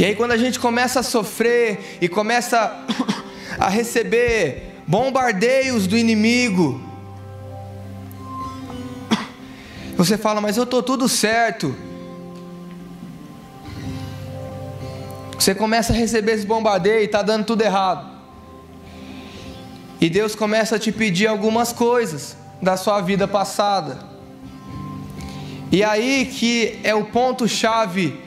E 0.00 0.04
aí 0.04 0.16
quando 0.16 0.32
a 0.32 0.36
gente 0.36 0.58
começa 0.58 0.98
a 0.98 1.02
sofrer 1.04 1.98
e 2.00 2.08
começa 2.08 2.84
a 3.58 3.68
receber 3.68 4.82
bombardeios 4.86 5.86
do 5.86 5.96
inimigo, 5.96 6.80
você 9.96 10.18
fala, 10.18 10.40
mas 10.40 10.56
eu 10.56 10.64
estou 10.64 10.82
tudo 10.82 11.08
certo. 11.08 11.74
Você 15.38 15.54
começa 15.54 15.92
a 15.92 15.96
receber 15.96 16.32
esse 16.32 16.46
bombardeio 16.46 17.02
e 17.02 17.04
está 17.04 17.22
dando 17.22 17.44
tudo 17.44 17.62
errado. 17.62 18.10
E 20.00 20.08
Deus 20.10 20.34
começa 20.34 20.76
a 20.76 20.78
te 20.78 20.90
pedir 20.90 21.26
algumas 21.26 21.72
coisas 21.72 22.36
da 22.60 22.76
sua 22.76 23.00
vida 23.00 23.28
passada. 23.28 23.98
E 25.70 25.82
aí 25.82 26.26
que 26.26 26.78
é 26.82 26.94
o 26.94 27.04
ponto 27.04 27.46
chave 27.48 28.20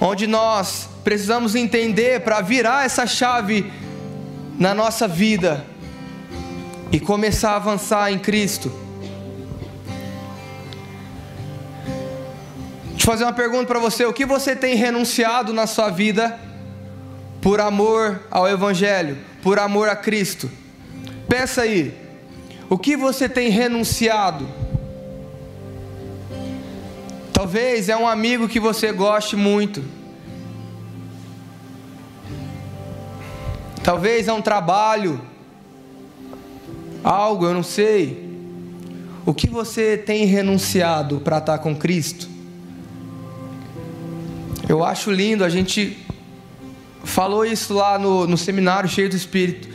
onde 0.00 0.26
nós 0.26 0.88
precisamos 1.02 1.54
entender 1.54 2.20
para 2.20 2.40
virar 2.40 2.84
essa 2.84 3.06
chave 3.06 3.72
na 4.58 4.74
nossa 4.74 5.06
vida 5.06 5.64
e 6.90 6.98
começar 6.98 7.52
a 7.52 7.56
avançar 7.56 8.12
em 8.12 8.18
Cristo. 8.18 8.88
fazer 13.08 13.24
uma 13.24 13.32
pergunta 13.32 13.64
para 13.64 13.78
você: 13.78 14.04
o 14.04 14.12
que 14.12 14.26
você 14.26 14.54
tem 14.54 14.74
renunciado 14.74 15.54
na 15.54 15.66
sua 15.66 15.88
vida 15.88 16.38
por 17.40 17.58
amor 17.58 18.20
ao 18.30 18.46
Evangelho, 18.46 19.16
por 19.42 19.58
amor 19.58 19.88
a 19.88 19.96
Cristo? 19.96 20.50
Pensa 21.26 21.62
aí, 21.62 21.94
o 22.68 22.76
que 22.76 22.98
você 22.98 23.26
tem 23.26 23.48
renunciado? 23.48 24.46
Talvez 27.32 27.88
é 27.88 27.96
um 27.96 28.06
amigo 28.06 28.46
que 28.46 28.60
você 28.60 28.92
goste 28.92 29.36
muito. 29.36 29.82
Talvez 33.88 34.28
é 34.28 34.32
um 34.34 34.42
trabalho, 34.42 35.18
algo, 37.02 37.46
eu 37.46 37.54
não 37.54 37.62
sei. 37.62 38.28
O 39.24 39.32
que 39.32 39.48
você 39.48 39.96
tem 39.96 40.26
renunciado 40.26 41.20
para 41.20 41.38
estar 41.38 41.56
com 41.56 41.74
Cristo? 41.74 42.28
Eu 44.68 44.84
acho 44.84 45.10
lindo, 45.10 45.42
a 45.42 45.48
gente 45.48 45.96
falou 47.02 47.46
isso 47.46 47.72
lá 47.72 47.98
no, 47.98 48.26
no 48.26 48.36
seminário 48.36 48.90
cheio 48.90 49.08
do 49.08 49.16
Espírito, 49.16 49.70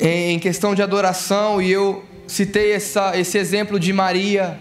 em 0.00 0.40
questão 0.40 0.74
de 0.74 0.82
adoração, 0.82 1.62
e 1.62 1.70
eu 1.70 2.04
citei 2.26 2.72
essa, 2.72 3.16
esse 3.16 3.38
exemplo 3.38 3.78
de 3.78 3.92
Maria. 3.92 4.58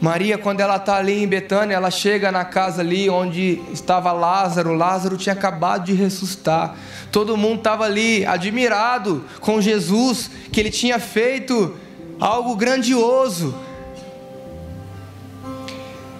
Maria, 0.00 0.38
quando 0.38 0.60
ela 0.60 0.76
está 0.76 0.96
ali 0.96 1.22
em 1.22 1.26
Betânia, 1.26 1.74
ela 1.74 1.90
chega 1.90 2.32
na 2.32 2.42
casa 2.42 2.80
ali 2.80 3.10
onde 3.10 3.60
estava 3.70 4.12
Lázaro. 4.12 4.74
Lázaro 4.74 5.18
tinha 5.18 5.34
acabado 5.34 5.84
de 5.84 5.92
ressuscitar. 5.92 6.74
Todo 7.12 7.36
mundo 7.36 7.58
estava 7.58 7.84
ali 7.84 8.24
admirado 8.24 9.22
com 9.40 9.60
Jesus, 9.60 10.30
que 10.50 10.58
ele 10.58 10.70
tinha 10.70 10.98
feito 10.98 11.76
algo 12.18 12.56
grandioso. 12.56 13.54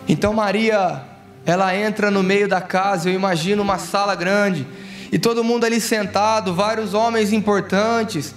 Então 0.06 0.34
Maria, 0.34 1.02
ela 1.46 1.74
entra 1.74 2.10
no 2.10 2.22
meio 2.22 2.46
da 2.46 2.60
casa, 2.60 3.08
eu 3.08 3.14
imagino 3.14 3.62
uma 3.62 3.78
sala 3.78 4.14
grande, 4.14 4.66
e 5.10 5.18
todo 5.18 5.42
mundo 5.42 5.64
ali 5.64 5.80
sentado, 5.80 6.52
vários 6.52 6.92
homens 6.92 7.32
importantes, 7.32 8.34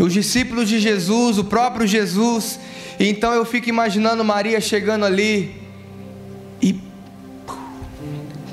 os 0.00 0.12
discípulos 0.12 0.68
de 0.68 0.78
Jesus, 0.78 1.38
o 1.38 1.44
próprio 1.44 1.86
Jesus. 1.86 2.60
Então 2.98 3.32
eu 3.34 3.44
fico 3.44 3.68
imaginando 3.68 4.24
Maria 4.24 4.60
chegando 4.60 5.04
ali 5.04 5.54
e 6.62 6.80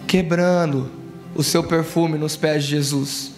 quebrando 0.05 0.91
o 1.33 1.41
seu 1.41 1.63
perfume 1.63 2.17
nos 2.17 2.35
pés 2.35 2.63
de 2.63 2.71
Jesus, 2.71 3.31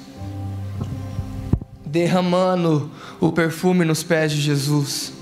derramando 1.86 2.90
o 3.20 3.32
perfume 3.32 3.86
nos 3.86 4.04
pés 4.04 4.32
de 4.32 4.42
Jesus. 4.42 5.14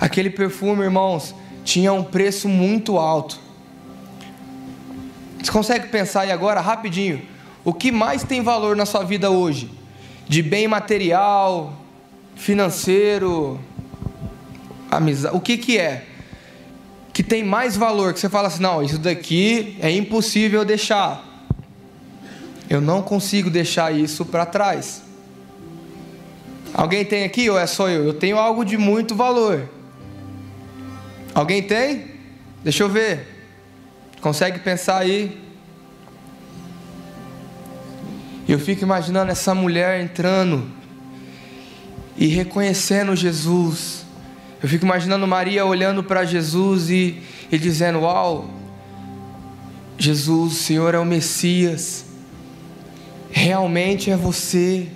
Aquele 0.00 0.28
perfume, 0.28 0.82
irmãos, 0.82 1.34
tinha 1.64 1.92
um 1.92 2.02
preço 2.02 2.48
muito 2.48 2.98
alto. 2.98 3.38
Você 5.40 5.52
consegue 5.52 5.88
pensar 5.88 6.22
aí 6.22 6.32
agora, 6.32 6.60
rapidinho, 6.60 7.22
o 7.64 7.72
que 7.72 7.92
mais 7.92 8.24
tem 8.24 8.42
valor 8.42 8.76
na 8.76 8.84
sua 8.84 9.04
vida 9.04 9.30
hoje? 9.30 9.70
De 10.26 10.42
bem 10.42 10.66
material, 10.66 11.78
financeiro, 12.34 13.60
amizade, 14.90 15.36
o 15.36 15.40
que 15.40 15.56
que 15.56 15.78
é? 15.78 16.04
Que 17.12 17.22
tem 17.22 17.44
mais 17.44 17.76
valor, 17.76 18.12
que 18.12 18.20
você 18.20 18.28
fala 18.28 18.48
assim, 18.48 18.62
não, 18.62 18.82
isso 18.82 18.98
daqui 18.98 19.76
é 19.80 19.90
impossível 19.90 20.64
deixar. 20.64 21.24
Eu 22.68 22.80
não 22.80 23.02
consigo 23.02 23.50
deixar 23.50 23.94
isso 23.94 24.24
para 24.24 24.46
trás. 24.46 25.02
Alguém 26.72 27.04
tem 27.04 27.24
aqui 27.24 27.48
ou 27.48 27.58
é 27.58 27.66
só 27.66 27.88
eu? 27.88 28.04
Eu 28.04 28.14
tenho 28.14 28.38
algo 28.38 28.64
de 28.64 28.76
muito 28.76 29.14
valor. 29.14 29.68
Alguém 31.34 31.62
tem? 31.62 32.06
Deixa 32.64 32.82
eu 32.82 32.88
ver. 32.88 33.28
Consegue 34.20 34.58
pensar 34.58 34.98
aí? 34.98 35.43
Eu 38.48 38.58
fico 38.58 38.82
imaginando 38.82 39.30
essa 39.30 39.54
mulher 39.54 40.00
entrando 40.00 40.66
e 42.16 42.26
reconhecendo 42.26 43.16
Jesus. 43.16 44.04
Eu 44.62 44.68
fico 44.68 44.84
imaginando 44.84 45.26
Maria 45.26 45.64
olhando 45.64 46.02
para 46.02 46.24
Jesus 46.24 46.90
e, 46.90 47.22
e 47.50 47.58
dizendo: 47.58 48.00
Uau, 48.00 48.50
Jesus, 49.98 50.52
o 50.52 50.56
Senhor 50.56 50.94
é 50.94 50.98
o 50.98 51.04
Messias 51.04 52.04
realmente 53.34 54.12
é 54.12 54.16
você. 54.16 54.88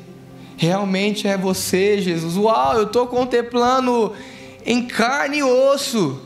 Realmente 0.57 1.26
é 1.26 1.36
você, 1.36 2.01
Jesus. 2.01 2.36
Uau, 2.36 2.74
eu 2.74 2.84
estou 2.84 3.07
contemplando 3.09 4.12
em 4.64 4.86
carne 4.86 5.38
e 5.38 5.42
osso 5.42 6.20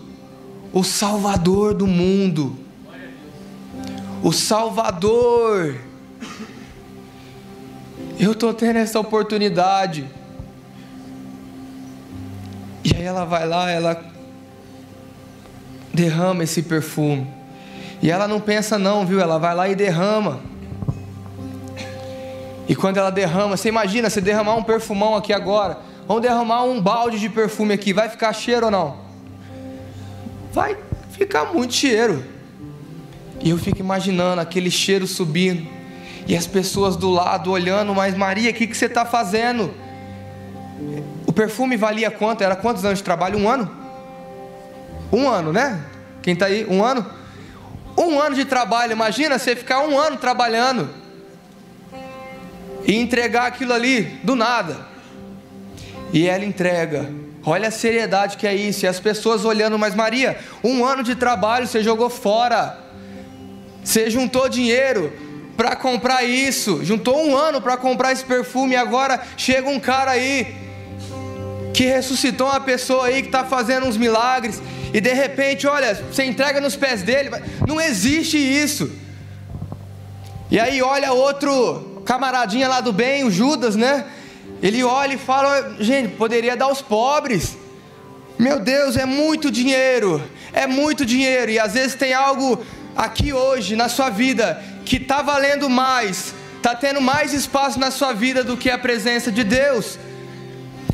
o 0.72 0.84
Salvador 0.84 1.74
do 1.74 1.86
mundo. 1.86 2.56
O 4.22 4.30
Salvador. 4.30 5.74
Eu 8.22 8.30
estou 8.30 8.54
tendo 8.54 8.76
essa 8.76 9.00
oportunidade. 9.00 10.06
E 12.84 12.94
aí 12.94 13.02
ela 13.02 13.24
vai 13.24 13.44
lá, 13.48 13.68
ela 13.68 14.00
derrama 15.92 16.44
esse 16.44 16.62
perfume. 16.62 17.26
E 18.00 18.08
ela 18.08 18.28
não 18.28 18.38
pensa 18.38 18.78
não, 18.78 19.04
viu? 19.04 19.18
Ela 19.18 19.38
vai 19.38 19.56
lá 19.56 19.68
e 19.68 19.74
derrama. 19.74 20.38
E 22.68 22.76
quando 22.76 22.98
ela 22.98 23.10
derrama, 23.10 23.56
você 23.56 23.68
imagina 23.68 24.08
você 24.08 24.20
derramar 24.20 24.54
um 24.54 24.62
perfumão 24.62 25.16
aqui 25.16 25.32
agora. 25.32 25.80
Vamos 26.06 26.22
derramar 26.22 26.62
um 26.62 26.80
balde 26.80 27.18
de 27.18 27.28
perfume 27.28 27.74
aqui, 27.74 27.92
vai 27.92 28.08
ficar 28.08 28.32
cheiro 28.32 28.66
ou 28.66 28.70
não? 28.70 28.98
Vai 30.52 30.76
ficar 31.10 31.52
muito 31.52 31.74
cheiro. 31.74 32.24
E 33.40 33.50
eu 33.50 33.58
fico 33.58 33.80
imaginando 33.80 34.40
aquele 34.40 34.70
cheiro 34.70 35.08
subindo. 35.08 35.81
E 36.26 36.36
as 36.36 36.46
pessoas 36.46 36.96
do 36.96 37.10
lado 37.10 37.50
olhando, 37.50 37.94
mas 37.94 38.16
Maria, 38.16 38.50
o 38.50 38.54
que, 38.54 38.66
que 38.66 38.76
você 38.76 38.86
está 38.86 39.04
fazendo? 39.04 39.74
O 41.26 41.32
perfume 41.32 41.76
valia 41.76 42.10
quanto? 42.10 42.42
Era 42.42 42.54
quantos 42.54 42.84
anos 42.84 42.98
de 42.98 43.04
trabalho? 43.04 43.38
Um 43.38 43.48
ano? 43.48 43.70
Um 45.12 45.28
ano, 45.28 45.52
né? 45.52 45.80
Quem 46.22 46.34
está 46.34 46.46
aí? 46.46 46.66
Um 46.68 46.84
ano? 46.84 47.04
Um 47.96 48.20
ano 48.20 48.34
de 48.34 48.44
trabalho, 48.44 48.92
imagina 48.92 49.38
você 49.38 49.54
ficar 49.54 49.80
um 49.80 49.98
ano 49.98 50.16
trabalhando 50.16 50.88
e 52.84 52.96
entregar 52.96 53.46
aquilo 53.46 53.72
ali 53.72 54.02
do 54.22 54.34
nada. 54.34 54.86
E 56.12 56.28
ela 56.28 56.44
entrega. 56.44 57.12
Olha 57.44 57.68
a 57.68 57.72
seriedade 57.72 58.36
que 58.36 58.46
é 58.46 58.54
isso. 58.54 58.84
E 58.84 58.88
as 58.88 59.00
pessoas 59.00 59.44
olhando, 59.44 59.78
mas 59.78 59.94
Maria, 59.94 60.38
um 60.62 60.84
ano 60.84 61.02
de 61.02 61.14
trabalho 61.14 61.66
você 61.66 61.82
jogou 61.82 62.08
fora. 62.08 62.78
Você 63.82 64.08
juntou 64.08 64.48
dinheiro 64.48 65.12
para 65.56 65.76
comprar 65.76 66.22
isso. 66.24 66.84
Juntou 66.84 67.26
um 67.26 67.36
ano 67.36 67.60
para 67.60 67.76
comprar 67.76 68.12
esse 68.12 68.24
perfume. 68.24 68.74
E 68.74 68.76
agora 68.76 69.22
chega 69.36 69.68
um 69.68 69.80
cara 69.80 70.12
aí 70.12 70.54
que 71.72 71.84
ressuscitou 71.84 72.48
uma 72.48 72.60
pessoa 72.60 73.06
aí 73.06 73.22
que 73.22 73.28
está 73.28 73.44
fazendo 73.44 73.86
uns 73.86 73.96
milagres. 73.96 74.62
E 74.92 75.00
de 75.00 75.12
repente, 75.12 75.66
olha, 75.66 75.94
você 75.94 76.24
entrega 76.24 76.60
nos 76.60 76.76
pés 76.76 77.02
dele. 77.02 77.30
Não 77.66 77.80
existe 77.80 78.36
isso. 78.36 78.90
E 80.50 80.60
aí 80.60 80.82
olha 80.82 81.12
outro 81.12 82.02
camaradinha 82.04 82.68
lá 82.68 82.80
do 82.80 82.92
bem, 82.92 83.24
o 83.24 83.30
Judas, 83.30 83.74
né? 83.74 84.04
Ele 84.62 84.84
olha 84.84 85.14
e 85.14 85.18
fala: 85.18 85.76
gente, 85.80 86.14
poderia 86.16 86.56
dar 86.56 86.66
aos 86.66 86.82
pobres. 86.82 87.56
Meu 88.38 88.58
Deus, 88.58 88.96
é 88.96 89.06
muito 89.06 89.50
dinheiro, 89.50 90.22
é 90.52 90.66
muito 90.66 91.06
dinheiro. 91.06 91.50
E 91.50 91.58
às 91.58 91.74
vezes 91.74 91.94
tem 91.94 92.12
algo 92.12 92.62
aqui 92.96 93.32
hoje 93.32 93.76
na 93.76 93.88
sua 93.88 94.10
vida 94.10 94.62
que 94.84 94.96
está 94.96 95.22
valendo 95.22 95.68
mais, 95.68 96.34
está 96.56 96.74
tendo 96.74 97.00
mais 97.00 97.32
espaço 97.32 97.78
na 97.78 97.90
sua 97.90 98.12
vida 98.12 98.44
do 98.44 98.56
que 98.56 98.70
a 98.70 98.78
presença 98.78 99.30
de 99.30 99.44
Deus. 99.44 99.98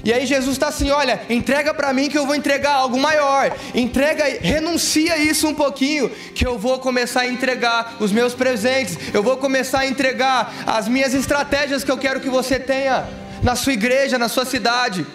E 0.05 0.13
aí 0.13 0.25
Jesus 0.25 0.53
está 0.53 0.69
assim: 0.69 0.91
olha, 0.91 1.21
entrega 1.29 1.75
para 1.75 1.93
mim 1.93 2.09
que 2.09 2.17
eu 2.17 2.27
vou 2.27 2.35
entregar 2.35 2.75
algo 2.75 2.99
maior. 2.99 3.55
Entrega, 3.75 4.25
renuncia 4.41 5.19
isso 5.19 5.49
um 5.49 5.55
pouquinho, 5.55 6.09
que 6.35 6.47
eu 6.47 6.59
vou 6.59 6.79
começar 6.79 7.23
a 7.23 7.29
entregar 7.29 7.97
os 8.01 8.13
meus 8.13 8.35
presentes. 8.35 8.97
Eu 9.13 9.23
vou 9.23 9.37
começar 9.37 9.81
a 9.81 9.87
entregar 9.87 10.65
as 10.67 10.89
minhas 10.89 11.15
estratégias 11.15 11.85
que 11.85 11.91
eu 11.91 11.99
quero 11.99 12.21
que 12.21 12.31
você 12.31 12.59
tenha 12.59 13.07
na 13.43 13.55
sua 13.57 13.73
igreja, 13.73 14.19
na 14.19 14.29
sua 14.29 14.45
cidade. 14.45 15.07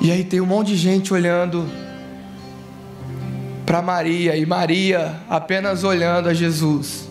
E 0.00 0.10
aí 0.10 0.24
tem 0.24 0.40
um 0.40 0.46
monte 0.46 0.68
de 0.68 0.76
gente 0.76 1.12
olhando 1.12 1.68
para 3.68 3.82
Maria 3.82 4.34
e 4.34 4.46
Maria 4.46 5.20
apenas 5.28 5.84
olhando 5.84 6.30
a 6.30 6.32
Jesus. 6.32 7.06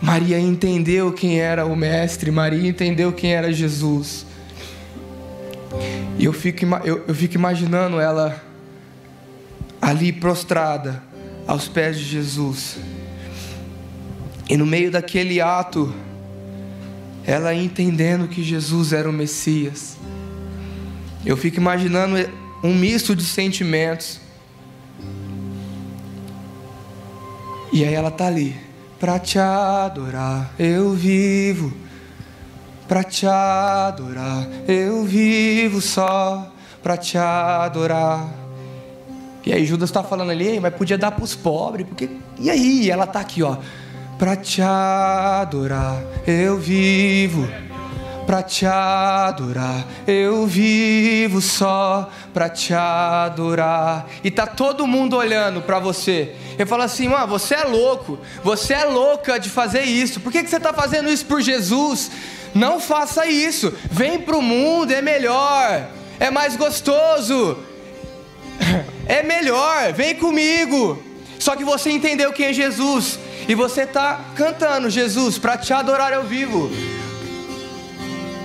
Maria 0.00 0.38
entendeu 0.38 1.12
quem 1.12 1.40
era 1.40 1.66
o 1.66 1.74
Mestre, 1.74 2.30
Maria 2.30 2.70
entendeu 2.70 3.12
quem 3.12 3.34
era 3.34 3.52
Jesus. 3.52 4.24
E 6.16 6.24
eu 6.24 6.32
fico, 6.32 6.64
eu, 6.84 7.02
eu 7.08 7.14
fico 7.16 7.34
imaginando 7.34 7.98
ela 7.98 8.40
ali 9.82 10.12
prostrada 10.12 11.02
aos 11.48 11.66
pés 11.66 11.98
de 11.98 12.04
Jesus. 12.04 12.76
E 14.48 14.56
no 14.56 14.64
meio 14.64 14.92
daquele 14.92 15.40
ato, 15.40 15.92
ela 17.26 17.52
entendendo 17.52 18.28
que 18.28 18.40
Jesus 18.40 18.92
era 18.92 19.10
o 19.10 19.12
Messias. 19.12 19.96
Eu 21.26 21.36
fico 21.36 21.56
imaginando 21.56 22.14
um 22.62 22.72
misto 22.72 23.16
de 23.16 23.24
sentimentos. 23.24 24.22
E 27.74 27.84
aí 27.84 27.92
ela 27.92 28.06
está 28.06 28.28
ali 28.28 28.56
para 29.00 29.18
te 29.18 29.36
adorar 29.36 30.52
eu 30.56 30.92
vivo, 30.92 31.72
para 32.86 33.02
te 33.02 33.26
adorar 33.26 34.46
eu 34.68 35.02
vivo 35.02 35.80
só, 35.80 36.52
para 36.80 36.96
te 36.96 37.18
adorar. 37.18 38.32
E 39.44 39.52
aí 39.52 39.66
Judas 39.66 39.90
está 39.90 40.04
falando 40.04 40.30
ali, 40.30 40.60
mas 40.60 40.72
podia 40.72 40.96
dar 40.96 41.10
para 41.10 41.24
os 41.24 41.34
pobres, 41.34 41.84
porque 41.84 42.08
e 42.38 42.48
aí 42.48 42.88
ela 42.88 43.02
está 43.02 43.18
aqui, 43.18 43.42
ó, 43.42 43.56
Pra 44.20 44.36
te 44.36 44.62
adorar 44.62 46.00
eu 46.28 46.56
vivo. 46.56 47.48
Pra 48.24 48.40
te 48.40 48.66
adorar 48.66 49.84
eu 50.06 50.46
vivo 50.46 51.40
só 51.40 52.08
pra 52.32 52.48
te 52.48 52.72
adorar. 52.72 54.06
E 54.22 54.30
tá 54.30 54.46
todo 54.46 54.86
mundo 54.86 55.16
olhando 55.16 55.60
pra 55.60 55.80
você. 55.80 56.36
Eu 56.58 56.66
falo 56.66 56.82
assim, 56.82 57.08
mano, 57.08 57.26
você 57.26 57.54
é 57.54 57.64
louco. 57.64 58.18
Você 58.42 58.74
é 58.74 58.84
louca 58.84 59.38
de 59.38 59.50
fazer 59.50 59.82
isso. 59.82 60.20
Por 60.20 60.30
que, 60.30 60.42
que 60.42 60.50
você 60.50 60.60
tá 60.60 60.72
fazendo 60.72 61.10
isso 61.10 61.26
por 61.26 61.40
Jesus? 61.40 62.10
Não 62.54 62.78
faça 62.78 63.26
isso. 63.26 63.72
Vem 63.90 64.20
pro 64.20 64.40
mundo, 64.40 64.92
é 64.92 65.02
melhor. 65.02 65.88
É 66.20 66.30
mais 66.30 66.56
gostoso. 66.56 67.58
É 69.06 69.22
melhor. 69.22 69.92
Vem 69.92 70.14
comigo. 70.14 71.02
Só 71.38 71.56
que 71.56 71.64
você 71.64 71.90
entendeu 71.90 72.32
quem 72.32 72.46
é 72.46 72.52
Jesus. 72.52 73.18
E 73.46 73.54
você 73.54 73.82
está 73.82 74.20
cantando, 74.34 74.88
Jesus, 74.88 75.36
para 75.36 75.58
te 75.58 75.72
adorar 75.72 76.12
eu 76.12 76.24
vivo. 76.24 76.70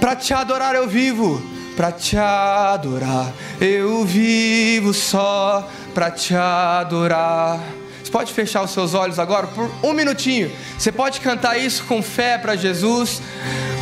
Para 0.01 0.15
te 0.15 0.33
adorar 0.33 0.75
eu 0.75 0.87
vivo. 0.87 1.41
Para 1.77 1.91
te 1.91 2.17
adorar 2.17 3.31
eu 3.61 4.03
vivo 4.03 4.93
só. 4.93 5.69
Para 5.93 6.11
te 6.11 6.35
adorar. 6.35 7.78
Você 8.09 8.13
pode 8.13 8.33
fechar 8.33 8.63
os 8.63 8.71
seus 8.71 8.95
olhos 8.95 9.19
agora 9.19 9.45
por 9.45 9.69
um 9.83 9.93
minutinho. 9.93 10.51
Você 10.75 10.91
pode 10.91 11.21
cantar 11.21 11.59
isso 11.59 11.83
com 11.83 12.01
fé 12.01 12.39
para 12.39 12.55
Jesus. 12.55 13.21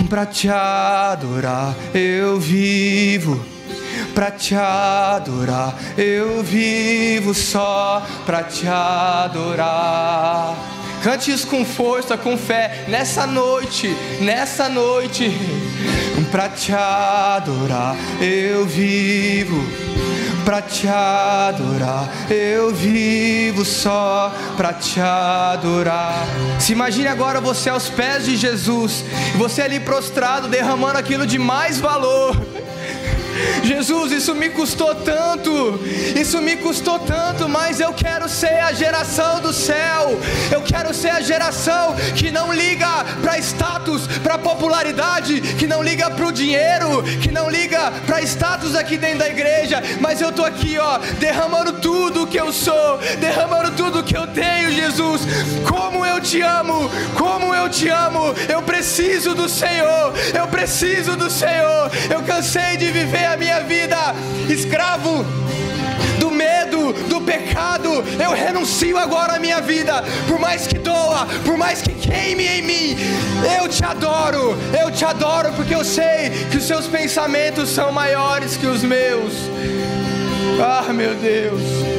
Para 0.09 0.25
te 0.25 0.49
adorar 0.49 1.73
eu 1.93 2.37
vivo 2.37 3.41
para 4.13 4.31
te 4.31 4.53
adorar. 4.53 5.77
Eu 5.97 6.43
vivo 6.43 7.33
só 7.33 8.05
para 8.25 8.43
te 8.43 8.67
adorar. 8.67 10.57
Cante 11.03 11.31
isso 11.31 11.47
com 11.47 11.63
força, 11.63 12.17
com 12.17 12.37
fé, 12.37 12.83
nessa 12.89 13.25
noite, 13.25 13.95
nessa 14.19 14.67
noite, 14.67 15.31
para 16.31 16.49
te 16.49 16.73
adorar. 16.73 17.95
Eu 18.19 18.65
vivo 18.65 19.63
para 20.47 20.61
te 20.61 20.87
adorar. 20.87 22.07
Eu 22.29 22.73
vivo 22.73 23.65
só 23.65 24.33
para 24.55 24.71
te 24.71 24.97
adorar. 24.97 26.25
Se 26.57 26.71
imagine 26.71 27.05
agora 27.09 27.41
você 27.41 27.69
aos 27.69 27.89
pés 27.89 28.23
de 28.23 28.37
Jesus, 28.37 29.03
você 29.35 29.63
ali 29.63 29.81
prostrado, 29.81 30.47
derramando 30.47 30.97
aquilo 30.97 31.27
de 31.27 31.37
mais 31.37 31.81
valor. 31.81 32.33
Jesus, 33.63 34.11
isso 34.11 34.35
me 34.35 34.49
custou 34.49 34.95
tanto, 34.95 35.79
isso 36.19 36.41
me 36.41 36.57
custou 36.57 36.99
tanto, 36.99 37.47
mas 37.49 37.79
eu 37.79 37.93
quero 37.93 38.27
ser 38.29 38.59
a 38.61 38.71
geração 38.71 39.39
do 39.39 39.53
céu, 39.53 40.19
eu 40.51 40.61
quero 40.61 40.93
ser 40.93 41.09
a 41.09 41.21
geração 41.21 41.95
que 42.15 42.31
não 42.31 42.53
liga 42.53 43.05
para 43.21 43.37
status, 43.39 44.07
para 44.23 44.37
popularidade, 44.37 45.41
que 45.41 45.67
não 45.67 45.83
liga 45.83 46.09
para 46.09 46.27
o 46.27 46.31
dinheiro, 46.31 47.03
que 47.21 47.31
não 47.31 47.49
liga 47.49 47.91
para 48.05 48.21
status 48.21 48.75
aqui 48.75 48.97
dentro 48.97 49.19
da 49.19 49.29
igreja, 49.29 49.81
mas 49.99 50.21
eu 50.21 50.31
tô 50.31 50.43
aqui, 50.43 50.77
ó, 50.79 50.97
derramando 51.19 51.73
tudo 51.73 52.27
que 52.27 52.37
eu 52.37 52.51
sou, 52.51 52.97
derramando 53.19 53.71
tudo 53.71 54.03
que 54.03 54.15
eu 54.15 54.27
tenho, 54.27 54.71
Jesus. 54.71 55.21
Como 55.67 56.05
eu 56.05 56.19
te 56.19 56.41
amo, 56.41 56.89
como 57.15 57.53
eu 57.53 57.69
te 57.69 57.89
amo, 57.89 58.33
eu 58.49 58.61
preciso 58.61 59.35
do 59.35 59.47
Senhor, 59.47 60.13
eu 60.33 60.47
preciso 60.47 61.15
do 61.15 61.29
Senhor, 61.29 61.91
eu 62.09 62.21
cansei 62.23 62.77
de 62.77 62.91
viver 62.91 63.26
a 63.27 63.37
minha 63.37 63.59
vida 63.61 64.15
escravo 64.49 65.25
do 66.19 66.31
medo, 66.31 66.93
do 67.07 67.21
pecado. 67.21 68.03
Eu 68.21 68.31
renuncio 68.31 68.97
agora 68.97 69.35
à 69.35 69.39
minha 69.39 69.61
vida, 69.61 70.03
por 70.27 70.39
mais 70.39 70.67
que 70.67 70.77
doa, 70.77 71.27
por 71.45 71.57
mais 71.57 71.81
que 71.81 71.93
queime 71.93 72.45
em 72.45 72.61
mim. 72.61 72.97
Eu 73.59 73.67
te 73.67 73.83
adoro, 73.83 74.57
eu 74.79 74.91
te 74.91 75.05
adoro 75.05 75.51
porque 75.53 75.75
eu 75.75 75.83
sei 75.83 76.31
que 76.51 76.57
os 76.57 76.63
seus 76.63 76.87
pensamentos 76.87 77.69
são 77.69 77.91
maiores 77.91 78.57
que 78.57 78.65
os 78.65 78.83
meus. 78.83 79.33
Ah, 80.59 80.91
meu 80.91 81.13
Deus. 81.15 81.96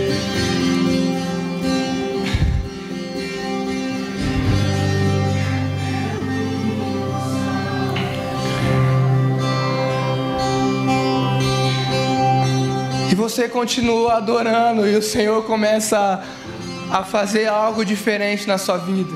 Você 13.18 13.48
continua 13.48 14.14
adorando 14.14 14.86
e 14.86 14.94
o 14.94 15.02
Senhor 15.02 15.42
começa 15.44 16.22
a, 16.88 17.02
fazer 17.02 17.48
algo 17.48 17.84
diferente 17.84 18.46
na 18.46 18.56
sua 18.56 18.76
vida. 18.76 19.12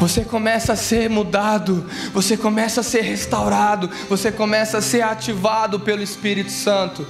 Você 0.00 0.24
começa 0.24 0.72
a 0.72 0.76
ser 0.76 1.10
mudado, 1.10 1.84
você 2.14 2.38
começa 2.38 2.80
a 2.80 2.82
ser 2.82 3.02
restaurado, 3.02 3.90
você 4.08 4.32
começa 4.32 4.78
a 4.78 4.80
ser 4.80 5.02
ativado 5.02 5.78
pelo 5.78 6.02
Espírito 6.02 6.50
Santo. 6.50 7.06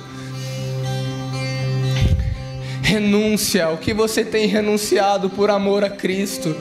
Renúncia, 2.82 3.70
o 3.70 3.78
que 3.78 3.94
você 3.94 4.24
tem 4.24 4.48
renunciado 4.48 5.30
por 5.30 5.50
amor 5.50 5.84
a 5.84 5.90
Cristo? 5.90 6.54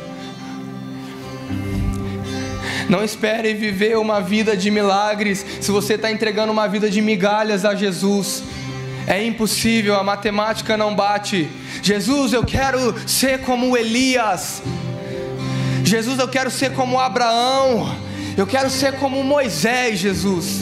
Não 2.89 3.03
espere 3.03 3.53
viver 3.53 3.97
uma 3.97 4.21
vida 4.21 4.57
de 4.57 4.69
milagres 4.69 5.45
se 5.61 5.71
você 5.71 5.93
está 5.93 6.11
entregando 6.11 6.51
uma 6.51 6.67
vida 6.67 6.89
de 6.89 7.01
migalhas 7.01 7.65
a 7.65 7.75
Jesus. 7.75 8.43
É 9.07 9.23
impossível, 9.23 9.95
a 9.95 10.03
matemática 10.03 10.77
não 10.77 10.95
bate. 10.95 11.49
Jesus, 11.81 12.33
eu 12.33 12.45
quero 12.45 12.95
ser 13.07 13.41
como 13.41 13.77
Elias. 13.77 14.61
Jesus, 15.83 16.19
eu 16.19 16.27
quero 16.27 16.49
ser 16.49 16.73
como 16.73 16.99
Abraão. 16.99 17.95
Eu 18.37 18.47
quero 18.47 18.69
ser 18.69 18.93
como 18.93 19.23
Moisés, 19.23 19.99
Jesus. 19.99 20.61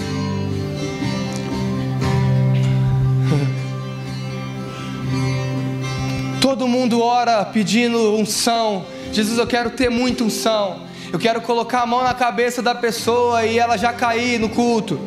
Todo 6.42 6.68
mundo 6.68 7.02
ora 7.02 7.46
pedindo 7.46 8.16
unção. 8.16 8.86
Jesus, 9.14 9.38
eu 9.38 9.48
quero 9.48 9.70
ter 9.70 9.90
muita 9.90 10.24
unção. 10.24 10.91
Eu 11.12 11.20
quero 11.20 11.42
colocar 11.42 11.82
a 11.82 11.86
mão 11.86 12.02
na 12.02 12.14
cabeça 12.14 12.62
da 12.62 12.74
pessoa 12.74 13.46
e 13.46 13.60
ela 13.60 13.76
já 13.76 13.92
cair 13.92 14.40
no 14.40 14.48
culto. 14.48 14.98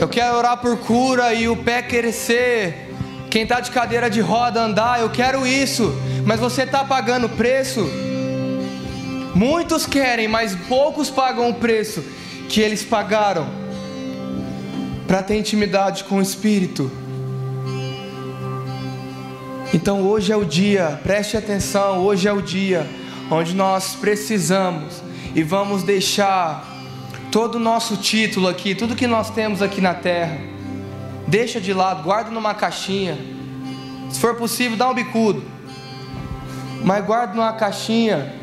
Eu 0.00 0.08
quero 0.08 0.34
orar 0.34 0.56
por 0.56 0.78
cura 0.78 1.34
e 1.34 1.46
o 1.46 1.54
pé 1.56 1.82
crescer. 1.82 2.94
Quem 3.30 3.42
está 3.42 3.60
de 3.60 3.70
cadeira 3.70 4.08
de 4.08 4.22
roda 4.22 4.62
andar, 4.62 4.98
eu 4.98 5.10
quero 5.10 5.46
isso. 5.46 5.94
Mas 6.24 6.40
você 6.40 6.62
está 6.62 6.86
pagando 6.86 7.28
preço? 7.28 7.86
Muitos 9.34 9.84
querem, 9.84 10.26
mas 10.26 10.54
poucos 10.54 11.10
pagam 11.10 11.50
o 11.50 11.54
preço 11.54 12.02
que 12.48 12.62
eles 12.62 12.82
pagaram 12.82 13.46
para 15.06 15.22
ter 15.22 15.36
intimidade 15.36 16.04
com 16.04 16.16
o 16.16 16.22
Espírito. 16.22 16.90
Então 19.74 20.00
hoje 20.00 20.32
é 20.32 20.36
o 20.36 20.46
dia, 20.46 20.98
preste 21.02 21.36
atenção, 21.36 21.98
hoje 21.98 22.26
é 22.26 22.32
o 22.32 22.40
dia 22.40 22.86
onde 23.30 23.54
nós 23.54 23.94
precisamos 23.94 25.02
e 25.34 25.42
vamos 25.42 25.82
deixar 25.82 26.66
todo 27.30 27.56
o 27.56 27.58
nosso 27.58 27.96
título 27.96 28.48
aqui, 28.48 28.74
tudo 28.74 28.96
que 28.96 29.06
nós 29.06 29.30
temos 29.30 29.60
aqui 29.60 29.80
na 29.80 29.94
terra, 29.94 30.38
deixa 31.26 31.60
de 31.60 31.72
lado, 31.72 32.02
guarda 32.02 32.30
numa 32.30 32.54
caixinha. 32.54 33.18
Se 34.10 34.18
for 34.18 34.34
possível, 34.34 34.76
dá 34.76 34.88
um 34.88 34.94
bicudo, 34.94 35.42
mas 36.82 37.04
guarda 37.04 37.34
numa 37.34 37.52
caixinha 37.52 38.34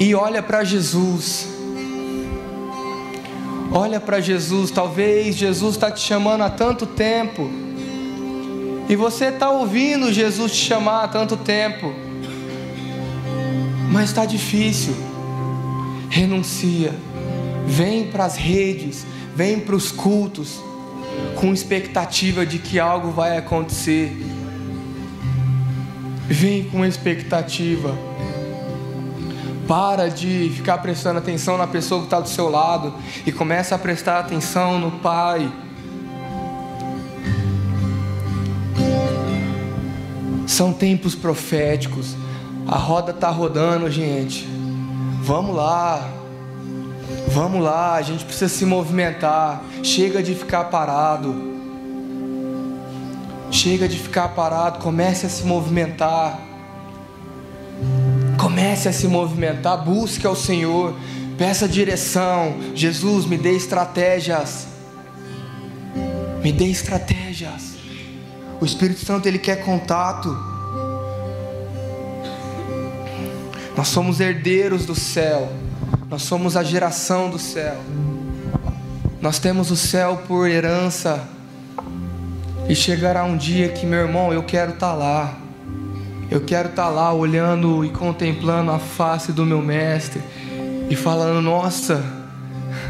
e 0.00 0.14
olha 0.14 0.42
para 0.42 0.64
Jesus. 0.64 1.52
Olha 3.72 3.98
para 3.98 4.20
Jesus, 4.20 4.70
talvez 4.70 5.34
Jesus 5.34 5.74
está 5.74 5.90
te 5.90 6.00
chamando 6.00 6.42
há 6.42 6.50
tanto 6.50 6.86
tempo, 6.86 7.50
e 8.88 8.94
você 8.94 9.26
está 9.26 9.50
ouvindo 9.50 10.12
Jesus 10.12 10.52
te 10.52 10.58
chamar 10.58 11.04
há 11.04 11.08
tanto 11.08 11.36
tempo, 11.36 11.92
mas 13.94 14.10
está 14.10 14.24
difícil. 14.26 14.92
Renuncia. 16.10 16.92
Vem 17.64 18.08
para 18.08 18.24
as 18.24 18.36
redes, 18.36 19.06
vem 19.36 19.60
para 19.60 19.76
os 19.76 19.92
cultos, 19.92 20.60
com 21.36 21.52
expectativa 21.52 22.44
de 22.44 22.58
que 22.58 22.80
algo 22.80 23.12
vai 23.12 23.38
acontecer. 23.38 24.12
Vem 26.26 26.64
com 26.64 26.84
expectativa. 26.84 27.96
Para 29.68 30.08
de 30.08 30.50
ficar 30.56 30.78
prestando 30.78 31.20
atenção 31.20 31.56
na 31.56 31.68
pessoa 31.68 32.00
que 32.00 32.08
está 32.08 32.18
do 32.18 32.28
seu 32.28 32.50
lado 32.50 32.94
e 33.24 33.30
começa 33.30 33.76
a 33.76 33.78
prestar 33.78 34.18
atenção 34.18 34.76
no 34.80 34.90
Pai. 34.90 35.48
São 40.48 40.72
tempos 40.72 41.14
proféticos. 41.14 42.16
A 42.66 42.76
roda 42.76 43.12
tá 43.12 43.30
rodando, 43.30 43.90
gente. 43.90 44.46
Vamos 45.22 45.54
lá. 45.54 46.08
Vamos 47.28 47.62
lá, 47.62 47.94
a 47.94 48.02
gente 48.02 48.24
precisa 48.24 48.48
se 48.48 48.64
movimentar. 48.64 49.62
Chega 49.82 50.22
de 50.22 50.34
ficar 50.34 50.64
parado. 50.64 51.54
Chega 53.50 53.88
de 53.88 53.98
ficar 53.98 54.28
parado, 54.28 54.78
comece 54.80 55.26
a 55.26 55.28
se 55.28 55.44
movimentar. 55.44 56.40
Comece 58.38 58.88
a 58.88 58.92
se 58.92 59.06
movimentar, 59.06 59.84
busque 59.84 60.26
ao 60.26 60.36
Senhor, 60.36 60.94
peça 61.38 61.68
direção. 61.68 62.56
Jesus, 62.74 63.26
me 63.26 63.36
dê 63.36 63.56
estratégias. 63.56 64.66
Me 66.42 66.52
dê 66.52 66.66
estratégias. 66.66 67.74
O 68.60 68.64
Espírito 68.64 69.04
Santo 69.04 69.26
ele 69.26 69.38
quer 69.38 69.64
contato. 69.64 70.53
Nós 73.76 73.88
somos 73.88 74.20
herdeiros 74.20 74.86
do 74.86 74.94
céu. 74.94 75.50
Nós 76.08 76.22
somos 76.22 76.56
a 76.56 76.62
geração 76.62 77.28
do 77.28 77.38
céu. 77.38 77.76
Nós 79.20 79.38
temos 79.38 79.70
o 79.70 79.76
céu 79.76 80.22
por 80.28 80.48
herança. 80.48 81.26
E 82.68 82.74
chegará 82.74 83.24
um 83.24 83.36
dia 83.36 83.68
que, 83.68 83.84
meu 83.84 84.00
irmão, 84.00 84.32
eu 84.32 84.42
quero 84.42 84.72
estar 84.72 84.90
tá 84.90 84.94
lá. 84.94 85.34
Eu 86.30 86.40
quero 86.40 86.68
estar 86.68 86.84
tá 86.84 86.88
lá 86.88 87.12
olhando 87.12 87.84
e 87.84 87.90
contemplando 87.90 88.70
a 88.70 88.78
face 88.78 89.32
do 89.32 89.44
meu 89.44 89.60
mestre 89.60 90.22
e 90.88 90.96
falando: 90.96 91.42
Nossa, 91.42 92.02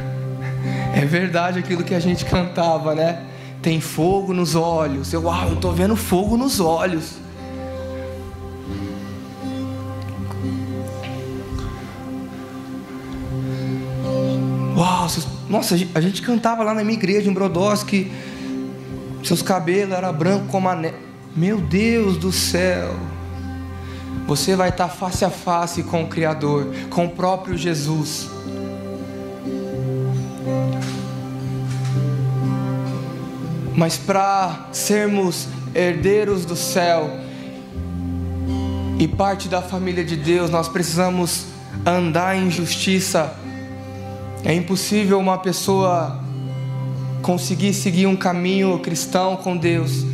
é 0.95 1.05
verdade 1.05 1.59
aquilo 1.59 1.83
que 1.83 1.95
a 1.95 2.01
gente 2.01 2.25
cantava, 2.25 2.95
né? 2.95 3.23
Tem 3.63 3.81
fogo 3.81 4.35
nos 4.35 4.55
olhos. 4.55 5.13
Eu, 5.13 5.23
uau, 5.23 5.49
eu 5.49 5.55
estou 5.55 5.73
vendo 5.73 5.97
fogo 5.97 6.37
nos 6.37 6.61
olhos. 6.61 7.24
Uau, 14.77 15.07
nossa, 15.49 15.77
a 15.95 16.01
gente 16.01 16.23
cantava 16.23 16.65
lá 16.65 16.75
na 16.75 16.83
minha 16.83 16.97
igreja 16.97 17.31
em 17.31 17.33
Brodowski 17.33 18.11
seus 19.25 19.41
cabelos 19.41 19.97
eram 19.97 20.13
brancos 20.13 20.51
como 20.51 20.69
a. 20.69 20.79
Meu 21.35 21.59
Deus 21.59 22.19
do 22.19 22.31
céu. 22.31 22.95
Você 24.27 24.55
vai 24.55 24.69
estar 24.69 24.89
face 24.89 25.25
a 25.25 25.31
face 25.31 25.83
com 25.83 26.05
o 26.05 26.09
Criador, 26.09 26.73
com 26.91 27.07
o 27.07 27.11
próprio 27.11 27.57
Jesus. 27.57 28.29
Mas 33.75 33.97
para 33.97 34.69
sermos 34.73 35.49
herdeiros 35.75 36.45
do 36.45 36.55
céu 36.55 37.11
e 38.99 39.09
parte 39.09 39.49
da 39.49 39.61
família 39.61 40.05
de 40.05 40.17
Deus, 40.17 40.51
nós 40.51 40.69
precisamos 40.69 41.47
andar 41.85 42.37
em 42.37 42.51
justiça. 42.51 43.35
É 44.45 44.53
impossível 44.53 45.19
uma 45.19 45.39
pessoa 45.39 46.23
conseguir 47.23 47.73
seguir 47.73 48.07
um 48.07 48.15
caminho 48.15 48.79
cristão 48.79 49.37
com 49.37 49.57
Deus, 49.57 50.05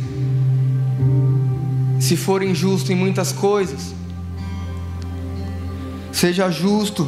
se 1.99 2.15
for 2.15 2.41
injusto 2.41 2.93
em 2.93 2.95
muitas 2.95 3.33
coisas, 3.33 3.93
seja 6.13 6.49
justo. 6.49 7.07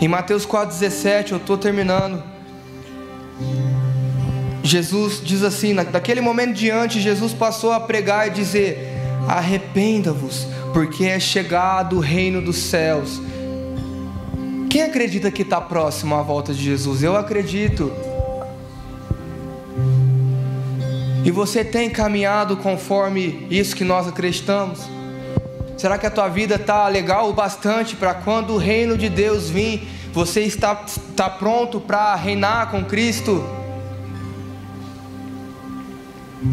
Em 0.00 0.08
Mateus 0.08 0.46
4,17, 0.46 1.32
eu 1.32 1.36
estou 1.36 1.58
terminando. 1.58 2.22
Jesus 4.62 5.20
diz 5.22 5.42
assim: 5.42 5.74
daquele 5.74 6.22
momento 6.22 6.54
diante, 6.54 6.98
Jesus 6.98 7.34
passou 7.34 7.72
a 7.72 7.80
pregar 7.80 8.28
e 8.28 8.30
dizer: 8.30 8.78
Arrependa-vos, 9.28 10.46
porque 10.72 11.04
é 11.04 11.20
chegado 11.20 11.96
o 11.96 12.00
reino 12.00 12.40
dos 12.40 12.56
céus. 12.56 13.20
Quem 14.74 14.82
acredita 14.82 15.30
que 15.30 15.42
está 15.42 15.60
próximo 15.60 16.16
à 16.16 16.22
volta 16.22 16.52
de 16.52 16.60
Jesus? 16.60 17.00
Eu 17.00 17.14
acredito. 17.14 17.92
E 21.24 21.30
você 21.30 21.64
tem 21.64 21.88
caminhado 21.88 22.56
conforme 22.56 23.46
isso 23.48 23.76
que 23.76 23.84
nós 23.84 24.08
acreditamos? 24.08 24.80
Será 25.78 25.96
que 25.96 26.06
a 26.06 26.10
tua 26.10 26.26
vida 26.26 26.56
está 26.56 26.88
legal 26.88 27.30
o 27.30 27.32
bastante 27.32 27.94
para 27.94 28.14
quando 28.14 28.54
o 28.54 28.58
reino 28.58 28.98
de 28.98 29.08
Deus 29.08 29.48
vir, 29.48 29.86
você 30.12 30.40
está, 30.40 30.84
está 30.84 31.30
pronto 31.30 31.78
para 31.78 32.12
reinar 32.16 32.72
com 32.72 32.84
Cristo? 32.84 33.44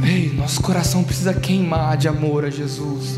Ei, 0.05 0.31
nosso 0.37 0.61
coração 0.61 1.03
precisa 1.03 1.33
queimar 1.33 1.97
de 1.97 2.07
amor 2.07 2.45
a 2.45 2.51
Jesus. 2.51 3.17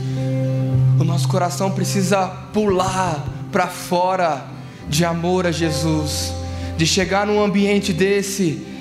O 0.98 1.04
nosso 1.04 1.28
coração 1.28 1.72
precisa 1.72 2.26
pular 2.54 3.22
para 3.52 3.68
fora 3.68 4.53
de 4.88 5.06
amor 5.06 5.48
a 5.48 5.52
Jesus, 5.52 6.34
de 6.78 6.86
chegar 6.86 7.26
num 7.26 7.44
ambiente 7.44 7.94
desse 7.94 8.74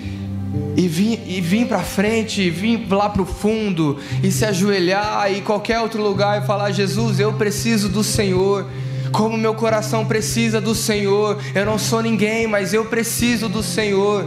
e 0.76 0.88
vir, 0.88 1.22
e 1.26 1.40
vir 1.40 1.66
para 1.66 1.80
frente, 1.80 2.42
e 2.42 2.50
vir 2.50 2.86
lá 2.90 3.08
para 3.08 3.22
o 3.22 3.26
fundo, 3.26 3.98
e 4.22 4.30
se 4.30 4.44
ajoelhar 4.44 5.30
em 5.32 5.42
qualquer 5.42 5.80
outro 5.80 6.02
lugar 6.02 6.42
e 6.42 6.46
falar: 6.46 6.70
Jesus, 6.72 7.20
eu 7.20 7.32
preciso 7.34 7.88
do 7.88 8.02
Senhor. 8.02 8.66
Como 9.10 9.36
meu 9.36 9.54
coração 9.54 10.06
precisa 10.06 10.58
do 10.58 10.74
Senhor, 10.74 11.38
eu 11.54 11.66
não 11.66 11.78
sou 11.78 12.02
ninguém, 12.02 12.46
mas 12.46 12.72
eu 12.72 12.86
preciso 12.86 13.46
do 13.46 13.62
Senhor. 13.62 14.26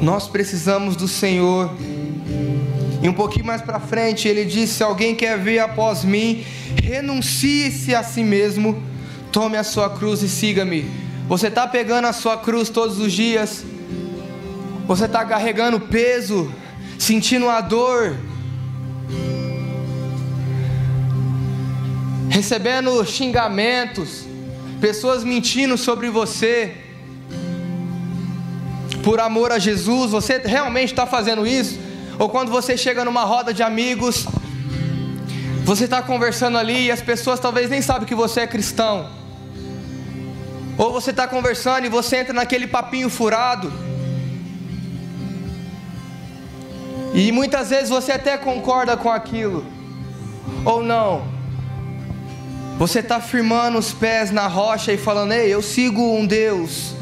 Nós 0.00 0.26
precisamos 0.26 0.96
do 0.96 1.06
Senhor. 1.06 1.70
E 3.04 3.08
um 3.08 3.12
pouquinho 3.12 3.44
mais 3.44 3.60
para 3.60 3.78
frente, 3.78 4.26
ele 4.26 4.46
disse: 4.46 4.76
Se 4.76 4.82
alguém 4.82 5.14
quer 5.14 5.38
vir 5.38 5.58
após 5.58 6.02
mim, 6.02 6.42
renuncie-se 6.82 7.94
a 7.94 8.02
si 8.02 8.24
mesmo, 8.24 8.82
tome 9.30 9.58
a 9.58 9.62
sua 9.62 9.90
cruz 9.90 10.22
e 10.22 10.28
siga-me. 10.28 10.90
Você 11.28 11.48
está 11.48 11.66
pegando 11.66 12.06
a 12.06 12.14
sua 12.14 12.38
cruz 12.38 12.70
todos 12.70 12.98
os 12.98 13.12
dias, 13.12 13.62
você 14.86 15.04
está 15.04 15.22
carregando 15.22 15.78
peso, 15.78 16.50
sentindo 16.98 17.50
a 17.50 17.60
dor, 17.60 18.16
recebendo 22.30 23.04
xingamentos, 23.04 24.24
pessoas 24.80 25.22
mentindo 25.22 25.76
sobre 25.76 26.08
você. 26.08 26.74
Por 29.02 29.20
amor 29.20 29.52
a 29.52 29.58
Jesus, 29.58 30.10
você 30.10 30.38
realmente 30.38 30.92
está 30.92 31.06
fazendo 31.06 31.46
isso? 31.46 31.83
Ou 32.18 32.28
quando 32.28 32.50
você 32.50 32.76
chega 32.76 33.04
numa 33.04 33.24
roda 33.24 33.52
de 33.52 33.62
amigos, 33.62 34.26
você 35.64 35.84
está 35.84 36.02
conversando 36.02 36.58
ali 36.58 36.86
e 36.86 36.90
as 36.90 37.00
pessoas 37.00 37.40
talvez 37.40 37.70
nem 37.70 37.80
sabem 37.82 38.06
que 38.06 38.14
você 38.14 38.40
é 38.40 38.46
cristão. 38.46 39.08
Ou 40.76 40.92
você 40.92 41.10
está 41.10 41.26
conversando 41.26 41.86
e 41.86 41.88
você 41.88 42.18
entra 42.18 42.32
naquele 42.32 42.66
papinho 42.66 43.08
furado. 43.08 43.72
E 47.14 47.30
muitas 47.30 47.70
vezes 47.70 47.88
você 47.88 48.12
até 48.12 48.36
concorda 48.36 48.96
com 48.96 49.10
aquilo. 49.10 49.64
Ou 50.64 50.82
não. 50.82 51.24
Você 52.76 52.98
está 52.98 53.20
firmando 53.20 53.78
os 53.78 53.92
pés 53.92 54.32
na 54.32 54.48
rocha 54.48 54.92
e 54.92 54.98
falando: 54.98 55.32
Ei, 55.32 55.54
eu 55.54 55.62
sigo 55.62 56.02
um 56.02 56.26
Deus 56.26 56.94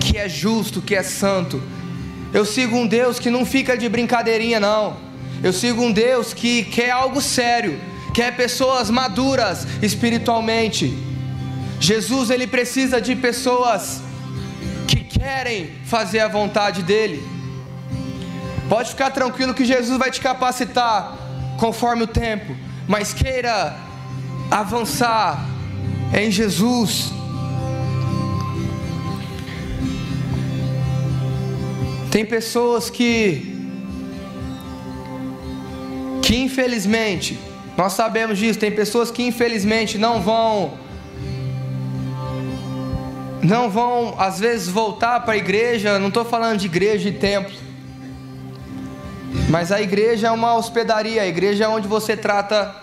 que 0.00 0.18
é 0.18 0.28
justo, 0.28 0.82
que 0.82 0.96
é 0.96 1.02
santo. 1.02 1.62
Eu 2.32 2.44
sigo 2.44 2.76
um 2.76 2.86
Deus 2.86 3.18
que 3.18 3.30
não 3.30 3.44
fica 3.44 3.76
de 3.76 3.88
brincadeirinha, 3.88 4.58
não. 4.58 4.96
Eu 5.42 5.52
sigo 5.52 5.82
um 5.82 5.92
Deus 5.92 6.32
que 6.32 6.64
quer 6.64 6.90
algo 6.90 7.20
sério, 7.20 7.78
quer 8.14 8.34
pessoas 8.36 8.88
maduras 8.88 9.66
espiritualmente. 9.82 10.96
Jesus, 11.78 12.30
ele 12.30 12.46
precisa 12.46 13.00
de 13.00 13.14
pessoas 13.16 14.00
que 14.86 14.96
querem 14.96 15.72
fazer 15.84 16.20
a 16.20 16.28
vontade 16.28 16.82
dele. 16.82 17.22
Pode 18.68 18.90
ficar 18.90 19.10
tranquilo 19.10 19.52
que 19.52 19.64
Jesus 19.64 19.98
vai 19.98 20.10
te 20.10 20.20
capacitar 20.20 21.18
conforme 21.58 22.04
o 22.04 22.06
tempo, 22.06 22.56
mas 22.88 23.12
queira 23.12 23.76
avançar 24.50 25.44
em 26.14 26.30
Jesus. 26.30 27.12
Tem 32.12 32.26
pessoas 32.26 32.90
que 32.90 33.58
que 36.20 36.36
infelizmente, 36.36 37.38
nós 37.74 37.94
sabemos 37.94 38.38
disso, 38.38 38.58
tem 38.58 38.70
pessoas 38.70 39.10
que 39.10 39.22
infelizmente 39.22 39.96
não 39.96 40.20
vão 40.20 40.74
não 43.42 43.70
vão 43.70 44.14
às 44.18 44.38
vezes 44.38 44.68
voltar 44.68 45.20
para 45.20 45.32
a 45.32 45.36
igreja, 45.38 45.98
não 45.98 46.08
estou 46.08 46.24
falando 46.24 46.58
de 46.58 46.66
igreja 46.66 47.08
e 47.08 47.12
templo. 47.12 47.56
Mas 49.48 49.72
a 49.72 49.80
igreja 49.80 50.28
é 50.28 50.30
uma 50.30 50.54
hospedaria, 50.54 51.22
a 51.22 51.26
igreja 51.26 51.64
é 51.64 51.68
onde 51.68 51.88
você 51.88 52.14
trata 52.14 52.76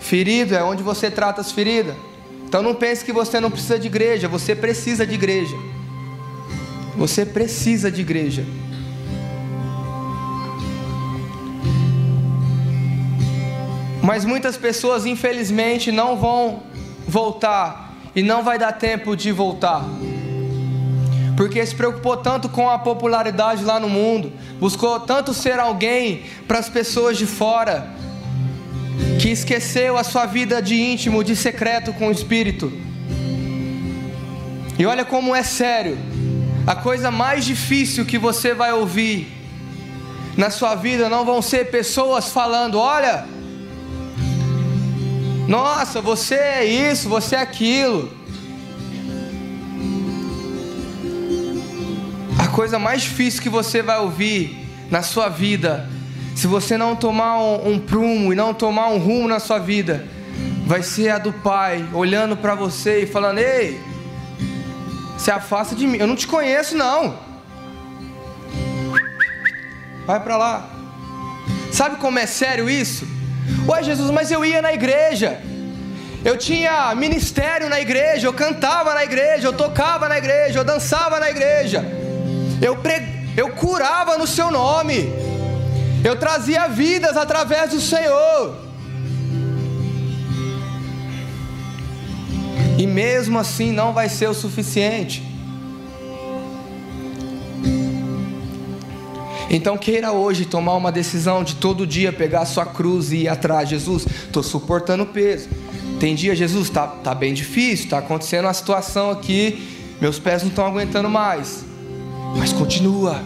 ferido, 0.00 0.54
é 0.54 0.64
onde 0.64 0.82
você 0.82 1.10
trata 1.10 1.42
as 1.42 1.52
feridas. 1.52 1.94
Então 2.48 2.62
não 2.62 2.74
pense 2.74 3.04
que 3.04 3.12
você 3.12 3.38
não 3.38 3.50
precisa 3.50 3.78
de 3.78 3.86
igreja, 3.86 4.26
você 4.26 4.54
precisa 4.54 5.06
de 5.06 5.12
igreja. 5.12 5.54
Você 6.96 7.26
precisa 7.26 7.90
de 7.90 8.00
igreja. 8.00 8.44
Mas 14.02 14.24
muitas 14.24 14.56
pessoas, 14.56 15.04
infelizmente, 15.04 15.90
não 15.90 16.16
vão 16.16 16.62
voltar 17.08 17.92
e 18.14 18.22
não 18.22 18.42
vai 18.42 18.58
dar 18.58 18.72
tempo 18.72 19.16
de 19.16 19.32
voltar. 19.32 19.84
porque 21.36 21.64
se 21.66 21.74
preocupou 21.74 22.16
tanto 22.16 22.48
com 22.48 22.70
a 22.70 22.78
popularidade 22.78 23.62
lá 23.62 23.78
no 23.78 23.90
mundo, 23.90 24.32
buscou 24.58 24.98
tanto 25.00 25.34
ser 25.34 25.60
alguém 25.60 26.22
para 26.48 26.58
as 26.58 26.66
pessoas 26.66 27.18
de 27.18 27.26
fora, 27.26 27.90
que 29.20 29.28
esqueceu 29.28 29.98
a 29.98 30.02
sua 30.02 30.24
vida 30.24 30.62
de 30.62 30.74
íntimo, 30.74 31.22
de 31.22 31.36
secreto 31.36 31.92
com 31.92 32.08
o 32.08 32.10
Espírito. 32.10 32.72
E 34.78 34.86
olha 34.86 35.04
como 35.04 35.34
é 35.34 35.42
sério, 35.42 35.98
a 36.66 36.74
coisa 36.74 37.10
mais 37.12 37.44
difícil 37.44 38.04
que 38.04 38.18
você 38.18 38.52
vai 38.52 38.72
ouvir 38.72 39.32
na 40.36 40.50
sua 40.50 40.74
vida 40.74 41.08
não 41.08 41.24
vão 41.24 41.40
ser 41.40 41.70
pessoas 41.70 42.30
falando: 42.30 42.78
olha, 42.78 43.24
nossa, 45.46 46.00
você 46.00 46.34
é 46.34 46.64
isso, 46.64 47.08
você 47.08 47.36
é 47.36 47.40
aquilo. 47.40 48.10
A 52.38 52.48
coisa 52.48 52.78
mais 52.78 53.02
difícil 53.02 53.42
que 53.42 53.48
você 53.48 53.80
vai 53.80 53.98
ouvir 53.98 54.66
na 54.90 55.02
sua 55.02 55.28
vida, 55.28 55.88
se 56.34 56.48
você 56.48 56.76
não 56.76 56.96
tomar 56.96 57.38
um, 57.38 57.74
um 57.74 57.78
prumo 57.78 58.32
e 58.32 58.36
não 58.36 58.52
tomar 58.52 58.88
um 58.88 58.98
rumo 58.98 59.28
na 59.28 59.38
sua 59.38 59.58
vida, 59.58 60.06
vai 60.66 60.82
ser 60.82 61.10
a 61.10 61.18
do 61.18 61.32
pai 61.32 61.88
olhando 61.92 62.36
para 62.36 62.56
você 62.56 63.02
e 63.02 63.06
falando: 63.06 63.38
Ei, 63.38 63.80
se 65.18 65.30
afasta 65.30 65.74
de 65.74 65.86
mim, 65.86 65.98
eu 65.98 66.06
não 66.06 66.16
te 66.16 66.26
conheço 66.26 66.76
não. 66.76 67.18
Vai 70.06 70.20
para 70.20 70.36
lá. 70.36 70.68
Sabe 71.72 71.96
como 71.96 72.18
é 72.18 72.26
sério 72.26 72.70
isso? 72.70 73.06
Ué, 73.68 73.82
Jesus, 73.82 74.10
mas 74.10 74.30
eu 74.30 74.44
ia 74.44 74.62
na 74.62 74.72
igreja. 74.72 75.40
Eu 76.24 76.36
tinha 76.36 76.94
ministério 76.94 77.68
na 77.68 77.80
igreja, 77.80 78.26
eu 78.26 78.32
cantava 78.32 78.94
na 78.94 79.04
igreja, 79.04 79.46
eu 79.46 79.52
tocava 79.52 80.08
na 80.08 80.18
igreja, 80.18 80.58
eu 80.58 80.64
dançava 80.64 81.20
na 81.20 81.30
igreja. 81.30 81.84
Eu, 82.60 82.76
pre... 82.76 83.00
eu 83.36 83.50
curava 83.50 84.18
no 84.18 84.26
seu 84.26 84.50
nome. 84.50 85.12
Eu 86.04 86.16
trazia 86.16 86.66
vidas 86.68 87.16
através 87.16 87.70
do 87.70 87.80
Senhor. 87.80 88.65
E 92.78 92.86
mesmo 92.86 93.38
assim 93.38 93.72
não 93.72 93.92
vai 93.92 94.08
ser 94.08 94.28
o 94.28 94.34
suficiente. 94.34 95.22
Então 99.48 99.78
queira 99.78 100.12
hoje 100.12 100.44
tomar 100.44 100.74
uma 100.74 100.90
decisão 100.90 101.44
de 101.44 101.54
todo 101.54 101.86
dia 101.86 102.12
pegar 102.12 102.40
a 102.40 102.46
sua 102.46 102.66
cruz 102.66 103.12
e 103.12 103.18
ir 103.18 103.28
atrás. 103.28 103.68
Jesus, 103.68 104.06
estou 104.06 104.42
suportando 104.42 105.06
peso. 105.06 105.48
Tem 106.00 106.14
dia, 106.14 106.34
Jesus, 106.34 106.68
tá, 106.68 106.86
tá 106.86 107.14
bem 107.14 107.32
difícil, 107.32 107.84
está 107.84 107.98
acontecendo 107.98 108.44
uma 108.44 108.52
situação 108.52 109.10
aqui, 109.10 109.86
meus 109.98 110.18
pés 110.18 110.42
não 110.42 110.50
estão 110.50 110.66
aguentando 110.66 111.08
mais. 111.08 111.64
Mas 112.36 112.52
continua. 112.52 113.22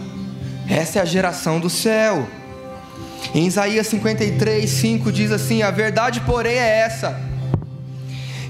Essa 0.69 0.99
é 0.99 1.01
a 1.01 1.05
geração 1.05 1.59
do 1.59 1.69
céu. 1.69 2.25
Em 3.35 3.45
Isaías 3.45 3.87
53, 3.87 4.69
5 4.69 5.11
diz 5.11 5.31
assim: 5.31 5.63
A 5.63 5.71
verdade, 5.71 6.21
porém, 6.21 6.53
é 6.53 6.79
essa. 6.79 7.30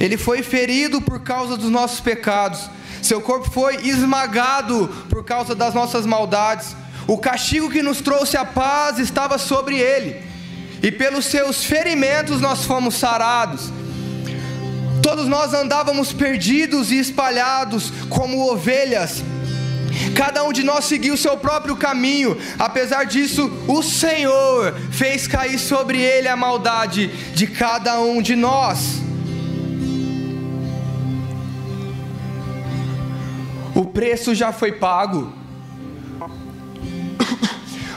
Ele 0.02 0.18
foi 0.18 0.42
ferido 0.42 1.00
por 1.00 1.20
causa 1.20 1.56
dos 1.56 1.70
nossos 1.70 2.00
pecados, 2.00 2.68
seu 3.04 3.22
corpo 3.22 3.52
foi 3.52 3.88
esmagado 3.88 4.90
por 5.12 5.24
causa 5.24 5.54
das 5.54 5.76
nossas 5.76 6.08
maldades. 6.08 6.76
O 7.08 7.20
castigo 7.20 7.70
que 7.70 7.84
nos 7.84 8.02
trouxe 8.02 8.36
a 8.36 8.44
paz 8.44 8.98
estava 8.98 9.38
sobre 9.38 9.78
ele, 9.78 10.20
e 10.82 10.92
pelos 10.92 11.26
seus 11.26 11.64
ferimentos 11.64 12.42
nós 12.42 12.66
fomos 12.66 12.96
sarados. 12.96 13.72
Todos 15.04 15.28
nós 15.28 15.54
andávamos 15.54 16.12
perdidos 16.12 16.92
e 16.92 16.98
espalhados 16.98 17.94
como 18.10 18.52
ovelhas. 18.52 19.24
Cada 20.16 20.44
um 20.44 20.52
de 20.52 20.64
nós 20.64 20.86
seguiu 20.86 21.14
o 21.14 21.18
seu 21.18 21.38
próprio 21.38 21.76
caminho. 21.76 22.36
Apesar 22.58 23.04
disso, 23.04 23.52
o 23.68 23.84
Senhor 23.84 24.74
fez 24.92 25.28
cair 25.28 25.60
sobre 25.60 26.00
ele 26.02 26.28
a 26.28 26.36
maldade 26.36 27.08
de 27.36 27.46
cada 27.46 28.00
um 28.00 28.20
de 28.20 28.36
nós. 28.36 29.01
Preço 33.94 34.34
já 34.34 34.52
foi 34.52 34.74
pago. 34.74 35.34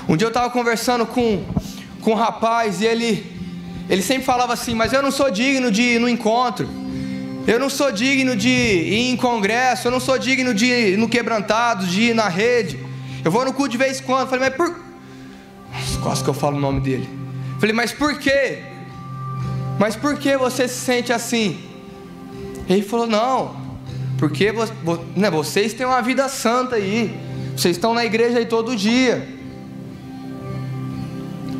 Um 0.09 0.16
dia 0.16 0.26
eu 0.26 0.28
estava 0.28 0.51
conversando 0.51 1.07
com, 1.07 1.42
com 2.03 2.12
um 2.12 2.14
rapaz 2.14 2.80
e 2.82 2.84
ele, 2.84 3.26
ele 3.88 4.03
sempre 4.03 4.24
falava 4.24 4.53
assim: 4.53 4.74
Mas 4.74 4.92
eu 4.92 5.03
não 5.03 5.11
sou 5.11 5.30
digno 5.30 5.70
de 5.70 5.82
ir 5.82 5.99
no 5.99 6.09
encontro, 6.09 6.68
eu 7.47 7.59
não 7.59 7.70
sou 7.70 7.90
digno 7.90 8.36
de 8.36 8.49
ir 8.49 9.11
em 9.11 9.16
congresso, 9.16 9.88
eu 9.88 9.90
não 9.90 10.01
sou 10.01 10.18
digno 10.18 10.53
de 10.53 10.66
ir 10.66 10.99
no 10.99 11.09
quebrantado, 11.09 11.86
de 11.86 12.11
ir 12.11 12.14
na 12.14 12.28
rede. 12.28 12.78
Eu 13.24 13.30
vou 13.30 13.45
no 13.45 13.55
culto 13.55 13.70
de 13.70 13.78
vez 13.78 14.01
em 14.01 14.03
quando. 14.03 14.22
Eu 14.22 14.26
falei, 14.26 14.51
mas 14.51 14.57
por. 14.57 14.84
Quase 16.03 16.22
que 16.22 16.28
eu 16.28 16.34
falo 16.34 16.59
o 16.59 16.61
nome 16.61 16.80
dele. 16.80 17.09
Eu 17.55 17.61
falei, 17.61 17.74
mas 17.74 17.90
por 17.92 18.18
quê? 18.18 18.62
Mas 19.78 19.97
por 19.97 20.18
que 20.18 20.36
você 20.36 20.68
se 20.68 20.78
sente 20.78 21.12
assim? 21.12 21.59
Ele 22.68 22.82
falou, 22.82 23.07
não, 23.07 23.57
porque 24.25 24.51
né, 25.14 25.31
vocês 25.31 25.75
têm 25.75 25.85
uma 25.85 26.01
vida 26.01 26.31
santa 26.31 26.77
aí, 26.77 27.14
vocês 27.55 27.77
estão 27.77 27.93
na 27.93 28.07
igreja 28.07 28.39
aí 28.39 28.47
todo 28.47 28.75
dia. 28.75 29.29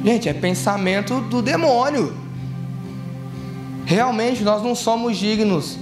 Gente, 0.03 0.31
é 0.31 0.33
pensamento 0.33 1.21
do 1.21 1.43
demônio. 1.43 2.17
Realmente 3.85 4.43
nós 4.43 4.63
não 4.63 4.75
somos 4.75 5.19
dignos. 5.19 5.79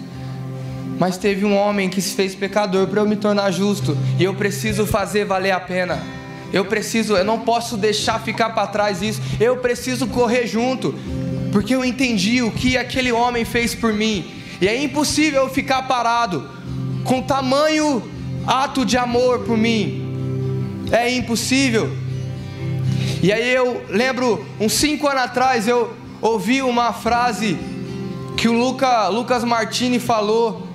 Mas 0.98 1.16
teve 1.16 1.44
um 1.44 1.56
homem 1.56 1.88
que 1.88 2.02
se 2.02 2.16
fez 2.16 2.34
pecador 2.34 2.88
para 2.88 3.00
eu 3.00 3.06
me 3.06 3.14
tornar 3.14 3.52
justo. 3.52 3.96
E 4.18 4.24
eu 4.24 4.34
preciso 4.34 4.84
fazer 4.84 5.24
valer 5.24 5.52
a 5.52 5.60
pena. 5.60 6.02
Eu 6.52 6.64
preciso, 6.64 7.16
eu 7.16 7.24
não 7.24 7.38
posso 7.38 7.76
deixar 7.76 8.18
ficar 8.18 8.50
para 8.50 8.66
trás 8.66 9.00
isso. 9.02 9.22
Eu 9.38 9.58
preciso 9.58 10.08
correr 10.08 10.48
junto. 10.48 10.96
Porque 11.52 11.76
eu 11.76 11.84
entendi 11.84 12.42
o 12.42 12.50
que 12.50 12.76
aquele 12.76 13.12
homem 13.12 13.44
fez 13.44 13.72
por 13.72 13.92
mim. 13.92 14.32
E 14.60 14.66
é 14.66 14.82
impossível 14.82 15.44
eu 15.44 15.48
ficar 15.48 15.82
parado 15.82 16.60
com 17.04 17.22
tamanho 17.22 18.02
ato 18.46 18.84
de 18.84 18.96
amor 18.96 19.40
por 19.40 19.56
mim. 19.56 20.86
É 20.90 21.12
impossível. 21.12 21.90
E 23.22 23.32
aí 23.32 23.54
eu 23.54 23.84
lembro, 23.88 24.44
uns 24.58 24.72
cinco 24.72 25.06
anos 25.06 25.22
atrás, 25.22 25.68
eu 25.68 25.94
ouvi 26.20 26.60
uma 26.62 26.92
frase 26.92 27.56
que 28.36 28.48
o 28.48 28.52
Luca, 28.52 29.08
Lucas 29.08 29.44
Martini 29.44 30.00
falou 30.00 30.66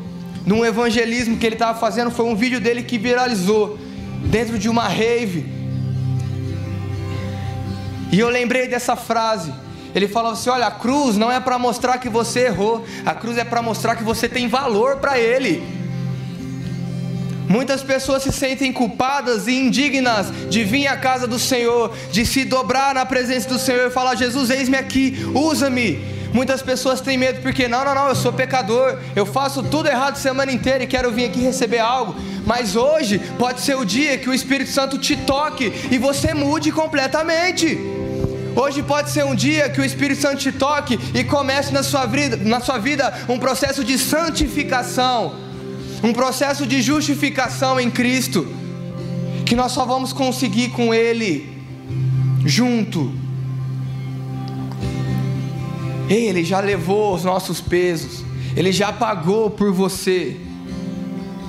num 0.46 0.66
evangelismo 0.66 1.38
que 1.38 1.46
ele 1.46 1.56
estava 1.56 1.78
fazendo. 1.78 2.10
Foi 2.10 2.26
um 2.26 2.36
vídeo 2.36 2.60
dele 2.62 2.84
que 2.84 2.98
viralizou 2.98 3.78
dentro 4.26 4.58
de 4.58 4.70
uma 4.70 4.88
rave. 4.88 5.46
E 8.12 8.20
eu 8.20 8.30
lembrei 8.30 8.68
dessa 8.68 8.96
frase. 8.96 9.54
Ele 9.94 10.08
falou 10.08 10.32
assim: 10.32 10.50
Olha, 10.50 10.68
a 10.68 10.72
cruz 10.72 11.18
não 11.18 11.32
é 11.32 11.40
para 11.40 11.60
mostrar 11.60 11.98
que 11.98 12.08
você 12.08 12.46
errou, 12.46 12.86
a 13.06 13.14
cruz 13.14 13.38
é 13.38 13.44
para 13.44 13.62
mostrar 13.62 13.96
que 13.96 14.04
você 14.04 14.30
tem 14.30 14.48
valor 14.48 14.98
para 14.98 15.20
Ele. 15.20 15.77
Muitas 17.48 17.82
pessoas 17.82 18.24
se 18.24 18.32
sentem 18.32 18.74
culpadas 18.74 19.48
e 19.48 19.54
indignas 19.54 20.28
de 20.50 20.64
vir 20.64 20.88
à 20.88 20.98
casa 20.98 21.26
do 21.26 21.40
Senhor, 21.40 21.96
de 22.12 22.26
se 22.26 22.44
dobrar 22.44 22.94
na 22.94 23.06
presença 23.06 23.48
do 23.48 23.58
Senhor 23.58 23.88
e 23.88 23.90
falar: 23.90 24.16
Jesus, 24.16 24.50
eis-me 24.50 24.78
aqui, 24.78 25.18
usa-me. 25.34 26.18
Muitas 26.34 26.62
pessoas 26.62 27.00
têm 27.00 27.18
medo 27.18 27.42
porque, 27.42 27.70
não, 27.70 27.86
não, 27.86 27.96
não, 27.96 28.10
eu 28.10 28.16
sou 28.16 28.34
pecador, 28.34 29.00
eu 29.16 29.26
faço 29.26 29.64
tudo 29.64 29.88
errado 29.88 30.18
semana 30.18 30.52
inteira 30.52 30.84
e 30.84 30.88
quero 30.88 31.10
vir 31.12 31.26
aqui 31.26 31.40
receber 31.40 31.80
algo. 31.80 32.16
Mas 32.46 32.76
hoje 32.76 33.20
pode 33.40 33.62
ser 33.62 33.76
o 33.78 33.86
dia 33.86 34.18
que 34.18 34.30
o 34.30 34.34
Espírito 34.34 34.70
Santo 34.70 34.98
te 34.98 35.16
toque 35.16 35.72
e 35.90 35.98
você 35.98 36.34
mude 36.34 36.70
completamente. 36.72 37.78
Hoje 38.56 38.84
pode 38.84 39.10
ser 39.10 39.24
um 39.24 39.36
dia 39.36 39.70
que 39.70 39.80
o 39.80 39.86
Espírito 39.86 40.22
Santo 40.22 40.38
te 40.38 40.52
toque 40.52 41.00
e 41.14 41.24
comece 41.24 41.72
na 41.72 41.82
sua 41.82 42.06
vida, 42.06 42.36
na 42.38 42.60
sua 42.60 42.78
vida 42.78 43.14
um 43.30 43.40
processo 43.40 43.84
de 43.84 43.98
santificação 43.98 45.47
um 46.04 46.14
processo 46.14 46.66
de 46.66 46.82
justificação 46.82 47.80
em 47.80 47.90
Cristo, 47.90 48.48
que 49.46 49.56
nós 49.56 49.72
só 49.72 49.86
vamos 49.86 50.14
conseguir 50.14 50.70
com 50.70 50.94
Ele 50.94 51.58
junto. 52.46 53.12
Ele 56.10 56.44
já 56.44 56.60
levou 56.60 57.16
os 57.16 57.24
nossos 57.24 57.60
pesos, 57.60 58.24
Ele 58.56 58.72
já 58.72 58.94
pagou 58.94 59.50
por 59.50 59.72
você. 59.72 60.38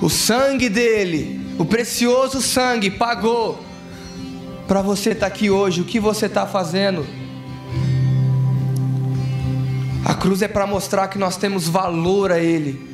O 0.01 0.09
sangue 0.09 0.69
dele, 0.69 1.41
o 1.57 1.65
precioso 1.65 2.41
sangue, 2.41 2.89
pagou 2.89 3.59
para 4.67 4.81
você 4.81 5.11
estar 5.11 5.27
tá 5.29 5.33
aqui 5.33 5.49
hoje. 5.49 5.81
O 5.81 5.85
que 5.85 5.99
você 5.99 6.25
está 6.25 6.45
fazendo? 6.47 7.05
A 10.05 10.13
cruz 10.13 10.41
é 10.41 10.47
para 10.47 10.65
mostrar 10.65 11.07
que 11.07 11.17
nós 11.17 11.37
temos 11.37 11.67
valor 11.67 12.31
a 12.31 12.39
Ele. 12.39 12.89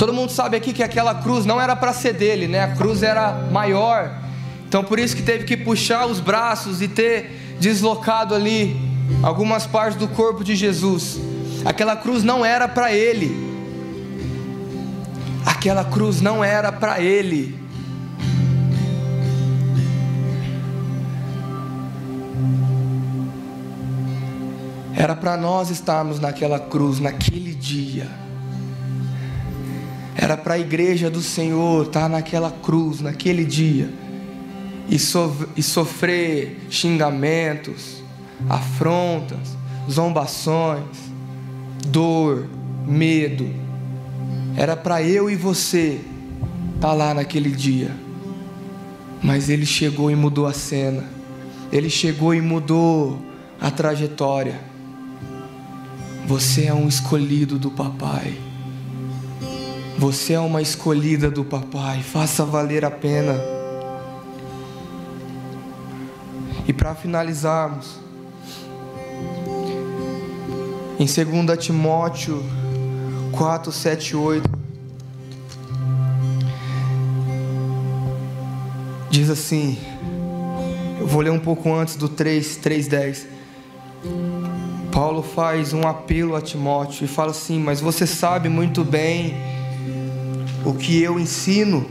Todo 0.00 0.14
mundo 0.14 0.32
sabe 0.32 0.56
aqui 0.56 0.72
que 0.72 0.82
aquela 0.82 1.14
cruz 1.16 1.44
não 1.44 1.60
era 1.60 1.76
para 1.76 1.92
ser 1.92 2.14
dele, 2.14 2.48
né? 2.48 2.62
A 2.62 2.68
cruz 2.68 3.02
era 3.02 3.46
maior. 3.52 4.10
Então 4.66 4.82
por 4.82 4.98
isso 4.98 5.14
que 5.14 5.20
teve 5.20 5.44
que 5.44 5.58
puxar 5.58 6.06
os 6.06 6.20
braços 6.20 6.80
e 6.80 6.88
ter 6.88 7.58
deslocado 7.60 8.34
ali 8.34 8.80
algumas 9.22 9.66
partes 9.66 9.98
do 9.98 10.08
corpo 10.08 10.42
de 10.42 10.56
Jesus. 10.56 11.20
Aquela 11.66 11.94
cruz 11.96 12.24
não 12.24 12.42
era 12.42 12.66
para 12.66 12.90
ele. 12.94 13.30
Aquela 15.44 15.84
cruz 15.84 16.22
não 16.22 16.42
era 16.42 16.72
para 16.72 16.98
ele. 16.98 17.60
Era 24.96 25.14
para 25.14 25.36
nós 25.36 25.68
estarmos 25.68 26.18
naquela 26.18 26.58
cruz 26.58 26.98
naquele 27.00 27.54
dia. 27.54 28.29
Era 30.20 30.36
para 30.36 30.52
a 30.52 30.58
igreja 30.58 31.08
do 31.08 31.22
Senhor 31.22 31.86
estar 31.86 32.06
naquela 32.06 32.50
cruz 32.50 33.00
naquele 33.00 33.42
dia 33.42 33.88
e, 34.86 34.98
so, 34.98 35.34
e 35.56 35.62
sofrer 35.62 36.60
xingamentos, 36.68 38.02
afrontas, 38.46 39.56
zombações, 39.90 40.84
dor, 41.86 42.46
medo. 42.86 43.48
Era 44.58 44.76
para 44.76 45.02
eu 45.02 45.30
e 45.30 45.36
você 45.36 45.98
estar 46.74 46.92
lá 46.92 47.14
naquele 47.14 47.50
dia. 47.50 47.90
Mas 49.22 49.48
ele 49.48 49.64
chegou 49.64 50.10
e 50.10 50.14
mudou 50.14 50.46
a 50.46 50.52
cena. 50.52 51.04
Ele 51.72 51.88
chegou 51.88 52.34
e 52.34 52.42
mudou 52.42 53.18
a 53.58 53.70
trajetória. 53.70 54.60
Você 56.26 56.66
é 56.66 56.74
um 56.74 56.86
escolhido 56.86 57.58
do 57.58 57.70
papai. 57.70 58.49
Você 60.00 60.32
é 60.32 60.40
uma 60.40 60.62
escolhida 60.62 61.30
do 61.30 61.44
papai. 61.44 62.02
Faça 62.02 62.42
valer 62.42 62.86
a 62.86 62.90
pena. 62.90 63.34
E 66.66 66.72
para 66.72 66.94
finalizarmos, 66.94 67.98
em 70.98 71.04
2 71.04 71.58
Timóteo 71.62 72.42
4, 73.32 73.70
7, 73.70 74.16
8, 74.16 74.50
diz 79.10 79.28
assim, 79.28 79.76
eu 80.98 81.06
vou 81.06 81.20
ler 81.20 81.30
um 81.30 81.38
pouco 81.38 81.70
antes 81.74 81.96
do 81.96 82.08
3, 82.08 82.56
3, 82.56 82.88
10. 82.88 83.26
Paulo 84.90 85.22
faz 85.22 85.74
um 85.74 85.86
apelo 85.86 86.36
a 86.36 86.40
Timóteo 86.40 87.04
e 87.04 87.06
fala 87.06 87.32
assim: 87.32 87.58
Mas 87.58 87.82
você 87.82 88.06
sabe 88.06 88.48
muito 88.48 88.82
bem 88.82 89.59
o 90.64 90.74
que 90.74 91.02
eu 91.02 91.18
ensino, 91.18 91.86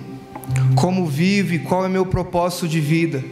como 0.75 1.05
vivo 1.05 1.53
e 1.53 1.59
qual 1.59 1.85
é 1.85 1.89
meu 1.89 2.05
propósito 2.05 2.67
de 2.67 2.79
vida. 2.79 3.23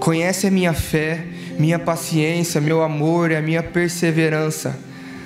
Conhece 0.00 0.46
a 0.46 0.50
minha 0.50 0.72
fé, 0.72 1.24
minha 1.58 1.78
paciência, 1.78 2.60
meu 2.60 2.82
amor 2.82 3.30
e 3.30 3.36
a 3.36 3.42
minha 3.42 3.62
perseverança. 3.62 4.78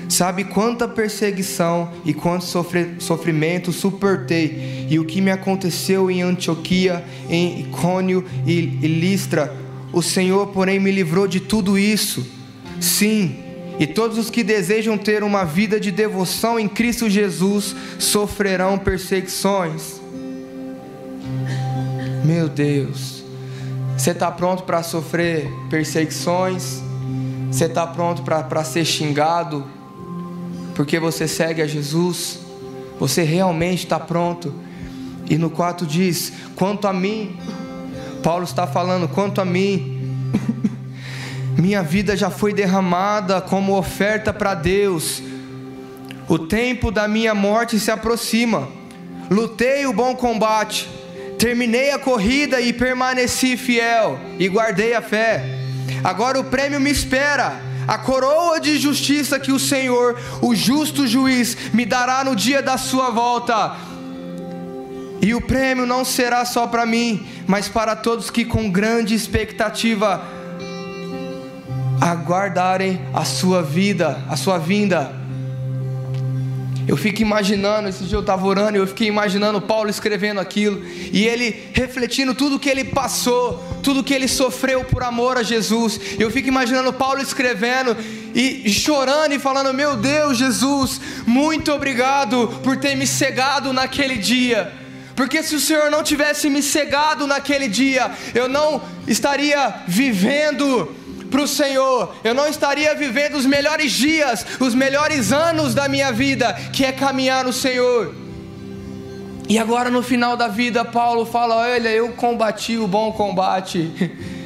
Sabe 0.08 0.44
quanta 0.44 0.88
perseguição 0.88 1.92
e 2.04 2.14
quanto 2.14 2.44
sofrimento 2.98 3.72
suportei, 3.72 4.86
e 4.88 4.98
o 4.98 5.04
que 5.04 5.20
me 5.20 5.30
aconteceu 5.30 6.10
em 6.10 6.22
Antioquia, 6.22 7.04
em 7.28 7.60
Icônio 7.60 8.24
e 8.46 8.60
Listra. 8.60 9.54
O 9.92 10.02
Senhor, 10.02 10.46
porém, 10.48 10.80
me 10.80 10.90
livrou 10.90 11.26
de 11.26 11.40
tudo 11.40 11.78
isso. 11.78 12.26
Sim, 12.80 13.36
e 13.78 13.86
todos 13.86 14.18
os 14.18 14.30
que 14.30 14.42
desejam 14.42 14.98
ter 14.98 15.22
uma 15.22 15.44
vida 15.44 15.78
de 15.78 15.90
devoção 15.90 16.58
em 16.58 16.68
Cristo 16.68 17.08
Jesus 17.08 17.76
sofrerão 17.98 18.76
perseguições. 18.76 20.00
Meu 22.24 22.48
Deus, 22.48 23.24
você 23.96 24.10
está 24.10 24.30
pronto 24.30 24.64
para 24.64 24.82
sofrer 24.82 25.48
perseguições? 25.70 26.82
Você 27.50 27.64
está 27.64 27.86
pronto 27.86 28.22
para 28.22 28.64
ser 28.64 28.84
xingado 28.84 29.64
porque 30.74 31.00
você 31.00 31.26
segue 31.26 31.60
a 31.60 31.66
Jesus? 31.66 32.38
Você 33.00 33.24
realmente 33.24 33.84
está 33.84 33.98
pronto? 33.98 34.54
E 35.28 35.36
no 35.36 35.50
4 35.50 35.84
diz: 35.84 36.32
quanto 36.54 36.86
a 36.86 36.92
mim, 36.92 37.36
Paulo 38.22 38.44
está 38.44 38.66
falando, 38.66 39.08
quanto 39.08 39.40
a 39.40 39.44
mim, 39.44 40.07
minha 41.60 41.82
vida 41.82 42.16
já 42.16 42.30
foi 42.30 42.52
derramada 42.52 43.40
como 43.40 43.76
oferta 43.76 44.32
para 44.32 44.54
Deus. 44.54 45.20
O 46.28 46.38
tempo 46.38 46.92
da 46.92 47.08
minha 47.08 47.34
morte 47.34 47.80
se 47.80 47.90
aproxima. 47.90 48.68
Lutei 49.28 49.84
o 49.84 49.92
bom 49.92 50.14
combate, 50.14 50.88
terminei 51.36 51.90
a 51.90 51.98
corrida 51.98 52.60
e 52.60 52.72
permaneci 52.72 53.56
fiel 53.56 54.20
e 54.38 54.48
guardei 54.48 54.94
a 54.94 55.02
fé. 55.02 55.44
Agora 56.04 56.38
o 56.38 56.44
prêmio 56.44 56.80
me 56.80 56.90
espera, 56.90 57.60
a 57.88 57.98
coroa 57.98 58.60
de 58.60 58.78
justiça 58.78 59.40
que 59.40 59.50
o 59.50 59.58
Senhor, 59.58 60.16
o 60.40 60.54
justo 60.54 61.08
juiz, 61.08 61.56
me 61.74 61.84
dará 61.84 62.22
no 62.22 62.36
dia 62.36 62.62
da 62.62 62.78
sua 62.78 63.10
volta. 63.10 63.76
E 65.20 65.34
o 65.34 65.40
prêmio 65.40 65.84
não 65.84 66.04
será 66.04 66.44
só 66.44 66.68
para 66.68 66.86
mim, 66.86 67.26
mas 67.48 67.68
para 67.68 67.96
todos 67.96 68.30
que 68.30 68.44
com 68.44 68.70
grande 68.70 69.12
expectativa 69.14 70.37
aguardarem 72.00 73.00
a 73.12 73.24
sua 73.24 73.62
vida, 73.62 74.22
a 74.28 74.36
sua 74.36 74.58
vinda. 74.58 75.12
Eu 76.86 76.96
fico 76.96 77.20
imaginando, 77.20 77.86
esse 77.88 78.04
dia 78.04 78.16
eu 78.16 78.22
estava 78.22 78.46
orando 78.46 78.78
eu 78.78 78.86
fiquei 78.86 79.08
imaginando 79.08 79.60
Paulo 79.60 79.90
escrevendo 79.90 80.40
aquilo, 80.40 80.82
e 81.12 81.26
ele 81.26 81.68
refletindo 81.74 82.34
tudo 82.34 82.58
que 82.58 82.68
ele 82.68 82.82
passou, 82.82 83.62
tudo 83.82 84.02
que 84.02 84.14
ele 84.14 84.26
sofreu 84.26 84.82
por 84.84 85.02
amor 85.02 85.36
a 85.36 85.42
Jesus. 85.42 86.00
Eu 86.18 86.30
fico 86.30 86.48
imaginando 86.48 86.90
Paulo 86.90 87.20
escrevendo 87.20 87.94
e 88.34 88.70
chorando 88.70 89.34
e 89.34 89.38
falando: 89.38 89.74
Meu 89.74 89.96
Deus, 89.96 90.38
Jesus, 90.38 90.98
muito 91.26 91.70
obrigado 91.72 92.48
por 92.64 92.78
ter 92.78 92.96
me 92.96 93.06
cegado 93.06 93.70
naquele 93.70 94.16
dia. 94.16 94.72
Porque 95.14 95.42
se 95.42 95.56
o 95.56 95.60
Senhor 95.60 95.90
não 95.90 96.02
tivesse 96.02 96.48
me 96.48 96.62
cegado 96.62 97.26
naquele 97.26 97.68
dia, 97.68 98.10
eu 98.34 98.48
não 98.48 98.80
estaria 99.06 99.82
vivendo 99.86 100.94
para 101.30 101.42
o 101.42 101.48
Senhor, 101.48 102.14
eu 102.24 102.34
não 102.34 102.48
estaria 102.48 102.94
vivendo 102.94 103.36
os 103.36 103.46
melhores 103.46 103.92
dias, 103.92 104.44
os 104.60 104.74
melhores 104.74 105.32
anos 105.32 105.74
da 105.74 105.88
minha 105.88 106.12
vida, 106.12 106.52
que 106.72 106.84
é 106.84 106.92
caminhar 106.92 107.44
no 107.44 107.52
Senhor. 107.52 108.14
E 109.48 109.58
agora 109.58 109.90
no 109.90 110.02
final 110.02 110.36
da 110.36 110.48
vida, 110.48 110.84
Paulo 110.84 111.24
fala: 111.24 111.56
Olha, 111.56 111.88
eu 111.88 112.10
combati 112.12 112.76
o 112.76 112.86
bom 112.86 113.12
combate. 113.12 113.90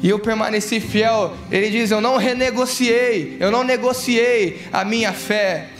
E 0.00 0.08
eu 0.08 0.20
permaneci 0.20 0.78
fiel. 0.78 1.34
Ele 1.50 1.70
diz: 1.70 1.90
Eu 1.90 2.00
não 2.00 2.16
renegociei, 2.18 3.36
eu 3.40 3.50
não 3.50 3.64
negociei 3.64 4.62
a 4.72 4.84
minha 4.84 5.12
fé. 5.12 5.70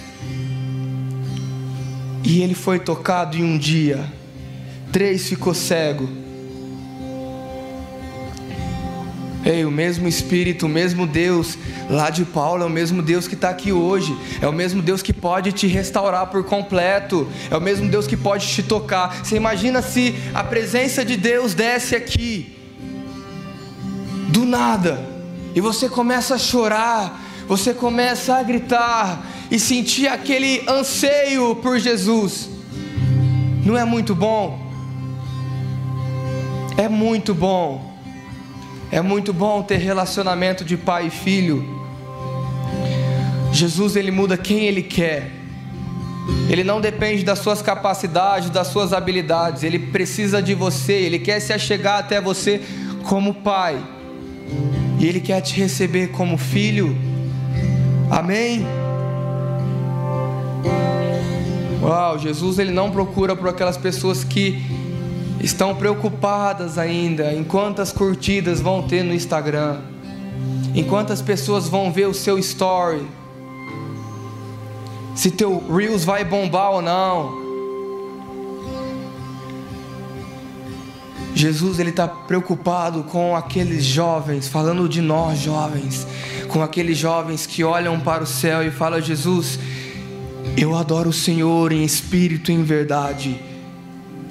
E 2.25 2.43
ele 2.43 2.55
foi 2.55 2.81
tocado 2.81 3.37
em 3.37 3.45
um 3.45 3.57
dia. 3.57 4.05
Três 4.93 5.29
ficou 5.29 5.55
cego. 5.55 6.09
Ei, 9.45 9.65
o 9.65 9.71
mesmo 9.71 10.09
Espírito, 10.09 10.67
o 10.67 10.69
mesmo 10.69 11.07
Deus 11.07 11.57
lá 11.89 12.11
de 12.11 12.25
Paulo 12.25 12.65
é 12.65 12.67
o 12.67 12.71
mesmo 12.71 13.01
Deus 13.01 13.29
que 13.29 13.35
está 13.35 13.51
aqui 13.51 13.73
hoje, 13.73 14.17
é 14.43 14.49
o 14.49 14.53
mesmo 14.53 14.83
Deus 14.83 15.01
que 15.01 15.13
pode 15.13 15.53
te 15.53 15.67
restaurar 15.67 16.27
por 16.27 16.45
completo, 16.45 17.29
é 17.51 17.57
o 17.57 17.61
mesmo 17.61 17.89
Deus 17.89 18.07
que 18.07 18.17
pode 18.17 18.47
te 18.49 18.63
tocar. 18.63 19.25
Você 19.25 19.37
imagina 19.37 19.81
se 19.81 20.15
a 20.35 20.43
presença 20.43 21.05
de 21.05 21.17
Deus 21.17 21.55
desce 21.55 21.95
aqui, 21.95 22.57
do 24.29 24.45
nada, 24.45 25.07
e 25.55 25.61
você 25.61 25.89
começa 25.89 26.35
a 26.35 26.39
chorar, 26.39 27.23
você 27.47 27.73
começa 27.73 28.35
a 28.35 28.43
gritar 28.43 29.25
e 29.51 29.59
sentir 29.59 30.09
aquele 30.09 30.63
anseio 30.69 31.57
por 31.57 31.79
Jesus. 31.79 32.51
Não 33.65 33.79
é 33.79 33.85
muito 33.85 34.15
bom? 34.15 34.67
É 36.77 36.89
muito 36.89 37.35
bom. 37.35 37.88
É 38.91 39.03
muito 39.03 39.33
bom 39.33 39.63
ter 39.63 39.77
relacionamento 39.77 40.65
de 40.65 40.77
pai 40.77 41.09
e 41.09 41.11
filho. 41.11 41.65
Jesus 43.53 43.97
ele 43.97 44.11
muda 44.11 44.37
quem 44.37 44.65
ele 44.65 44.83
quer. 44.83 45.31
Ele 46.49 46.65
não 46.65 46.81
depende 46.81 47.23
das 47.23 47.39
suas 47.39 47.61
capacidades, 47.61 48.51
das 48.51 48.69
suas 48.69 48.93
habilidades. 48.93 49.63
Ele 49.63 49.79
precisa 49.79 50.43
de 50.43 50.55
você. 50.55 50.93
Ele 50.93 51.19
quer 51.19 51.41
se 51.41 51.53
achegar 51.53 51.99
até 51.99 52.21
você 52.21 52.63
como 53.05 53.35
pai. 53.35 53.79
E 54.99 55.07
ele 55.07 55.21
quer 55.21 55.41
te 55.43 55.55
receber 55.55 56.09
como 56.09 56.39
filho. 56.39 56.97
Amém. 58.11 58.67
Uau, 61.83 62.19
Jesus 62.19 62.59
ele 62.59 62.73
não 62.73 62.91
procura 62.91 63.37
por 63.37 63.49
aquelas 63.49 63.77
pessoas 63.77 64.25
que 64.25 64.63
estão 65.41 65.75
preocupadas 65.75 66.79
ainda 66.79 67.33
em 67.33 67.45
quantas 67.45 67.93
curtidas 67.93 68.61
vão 68.61 68.83
ter 68.83 69.03
no 69.03 69.15
Instagram, 69.15 69.81
em 70.75 70.85
quantas 70.85 71.23
pessoas 71.23 71.69
vão 71.69 71.93
ver 71.93 72.07
o 72.09 72.15
seu 72.15 72.39
story, 72.39 73.07
se 75.15 75.31
teu 75.31 75.63
Reels 75.69 76.05
vai 76.05 76.25
bombar 76.25 76.73
ou 76.73 76.83
não. 76.83 77.49
Jesus 81.35 81.79
ele 81.79 81.91
está 81.91 82.09
preocupado 82.09 83.05
com 83.05 83.37
aqueles 83.37 83.85
jovens, 83.85 84.49
falando 84.49 84.89
de 84.89 85.01
nós 85.01 85.39
jovens, 85.39 86.07
com 86.49 86.63
aqueles 86.63 86.99
jovens 86.99 87.47
que 87.47 87.63
olham 87.63 88.01
para 88.01 88.25
o 88.25 88.27
céu 88.27 88.67
e 88.67 88.71
falam: 88.71 89.01
Jesus, 89.01 89.59
Eu 90.57 90.75
adoro 90.75 91.11
o 91.11 91.13
Senhor 91.13 91.71
em 91.71 91.85
espírito 91.85 92.51
e 92.51 92.55
em 92.55 92.65
verdade. 92.65 93.48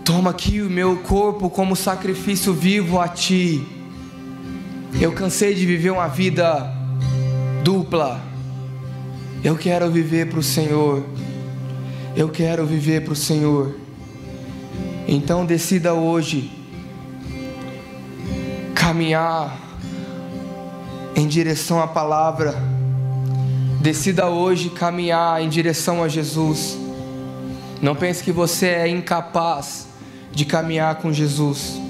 Toma 0.08 0.30
aqui 0.30 0.62
o 0.62 0.70
meu 0.70 0.96
corpo 1.00 1.50
como 1.50 1.76
sacrifício 1.76 2.54
vivo 2.54 2.98
a 2.98 3.10
ti. 3.10 3.62
Eu 5.02 5.12
cansei 5.12 5.54
de 5.54 5.66
viver 5.66 5.90
uma 5.90 6.08
vida 6.08 6.74
dupla. 7.62 8.22
Eu 9.44 9.58
quero 9.58 9.92
viver 9.92 10.30
para 10.30 10.40
o 10.40 10.44
Senhor. 10.44 11.04
Eu 12.16 12.30
quero 12.30 12.66
viver 12.66 13.04
para 13.04 13.12
o 13.12 13.16
Senhor. 13.18 13.76
Então 15.06 15.46
decida 15.46 15.94
hoje 15.94 16.54
caminhar 18.74 19.60
em 21.18 21.28
direção 21.28 21.82
à 21.82 21.88
palavra. 21.88 22.56
Decida 23.82 24.28
hoje 24.28 24.70
caminhar 24.70 25.42
em 25.44 25.50
direção 25.50 26.02
a 26.02 26.08
Jesus. 26.08 26.78
Não 27.82 27.94
pense 27.94 28.24
que 28.24 28.32
você 28.32 28.68
é 28.68 28.88
incapaz 28.88 29.87
de 30.38 30.46
caminhar 30.46 30.98
com 30.98 31.12
Jesus. 31.12 31.82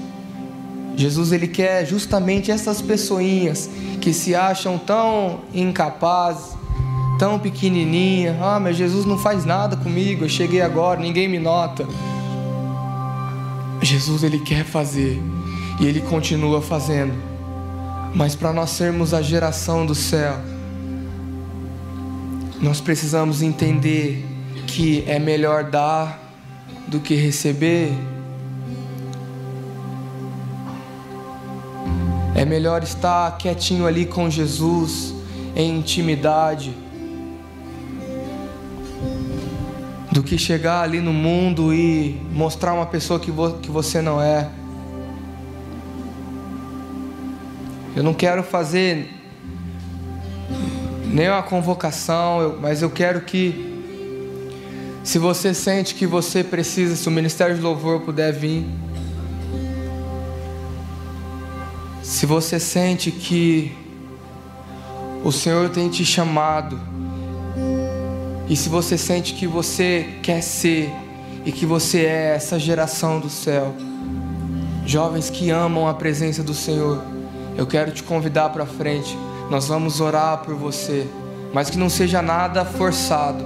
Jesus 0.96 1.32
ele 1.32 1.46
quer 1.46 1.84
justamente 1.84 2.50
essas 2.50 2.80
pessoinhas 2.80 3.68
que 4.00 4.10
se 4.14 4.34
acham 4.34 4.78
tão 4.78 5.40
incapazes, 5.52 6.56
tão 7.18 7.38
pequenininha. 7.38 8.38
Ah, 8.40 8.58
mas 8.58 8.74
Jesus 8.74 9.04
não 9.04 9.18
faz 9.18 9.44
nada 9.44 9.76
comigo. 9.76 10.24
Eu 10.24 10.30
cheguei 10.30 10.62
agora, 10.62 10.98
ninguém 10.98 11.28
me 11.28 11.38
nota. 11.38 11.86
Jesus 13.82 14.22
ele 14.22 14.38
quer 14.38 14.64
fazer 14.64 15.22
e 15.78 15.84
ele 15.84 16.00
continua 16.00 16.62
fazendo. 16.62 17.12
Mas 18.14 18.34
para 18.34 18.50
nós 18.50 18.70
sermos 18.70 19.12
a 19.12 19.20
geração 19.20 19.84
do 19.84 19.94
céu, 19.94 20.38
nós 22.62 22.80
precisamos 22.80 23.42
entender 23.42 24.24
que 24.66 25.04
é 25.06 25.18
melhor 25.18 25.64
dar 25.64 26.18
do 26.88 26.98
que 26.98 27.14
receber. 27.14 27.92
É 32.38 32.44
melhor 32.44 32.84
estar 32.84 33.36
quietinho 33.36 33.84
ali 33.84 34.06
com 34.06 34.30
Jesus, 34.30 35.12
em 35.56 35.76
intimidade, 35.76 36.72
do 40.12 40.22
que 40.22 40.38
chegar 40.38 40.82
ali 40.82 41.00
no 41.00 41.12
mundo 41.12 41.74
e 41.74 42.16
mostrar 42.32 42.74
uma 42.74 42.86
pessoa 42.86 43.18
que, 43.18 43.32
vo 43.32 43.54
que 43.54 43.72
você 43.72 44.00
não 44.00 44.22
é. 44.22 44.48
Eu 47.96 48.04
não 48.04 48.14
quero 48.14 48.44
fazer 48.44 49.12
nenhuma 51.06 51.42
convocação, 51.42 52.56
mas 52.60 52.82
eu 52.82 52.90
quero 52.90 53.22
que, 53.22 53.82
se 55.02 55.18
você 55.18 55.52
sente 55.52 55.92
que 55.92 56.06
você 56.06 56.44
precisa, 56.44 56.94
se 56.94 57.08
o 57.08 57.10
Ministério 57.10 57.56
de 57.56 57.60
Louvor 57.60 58.02
puder 58.02 58.32
vir, 58.32 58.64
se 62.08 62.24
você 62.24 62.58
sente 62.58 63.10
que 63.10 63.70
o 65.22 65.30
Senhor 65.30 65.68
tem 65.68 65.90
te 65.90 66.06
chamado, 66.06 66.80
e 68.48 68.56
se 68.56 68.70
você 68.70 68.96
sente 68.96 69.34
que 69.34 69.46
você 69.46 70.14
quer 70.22 70.42
ser 70.42 70.90
e 71.44 71.52
que 71.52 71.66
você 71.66 72.06
é 72.06 72.34
essa 72.34 72.58
geração 72.58 73.20
do 73.20 73.28
céu, 73.28 73.74
jovens 74.86 75.28
que 75.28 75.50
amam 75.50 75.86
a 75.86 75.92
presença 75.92 76.42
do 76.42 76.54
Senhor, 76.54 77.04
eu 77.58 77.66
quero 77.66 77.92
te 77.92 78.02
convidar 78.02 78.48
para 78.48 78.64
frente. 78.64 79.14
Nós 79.50 79.68
vamos 79.68 80.00
orar 80.00 80.38
por 80.38 80.54
você, 80.54 81.06
mas 81.52 81.68
que 81.68 81.76
não 81.76 81.90
seja 81.90 82.22
nada 82.22 82.64
forçado. 82.64 83.44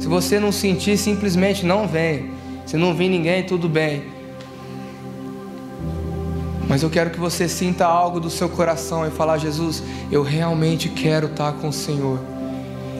Se 0.00 0.08
você 0.08 0.40
não 0.40 0.50
sentir, 0.50 0.96
simplesmente 0.96 1.66
não 1.66 1.86
vem. 1.86 2.30
Se 2.64 2.78
não 2.78 2.94
vir 2.94 3.10
ninguém, 3.10 3.44
tudo 3.44 3.68
bem. 3.68 4.02
Mas 6.68 6.82
eu 6.82 6.90
quero 6.90 7.10
que 7.10 7.18
você 7.18 7.48
sinta 7.48 7.86
algo 7.86 8.20
do 8.20 8.28
seu 8.28 8.48
coração 8.48 9.06
e 9.06 9.10
falar: 9.10 9.38
Jesus, 9.38 9.82
eu 10.12 10.22
realmente 10.22 10.88
quero 10.88 11.26
estar 11.26 11.52
com 11.54 11.68
o 11.68 11.72
Senhor. 11.72 12.20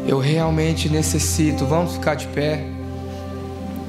Eu 0.06 0.18
realmente 0.18 0.88
necessito. 0.88 1.66
Vamos 1.66 1.92
ficar 1.92 2.14
de 2.14 2.26
pé. 2.28 2.64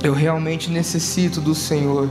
Eu 0.04 0.14
realmente 0.14 0.70
necessito 0.70 1.40
do 1.40 1.56
Senhor. 1.56 2.10